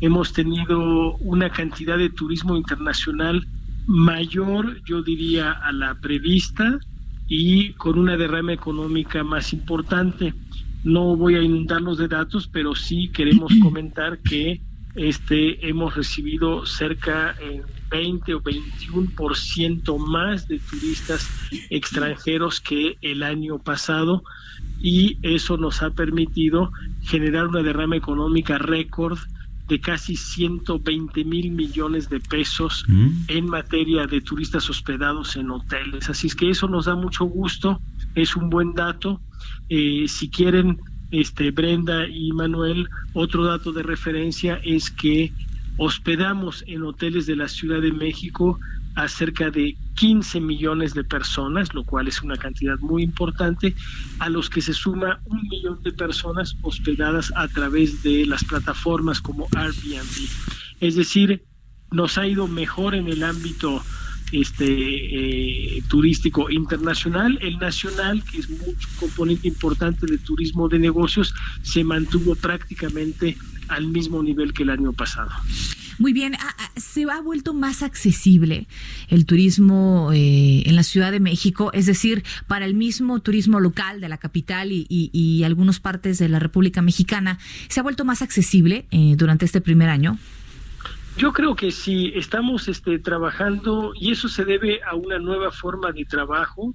Hemos 0.00 0.32
tenido 0.32 1.16
una 1.16 1.50
cantidad 1.50 1.98
de 1.98 2.10
turismo 2.10 2.56
internacional 2.56 3.46
mayor, 3.86 4.82
yo 4.84 5.02
diría, 5.02 5.52
a 5.52 5.72
la 5.72 5.94
prevista 5.94 6.78
y 7.28 7.72
con 7.74 7.98
una 7.98 8.16
derrama 8.16 8.52
económica 8.52 9.22
más 9.24 9.52
importante. 9.52 10.34
No 10.84 11.16
voy 11.16 11.34
a 11.34 11.42
inundarlos 11.42 11.98
de 11.98 12.08
datos, 12.08 12.48
pero 12.48 12.74
sí 12.74 13.08
queremos 13.08 13.52
comentar 13.62 14.18
que 14.18 14.60
este 14.96 15.68
hemos 15.68 15.94
recibido 15.94 16.66
cerca 16.66 17.36
en 17.40 17.62
20 17.90 18.34
o 18.34 18.40
21% 18.40 19.98
más 19.98 20.48
de 20.48 20.58
turistas 20.58 21.28
extranjeros 21.70 22.60
que 22.60 22.96
el 23.02 23.22
año 23.22 23.58
pasado 23.58 24.24
y 24.80 25.18
eso 25.22 25.56
nos 25.56 25.82
ha 25.82 25.90
permitido 25.90 26.72
generar 27.02 27.46
una 27.46 27.62
derrama 27.62 27.96
económica 27.96 28.58
récord 28.58 29.18
de 29.68 29.80
casi 29.80 30.16
120 30.16 31.24
mil 31.24 31.50
millones 31.50 32.08
de 32.08 32.20
pesos 32.20 32.84
mm. 32.86 33.24
en 33.28 33.46
materia 33.46 34.06
de 34.06 34.20
turistas 34.20 34.70
hospedados 34.70 35.36
en 35.36 35.50
hoteles. 35.50 36.08
Así 36.08 36.28
es 36.28 36.34
que 36.36 36.50
eso 36.50 36.68
nos 36.68 36.84
da 36.86 36.94
mucho 36.94 37.24
gusto, 37.24 37.80
es 38.14 38.36
un 38.36 38.48
buen 38.48 38.74
dato. 38.74 39.20
Eh, 39.68 40.06
si 40.06 40.30
quieren, 40.30 40.80
este 41.10 41.50
Brenda 41.50 42.06
y 42.06 42.32
Manuel, 42.32 42.88
otro 43.12 43.44
dato 43.44 43.72
de 43.72 43.82
referencia 43.82 44.60
es 44.64 44.90
que 44.90 45.32
hospedamos 45.76 46.64
en 46.66 46.82
hoteles 46.82 47.26
de 47.26 47.36
la 47.36 47.48
Ciudad 47.48 47.80
de 47.80 47.92
México 47.92 48.58
a 48.94 49.08
cerca 49.08 49.50
de 49.50 49.76
15 49.96 50.40
millones 50.40 50.94
de 50.94 51.04
personas, 51.04 51.74
lo 51.74 51.84
cual 51.84 52.08
es 52.08 52.22
una 52.22 52.36
cantidad 52.36 52.78
muy 52.78 53.02
importante, 53.02 53.74
a 54.18 54.30
los 54.30 54.48
que 54.48 54.62
se 54.62 54.72
suma 54.72 55.20
un 55.26 55.42
millón 55.48 55.82
de 55.82 55.92
personas 55.92 56.56
hospedadas 56.62 57.30
a 57.36 57.46
través 57.48 58.02
de 58.02 58.24
las 58.24 58.42
plataformas 58.44 59.20
como 59.20 59.48
Airbnb. 59.54 60.28
Es 60.80 60.96
decir, 60.96 61.44
nos 61.90 62.16
ha 62.16 62.26
ido 62.26 62.48
mejor 62.48 62.94
en 62.94 63.08
el 63.08 63.22
ámbito 63.22 63.82
este 64.32 64.66
eh, 64.66 65.82
turístico 65.88 66.50
internacional, 66.50 67.38
el 67.40 67.58
nacional, 67.58 68.22
que 68.24 68.38
es 68.38 68.48
un 68.48 68.58
componente 68.98 69.48
importante 69.48 70.06
de 70.06 70.18
turismo 70.18 70.68
de 70.68 70.78
negocios, 70.78 71.34
se 71.62 71.84
mantuvo 71.84 72.34
prácticamente 72.34 73.36
al 73.68 73.86
mismo 73.86 74.22
nivel 74.22 74.52
que 74.52 74.62
el 74.62 74.70
año 74.70 74.92
pasado. 74.92 75.30
Muy 75.98 76.12
bien, 76.12 76.34
ah, 76.34 76.54
ah, 76.58 76.70
se 76.76 77.04
ha 77.10 77.20
vuelto 77.22 77.54
más 77.54 77.82
accesible 77.82 78.66
el 79.08 79.24
turismo 79.24 80.10
eh, 80.12 80.62
en 80.66 80.76
la 80.76 80.82
Ciudad 80.82 81.10
de 81.10 81.20
México, 81.20 81.70
es 81.72 81.86
decir, 81.86 82.22
para 82.46 82.66
el 82.66 82.74
mismo 82.74 83.20
turismo 83.20 83.60
local 83.60 84.00
de 84.00 84.08
la 84.08 84.18
capital 84.18 84.72
y, 84.72 84.86
y, 84.90 85.42
algunas 85.44 85.80
partes 85.80 86.18
de 86.18 86.28
la 86.28 86.38
República 86.38 86.82
Mexicana, 86.82 87.38
¿se 87.68 87.80
ha 87.80 87.82
vuelto 87.82 88.04
más 88.04 88.20
accesible 88.20 88.86
eh, 88.90 89.14
durante 89.16 89.46
este 89.46 89.60
primer 89.60 89.88
año? 89.88 90.18
Yo 91.16 91.32
creo 91.32 91.56
que 91.56 91.70
sí, 91.70 92.12
estamos 92.14 92.68
este, 92.68 92.98
trabajando 92.98 93.92
y 93.98 94.12
eso 94.12 94.28
se 94.28 94.44
debe 94.44 94.82
a 94.82 94.94
una 94.94 95.18
nueva 95.18 95.50
forma 95.50 95.90
de 95.90 96.04
trabajo, 96.04 96.74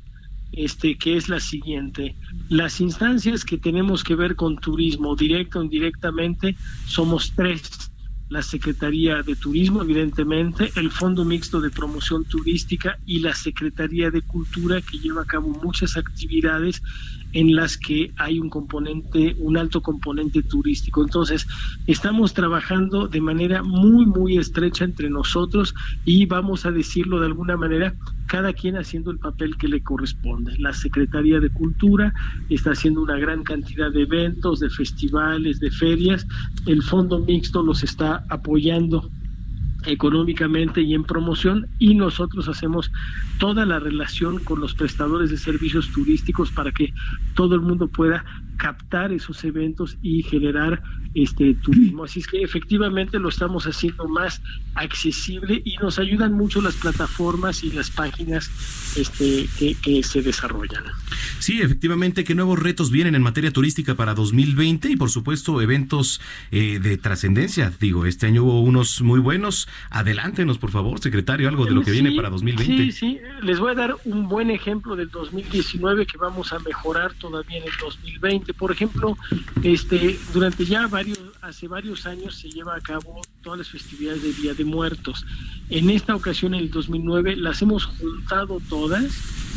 este, 0.52 0.98
que 0.98 1.16
es 1.16 1.30
la 1.30 1.40
siguiente. 1.40 2.16
Las 2.50 2.82
instancias 2.82 3.46
que 3.46 3.60
tenemos 3.60 4.04
que 4.04 4.16
ver 4.16 4.36
con 4.36 4.58
turismo, 4.58 5.16
directo 5.16 5.60
o 5.60 5.64
indirectamente, 5.64 6.56
somos 6.88 7.34
tres. 7.36 7.92
La 8.30 8.42
Secretaría 8.42 9.22
de 9.22 9.36
Turismo, 9.36 9.84
evidentemente, 9.84 10.72
el 10.76 10.90
Fondo 10.90 11.24
Mixto 11.24 11.62
de 11.62 11.70
Promoción 11.70 12.26
Turística 12.26 12.98
y 13.06 13.20
la 13.20 13.36
Secretaría 13.36 14.10
de 14.10 14.24
Cultura, 14.24 14.82
que 14.82 14.98
lleva 14.98 15.22
a 15.22 15.26
cabo 15.26 15.50
muchas 15.50 15.98
actividades 15.98 16.82
en 17.34 17.56
las 17.56 17.78
que 17.78 18.12
hay 18.18 18.40
un 18.40 18.50
componente, 18.50 19.36
un 19.40 19.58
alto 19.58 19.82
componente 19.82 20.44
turístico. 20.44 21.02
Entonces, 21.04 21.48
estamos 21.88 22.34
trabajando 22.34 23.08
de 23.08 23.22
manera 23.22 23.64
muy, 23.64 24.06
muy 24.06 24.38
estrecha 24.38 24.86
entre 24.86 25.10
nosotros 25.10 25.74
y 26.06 26.26
vamos 26.26 26.66
a 26.66 26.72
decirlo 26.72 27.20
de 27.20 27.28
alguna 27.28 27.58
manera, 27.58 27.94
cada 28.28 28.54
quien 28.54 28.78
haciendo 28.78 29.12
el 29.12 29.20
papel 29.20 29.58
que 29.58 29.68
le 29.68 29.82
corresponde. 29.82 30.56
La 30.58 30.74
Secretaría 30.74 31.40
de 31.40 31.50
Cultura 31.50 32.14
está 32.50 32.72
haciendo 32.72 33.02
una 33.02 33.18
gran 33.18 33.44
cantidad 33.44 33.92
de 33.92 34.04
eventos, 34.04 34.60
de 34.60 34.70
festivales, 34.70 35.60
de 35.60 35.72
ferias. 35.72 36.26
El 36.66 36.82
Fondo 36.82 37.20
Mixto 37.20 37.62
los 37.62 37.84
está 37.84 38.26
apoyando 38.30 39.10
económicamente 39.84 40.82
y 40.82 40.94
en 40.94 41.04
promoción 41.04 41.68
y 41.78 41.96
nosotros 41.96 42.48
hacemos 42.48 42.92
toda 43.38 43.66
la 43.66 43.80
relación 43.80 44.44
con 44.44 44.60
los 44.60 44.76
prestadores 44.76 45.30
de 45.32 45.38
servicios 45.38 45.92
turísticos 45.92 46.52
para 46.52 46.72
que 46.72 46.94
todo 47.34 47.56
el 47.56 47.62
mundo 47.62 47.90
pueda 47.90 48.24
captar 48.62 49.12
esos 49.12 49.44
eventos 49.44 49.98
y 50.04 50.22
generar 50.22 50.84
este 51.16 51.56
turismo. 51.56 52.04
Así 52.04 52.20
es 52.20 52.28
que 52.28 52.44
efectivamente 52.44 53.18
lo 53.18 53.30
estamos 53.30 53.66
haciendo 53.66 54.08
más 54.08 54.40
accesible 54.76 55.62
y 55.66 55.76
nos 55.78 55.98
ayudan 55.98 56.34
mucho 56.34 56.62
las 56.62 56.76
plataformas 56.76 57.64
y 57.64 57.72
las 57.72 57.90
páginas 57.90 58.52
este, 58.96 59.48
que, 59.82 60.04
se 60.04 60.22
desarrollan. 60.22 60.84
Sí, 61.40 61.62
efectivamente, 61.62 62.24
¿qué 62.24 62.36
nuevos 62.36 62.60
retos 62.60 62.92
vienen 62.92 63.16
en 63.16 63.24
materia 63.24 63.52
turística 63.52 63.96
para 63.96 64.14
2020 64.14 64.92
y 64.92 64.96
por 64.96 65.10
supuesto 65.10 65.60
eventos 65.60 66.22
eh, 66.52 66.80
de 66.80 66.98
trascendencia? 66.98 67.74
Digo, 67.80 68.06
este 68.06 68.28
año 68.28 68.44
hubo 68.44 68.62
unos 68.62 69.02
muy 69.02 69.20
buenos. 69.20 69.68
Adelántenos, 69.90 70.60
por 70.60 70.70
favor, 70.70 71.00
secretario, 71.00 71.50
algo 71.50 71.66
de 71.66 71.72
lo 71.72 71.82
que 71.82 71.92
viene 71.92 72.12
para 72.12 72.30
2020. 72.30 72.84
Sí, 72.84 72.92
sí, 72.92 73.20
les 73.42 73.60
voy 73.60 73.72
a 73.72 73.76
dar 73.76 73.96
un 74.06 74.30
buen 74.30 74.52
ejemplo 74.52 74.96
del 74.96 75.10
2019 75.10 76.06
que 76.06 76.18
vamos 76.20 76.54
a 76.54 76.60
mejorar 76.60 77.14
todavía 77.16 77.58
en 77.58 77.64
el 77.64 77.74
2020 77.82 78.51
por 78.54 78.72
ejemplo, 78.72 79.18
este, 79.64 80.20
durante 80.34 80.66
ya 80.66 80.88
varios, 80.88 81.20
hace 81.42 81.68
varios 81.68 82.06
años 82.06 82.36
se 82.36 82.50
lleva 82.50 82.76
a 82.76 82.82
cabo 82.82 83.22
todas 83.42 83.60
las 83.60 83.70
festividades 83.70 84.24
de 84.24 84.34
Día 84.34 84.54
de 84.54 84.66
Muertos. 84.66 85.26
En 85.70 85.90
esta 85.90 86.16
ocasión, 86.16 86.54
en 86.54 86.62
el 86.62 86.72
2009, 86.72 87.36
las 87.36 87.62
hemos 87.62 87.86
juntado 87.86 88.62
todas, 88.70 89.04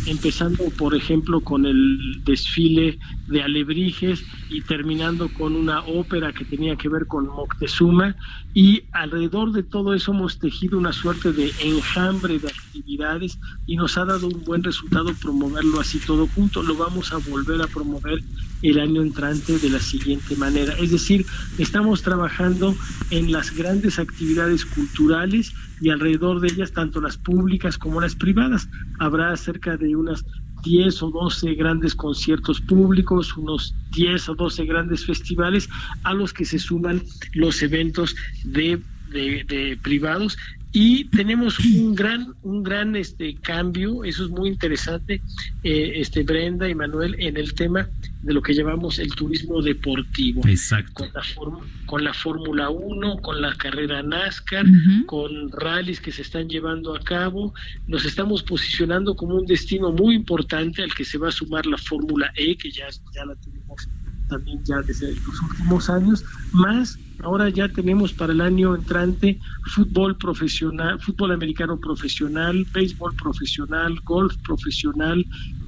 empezando, 0.07 0.65
por 0.77 0.95
ejemplo, 0.95 1.41
con 1.41 1.67
el 1.67 2.23
desfile 2.25 2.99
de 3.29 3.43
Alebrijes 3.43 4.25
y 4.51 4.61
terminando 4.61 5.29
con 5.29 5.55
una 5.55 5.81
ópera 5.81 6.33
que 6.33 6.45
tenía 6.45 6.77
que 6.77 6.89
ver 6.89 7.07
con 7.07 7.27
Moctezuma. 7.27 8.17
Y 8.53 8.83
alrededor 8.93 9.53
de 9.53 9.63
todo 9.63 9.95
eso 9.95 10.13
hemos 10.13 10.39
tejido 10.39 10.79
una 10.79 10.93
suerte 10.93 11.33
de 11.33 11.53
enjambre 11.63 12.39
de 12.39 12.49
actividades 12.49 13.39
y 13.67 13.77
nos 13.77 13.99
ha 13.99 14.05
dado 14.05 14.29
un 14.29 14.45
buen 14.45 14.63
resultado 14.63 15.13
promoverlo 15.15 15.81
así 15.81 15.99
todo 15.99 16.27
junto. 16.29 16.63
Lo 16.63 16.77
vamos 16.77 17.13
a 17.13 17.19
volver 17.19 17.61
a 17.63 17.67
promover 17.67 18.23
el 18.63 18.79
año 18.79 19.03
entrante 19.03 19.59
de 19.59 19.71
la 19.71 19.81
siguiente 19.81 20.37
manera. 20.37 20.75
Es 20.79 20.91
decir, 20.91 21.27
estamos 21.59 22.03
trabajando 22.03 22.75
en 23.11 23.33
las 23.33 23.55
grandes 23.55 23.99
actividades 23.99 24.65
culturales 24.65 25.53
y 25.81 25.91
alrededor 25.91 26.41
de 26.41 26.49
ellas, 26.49 26.73
tanto 26.73 27.01
las 27.01 27.17
públicas 27.17 27.79
como 27.79 28.01
las 28.01 28.15
privadas. 28.15 28.69
Habrá 28.99 29.37
cerca 29.37 29.77
de 29.77 29.97
unas 29.97 30.25
10 30.65 31.03
o 31.03 31.11
12 31.11 31.55
grandes 31.55 31.95
conciertos 31.95 32.61
públicos, 32.61 33.37
unos 33.37 33.75
10 33.93 34.31
o 34.31 34.35
12 34.35 34.65
grandes 34.65 35.05
festivales, 35.05 35.69
a 36.03 36.15
los 36.15 36.33
que 36.33 36.45
se 36.45 36.59
suman 36.59 37.03
los 37.35 37.63
eventos 37.63 38.17
de, 38.45 38.81
de, 39.11 39.79
privados 39.83 40.37
y 40.73 41.05
tenemos 41.05 41.61
un 41.61 41.95
gran 41.95 42.35
un 42.43 42.65
gran 42.65 42.97
este 42.97 43.37
cambio 43.37 44.03
eso 44.03 44.25
es 44.25 44.31
muy 44.31 44.49
interesante 44.49 45.21
eh, 45.63 45.93
este 45.97 46.25
Brenda 46.25 46.69
y 46.69 46.75
Manuel 46.75 47.15
en 47.21 47.37
el 47.37 47.55
tema 47.55 47.89
de 48.25 48.33
lo 48.33 48.41
que 48.41 48.55
llamamos 48.55 48.99
el 48.99 49.15
turismo 49.15 49.61
deportivo. 49.61 50.41
Exacto. 50.47 51.05
Con 51.05 51.13
la, 51.13 51.23
con 51.85 52.05
la 52.05 52.15
Fórmula 52.15 52.71
1, 52.71 53.19
con 53.19 53.41
la 53.43 53.55
carrera 53.55 54.03
NASCAR, 54.03 54.65
con 55.07 55.51
rallies 55.53 56.01
que 56.01 56.11
se 56.11 56.23
están 56.23 56.49
llevando 56.49 56.97
a 56.97 57.01
cabo. 57.01 57.53
Nos 57.87 58.07
estamos 58.07 58.43
posicionando 58.43 59.15
como 59.15 59.37
un 59.37 59.45
destino 59.45 59.93
muy 59.93 60.15
importante 60.15 60.83
al 60.83 60.95
que 60.95 61.05
se 61.05 61.19
va 61.19 61.29
a 61.29 61.33
sumar 61.33 61.67
la 61.67 61.77
Fórmula 61.77 62.33
E, 62.35 62.57
que 62.57 62.71
ya, 62.71 62.87
ya 63.13 63.27
la 63.27 63.37
tuvimos 63.37 63.89
también 64.29 64.65
ya 64.65 64.81
desde 64.81 65.15
los 65.15 65.43
últimos 65.43 65.91
años, 65.91 66.25
más 66.53 66.99
ahora 67.23 67.49
ya 67.49 67.69
tenemos 67.69 68.13
para 68.13 68.33
el 68.33 68.41
año 68.41 68.75
entrante 68.75 69.39
fútbol 69.75 70.17
profesional, 70.17 71.01
fútbol 71.01 71.33
americano 71.33 71.79
profesional, 71.79 72.67
béisbol 72.73 73.15
profesional, 73.17 73.99
golf 74.05 74.37
profesional 74.39 75.25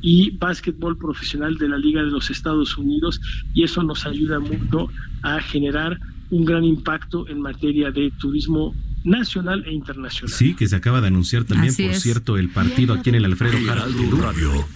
y 0.06 0.30
básquetbol 0.30 0.96
profesional 0.96 1.58
de 1.58 1.68
la 1.68 1.78
Liga 1.78 2.00
de 2.00 2.12
los 2.12 2.30
Estados 2.30 2.78
Unidos 2.78 3.20
y 3.52 3.64
eso 3.64 3.82
nos 3.82 4.06
ayuda 4.06 4.38
mucho 4.38 4.88
a 5.22 5.40
generar 5.40 5.98
un 6.30 6.44
gran 6.44 6.62
impacto 6.62 7.26
en 7.28 7.40
materia 7.40 7.90
de 7.90 8.12
turismo 8.12 8.72
nacional 9.02 9.64
e 9.66 9.72
internacional. 9.72 10.32
Sí, 10.32 10.54
que 10.54 10.68
se 10.68 10.76
acaba 10.76 11.00
de 11.00 11.08
anunciar 11.08 11.42
también, 11.42 11.74
por 11.74 11.94
cierto, 11.94 12.36
el 12.36 12.50
partido 12.50 12.94
aquí 12.94 13.08
en 13.08 13.16
el 13.16 13.24
Alfredo 13.24 13.58
Harp 13.68 13.90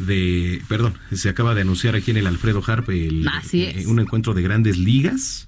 de, 0.01 0.63
perdón, 0.67 0.95
se 1.13 1.29
acaba 1.29 1.55
de 1.55 1.61
anunciar 1.61 1.95
aquí 1.95 2.11
en 2.11 2.17
el 2.17 2.27
Alfredo 2.27 2.61
Harp 2.67 2.91
el, 2.91 3.25
eh, 3.53 3.85
un 3.87 4.01
encuentro 4.01 4.35
de 4.35 4.43
grandes 4.43 4.79
ligas. 4.79 5.47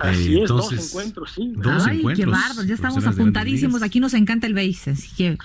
Así 0.00 0.40
es, 0.40 0.48
dos 0.48 0.72
encuentros, 0.72 1.30
sí. 1.36 1.52
Dos 1.54 1.86
Ay, 1.86 2.02
qué 2.16 2.26
bárbaro, 2.26 2.66
ya 2.66 2.74
estamos 2.74 3.06
apuntadísimos, 3.06 3.82
aquí 3.82 4.00
nos 4.00 4.14
encanta 4.14 4.48
el 4.48 4.54
base, 4.54 4.90
así 4.90 5.08
que 5.16 5.38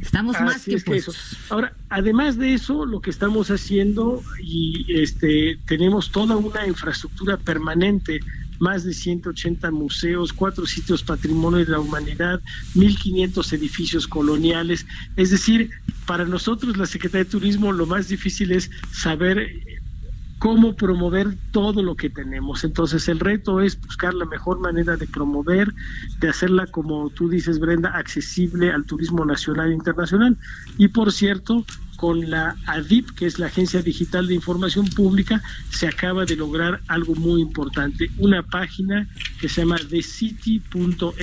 estamos 0.00 0.40
más 0.40 0.64
que, 0.64 0.74
eso. 0.74 1.12
Ahora, 1.50 1.74
además 1.88 2.38
de 2.38 2.54
eso, 2.54 2.86
lo 2.86 3.00
que 3.00 3.10
estamos 3.10 3.50
haciendo 3.50 4.22
y 4.42 4.86
este 4.88 5.58
tenemos 5.66 6.10
toda 6.10 6.36
una 6.36 6.66
infraestructura 6.66 7.36
permanente 7.36 8.20
más 8.58 8.84
de 8.84 8.94
180 8.94 9.70
museos, 9.70 10.32
cuatro 10.32 10.66
sitios 10.66 11.02
patrimonio 11.02 11.58
de 11.58 11.70
la 11.70 11.80
humanidad, 11.80 12.40
1.500 12.74 13.52
edificios 13.52 14.06
coloniales. 14.08 14.86
Es 15.16 15.30
decir, 15.30 15.70
para 16.06 16.24
nosotros, 16.24 16.76
la 16.76 16.86
Secretaría 16.86 17.24
de 17.24 17.30
Turismo, 17.30 17.72
lo 17.72 17.86
más 17.86 18.08
difícil 18.08 18.52
es 18.52 18.70
saber 18.92 19.50
cómo 20.46 20.76
promover 20.76 21.36
todo 21.50 21.82
lo 21.82 21.96
que 21.96 22.08
tenemos. 22.08 22.62
Entonces 22.62 23.08
el 23.08 23.18
reto 23.18 23.60
es 23.60 23.80
buscar 23.80 24.14
la 24.14 24.26
mejor 24.26 24.60
manera 24.60 24.96
de 24.96 25.08
promover, 25.08 25.74
de 26.20 26.28
hacerla, 26.28 26.68
como 26.68 27.10
tú 27.10 27.28
dices, 27.28 27.58
Brenda, 27.58 27.90
accesible 27.96 28.70
al 28.70 28.84
turismo 28.84 29.24
nacional 29.24 29.72
e 29.72 29.74
internacional. 29.74 30.36
Y 30.78 30.86
por 30.86 31.10
cierto, 31.10 31.64
con 31.96 32.30
la 32.30 32.56
ADIP, 32.66 33.10
que 33.10 33.26
es 33.26 33.38
la 33.38 33.46
Agencia 33.46 33.82
Digital 33.82 34.26
de 34.28 34.34
Información 34.34 34.86
Pública, 34.86 35.42
se 35.70 35.86
acaba 35.86 36.24
de 36.24 36.36
lograr 36.36 36.80
algo 36.86 37.14
muy 37.14 37.40
importante, 37.40 38.10
una 38.18 38.42
página 38.42 39.08
que 39.40 39.48
se 39.48 39.62
llama 39.62 39.78
thecity.mx, 39.78 41.14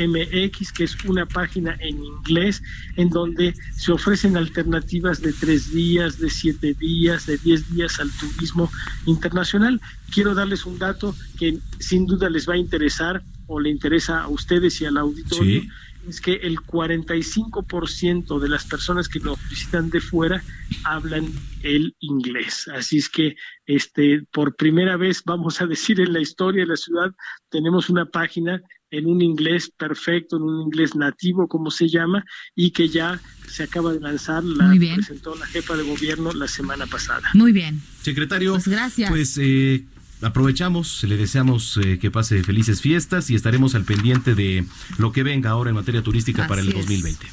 que 0.72 0.84
es 0.84 1.06
una 1.06 1.26
página 1.26 1.76
en 1.80 2.04
inglés 2.04 2.62
en 2.96 3.10
donde 3.10 3.54
se 3.76 3.92
ofrecen 3.92 4.38
alternativas 4.38 5.22
de 5.22 5.34
tres 5.34 5.72
días, 5.74 6.20
de 6.20 6.30
siete 6.30 6.74
días, 6.74 7.26
de 7.26 7.38
diez 7.38 7.74
días 7.74 8.00
al 8.00 8.12
turismo 8.12 8.72
internacional. 9.06 9.80
Quiero 10.12 10.36
darles 10.36 10.66
un 10.66 10.80
dato 10.80 11.16
que 11.38 11.60
sin 11.80 12.06
duda 12.06 12.30
les 12.30 12.48
va 12.48 12.54
a 12.54 12.58
interesar 12.58 13.24
o 13.48 13.60
le 13.60 13.70
interesa 13.70 14.22
a 14.22 14.28
ustedes 14.28 14.80
y 14.82 14.86
al 14.86 14.98
auditorio 14.98 15.64
es 16.08 16.22
que 16.22 16.34
el 16.34 16.58
45% 16.58 18.40
de 18.40 18.50
las 18.50 18.66
personas 18.66 19.08
que 19.08 19.20
nos 19.20 19.38
visitan 19.50 19.90
de 19.90 20.02
fuera 20.02 20.44
hablan 20.84 21.32
el 21.62 21.96
inglés. 22.00 22.68
Así 22.74 22.98
es 22.98 23.10
que 23.10 23.36
este 23.66 24.24
por 24.32 24.56
primera 24.56 24.98
vez 24.98 25.24
vamos 25.26 25.62
a 25.62 25.66
decir 25.66 26.02
en 26.02 26.14
la 26.14 26.20
historia 26.20 26.64
de 26.64 26.70
la 26.70 26.76
ciudad 26.76 27.12
tenemos 27.50 27.90
una 27.90 28.06
página 28.06 28.62
en 28.92 29.08
un 29.08 29.22
inglés 29.22 29.72
perfecto, 29.76 30.38
en 30.38 30.44
un 30.44 30.62
inglés 30.62 30.96
nativo 30.96 31.48
como 31.48 31.72
se 31.72 31.88
llama 31.88 32.24
y 32.56 32.72
que 32.72 32.90
ya 32.90 33.20
se 33.48 33.64
acaba 33.64 33.92
de 33.94 34.00
lanzar, 34.00 34.44
la 34.44 34.72
presentó 34.96 35.36
la 35.36 35.46
jefa 35.48 35.76
de 35.76 35.84
gobierno 35.84 36.32
la 36.32 36.48
semana 36.48 36.86
pasada. 36.86 37.30
Muy 37.34 37.52
bien. 37.52 37.82
Secretario, 38.02 38.54
pues 38.54 38.68
gracias. 38.68 39.10
Pues 39.10 39.38
eh, 39.42 39.86
aprovechamos, 40.24 41.04
le 41.04 41.18
deseamos 41.18 41.78
eh, 41.78 42.00
que 42.00 42.12
pase 42.12 42.44
felices 42.44 42.82
fiestas 42.82 43.30
y 43.30 43.36
estaremos 43.36 43.76
al 43.76 43.84
pendiente 43.84 44.36
de 44.36 44.66
lo 44.98 45.12
que 45.12 45.24
venga 45.24 45.52
ahora 45.52 45.70
en 45.70 45.76
materia 45.76 46.02
turística 46.02 46.48
para 46.48 46.62
el 46.62 46.72
2020. 46.72 47.28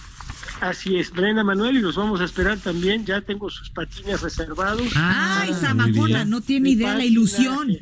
Así 0.61 0.97
es, 0.97 1.11
Brenda 1.11 1.43
Manuel, 1.43 1.77
y 1.77 1.81
los 1.81 1.97
vamos 1.97 2.21
a 2.21 2.25
esperar 2.25 2.59
también. 2.59 3.07
Ya 3.07 3.23
tengo 3.23 3.49
sus 3.49 3.71
patines 3.71 4.21
reservados. 4.21 4.87
Ah, 4.95 5.41
Ay, 5.43 5.55
Zamacona, 5.59 6.25
no 6.27 6.43
tiene 6.43 6.71
idea 6.71 6.95
la 6.95 7.05
ilusión. 7.05 7.79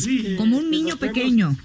sí. 0.00 0.34
Como 0.38 0.56
un 0.58 0.70
niño 0.70 0.96
pequeño. 0.96 1.56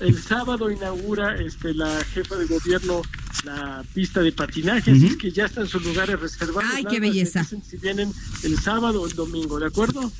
El 0.00 0.18
sábado 0.20 0.70
inaugura 0.70 1.36
este, 1.36 1.72
la 1.74 2.02
jefa 2.04 2.36
de 2.36 2.46
gobierno 2.46 3.02
la 3.44 3.84
pista 3.92 4.20
de 4.20 4.32
patinaje, 4.32 4.90
así 4.90 5.06
es 5.06 5.16
que 5.16 5.30
ya 5.30 5.44
están 5.44 5.68
sus 5.68 5.84
lugares 5.84 6.18
reservados. 6.18 6.70
Ay, 6.74 6.84
qué 6.88 6.98
belleza. 6.98 7.44
Si 7.44 7.76
vienen 7.76 8.12
el 8.42 8.58
sábado 8.58 9.02
o 9.02 9.06
el 9.06 9.14
domingo, 9.14 9.58
¿de 9.60 9.66
acuerdo? 9.66 10.10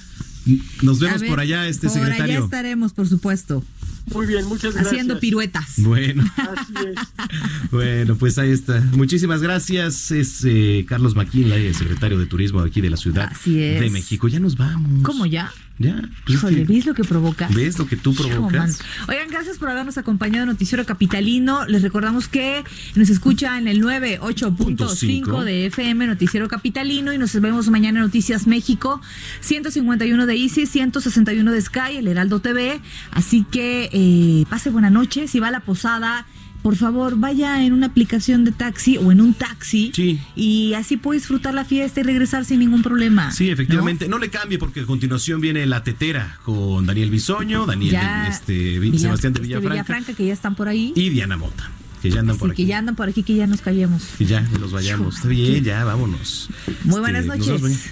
Nos 0.82 1.00
vemos 1.00 1.22
por 1.22 1.40
allá, 1.40 1.66
este 1.68 1.88
por 1.88 1.96
secretario. 1.96 2.36
allá 2.36 2.44
estaremos, 2.44 2.92
por 2.92 3.08
supuesto. 3.08 3.64
Muy 4.12 4.26
bien, 4.26 4.44
muchas 4.46 4.74
gracias. 4.74 4.92
Haciendo 4.92 5.18
piruetas. 5.18 5.74
Bueno. 5.78 6.24
Así 6.36 6.74
es. 6.86 7.70
Bueno, 7.70 8.16
pues 8.16 8.36
ahí 8.38 8.50
está. 8.50 8.80
Muchísimas 8.92 9.40
gracias. 9.40 10.10
Es 10.10 10.42
eh, 10.44 10.84
Carlos 10.86 11.16
Maquinla, 11.16 11.56
el 11.56 11.74
secretario 11.74 12.18
de 12.18 12.26
Turismo 12.26 12.60
aquí 12.60 12.80
de 12.82 12.90
la 12.90 12.96
Ciudad 12.98 13.32
de 13.46 13.88
México. 13.90 14.28
Ya 14.28 14.40
nos 14.40 14.56
vamos. 14.56 15.02
¿Cómo 15.02 15.24
ya? 15.24 15.50
Ya. 15.78 16.00
Pues 16.24 16.38
Híjole, 16.38 16.64
¿ves 16.64 16.86
lo 16.86 16.94
que 16.94 17.02
provoca? 17.02 17.48
¿Ves 17.52 17.78
lo 17.80 17.86
que 17.86 17.96
tú 17.96 18.14
provocas? 18.14 18.80
Oigan, 19.08 19.28
gracias 19.28 19.58
por 19.58 19.70
habernos 19.70 19.98
acompañado 19.98 20.44
en 20.44 20.50
Noticiero 20.50 20.86
Capitalino. 20.86 21.66
Les 21.66 21.82
recordamos 21.82 22.28
que 22.28 22.62
nos 22.94 23.10
escucha 23.10 23.58
en 23.58 23.66
el 23.66 23.82
98.5 23.82 25.42
de 25.42 25.66
FM 25.66 26.06
Noticiero 26.06 26.46
Capitalino 26.46 27.12
y 27.12 27.18
nos 27.18 27.38
vemos 27.40 27.68
mañana 27.70 27.98
en 27.98 28.04
Noticias 28.04 28.46
México, 28.46 29.00
151 29.40 30.26
de 30.26 30.36
Easy, 30.36 30.66
161 30.66 31.50
de 31.50 31.60
Sky, 31.60 31.96
el 31.96 32.06
Heraldo 32.06 32.38
TV. 32.38 32.80
Así 33.10 33.44
que 33.50 33.90
eh, 33.92 34.44
pase 34.48 34.70
buena 34.70 34.90
noche. 34.90 35.26
Si 35.26 35.40
va 35.40 35.48
a 35.48 35.50
la 35.50 35.60
posada, 35.60 36.26
por 36.64 36.76
favor, 36.76 37.18
vaya 37.18 37.62
en 37.62 37.74
una 37.74 37.88
aplicación 37.88 38.46
de 38.46 38.50
taxi 38.50 38.96
o 38.96 39.12
en 39.12 39.20
un 39.20 39.34
taxi 39.34 39.92
y 40.34 40.72
así 40.72 40.96
puede 40.96 41.20
disfrutar 41.20 41.52
la 41.52 41.66
fiesta 41.66 42.00
y 42.00 42.04
regresar 42.04 42.46
sin 42.46 42.60
ningún 42.60 42.82
problema. 42.82 43.30
Sí, 43.32 43.50
efectivamente. 43.50 44.08
No, 44.08 44.18
le 44.18 44.30
cambie 44.30 44.58
porque 44.58 44.80
a 44.80 44.86
continuación 44.86 45.42
viene 45.42 45.66
La 45.66 45.84
Tetera 45.84 46.38
con 46.42 46.86
Daniel 46.86 47.10
Bisoño, 47.10 47.66
Daniel 47.66 47.98
este, 48.30 48.80
Sebastián 48.98 49.34
de 49.34 49.42
este, 49.42 49.58
Villafranca, 49.58 50.14
que 50.14 50.24
ya 50.24 50.32
están 50.32 50.54
por 50.54 50.68
ahí. 50.68 50.94
Y 50.96 51.10
Diana 51.10 51.36
Mota. 51.36 51.70
Que 52.00 52.10
ya 52.10 52.20
andan 52.20 52.38
por 52.38 52.50
aquí. 52.50 52.62
que 52.62 52.68
ya 52.68 52.78
andan 52.78 52.96
por 52.96 53.10
aquí, 53.10 53.22
que 53.22 53.34
ya 53.34 53.46
nos 53.46 53.60
callemos. 53.60 54.02
Que 54.16 54.24
ya 54.24 54.40
nos 54.40 54.72
vayamos. 54.72 55.16
Está 55.16 55.28
bien, 55.28 55.64
ya, 55.64 55.84
vámonos. 55.84 56.48
Muy 56.84 57.00
buenas 57.00 57.26
Este, 57.26 57.38
noches. 57.38 57.90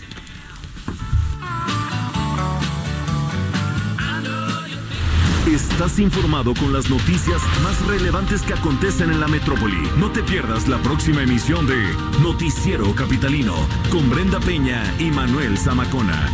Estás 5.52 5.98
informado 5.98 6.54
con 6.54 6.72
las 6.72 6.88
noticias 6.88 7.42
más 7.62 7.86
relevantes 7.86 8.40
que 8.40 8.54
acontecen 8.54 9.10
en 9.10 9.20
la 9.20 9.28
metrópoli. 9.28 9.86
No 9.98 10.10
te 10.10 10.22
pierdas 10.22 10.66
la 10.66 10.78
próxima 10.78 11.24
emisión 11.24 11.66
de 11.66 11.94
Noticiero 12.22 12.94
Capitalino 12.94 13.52
con 13.90 14.08
Brenda 14.08 14.40
Peña 14.40 14.82
y 14.98 15.10
Manuel 15.10 15.58
Zamacona. 15.58 16.30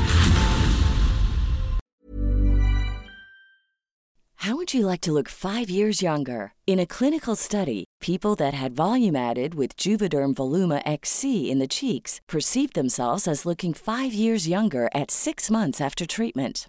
How 4.36 4.54
would 4.54 4.72
you 4.72 4.86
like 4.86 5.00
to 5.00 5.12
look 5.12 5.28
five 5.28 5.68
years 5.68 6.00
younger? 6.00 6.52
In 6.68 6.78
a 6.78 6.86
clinical 6.86 7.34
study, 7.34 7.86
people 8.00 8.36
that 8.36 8.54
had 8.54 8.76
volume 8.76 9.16
added 9.16 9.56
with 9.56 9.76
Juvederm 9.76 10.34
Voluma 10.34 10.80
XC 10.86 11.50
in 11.50 11.58
the 11.58 11.66
cheeks 11.66 12.20
perceived 12.28 12.74
themselves 12.74 13.26
as 13.26 13.44
looking 13.44 13.74
five 13.74 14.12
years 14.14 14.46
younger 14.46 14.88
at 14.94 15.10
six 15.10 15.50
months 15.50 15.80
after 15.80 16.06
treatment. 16.06 16.68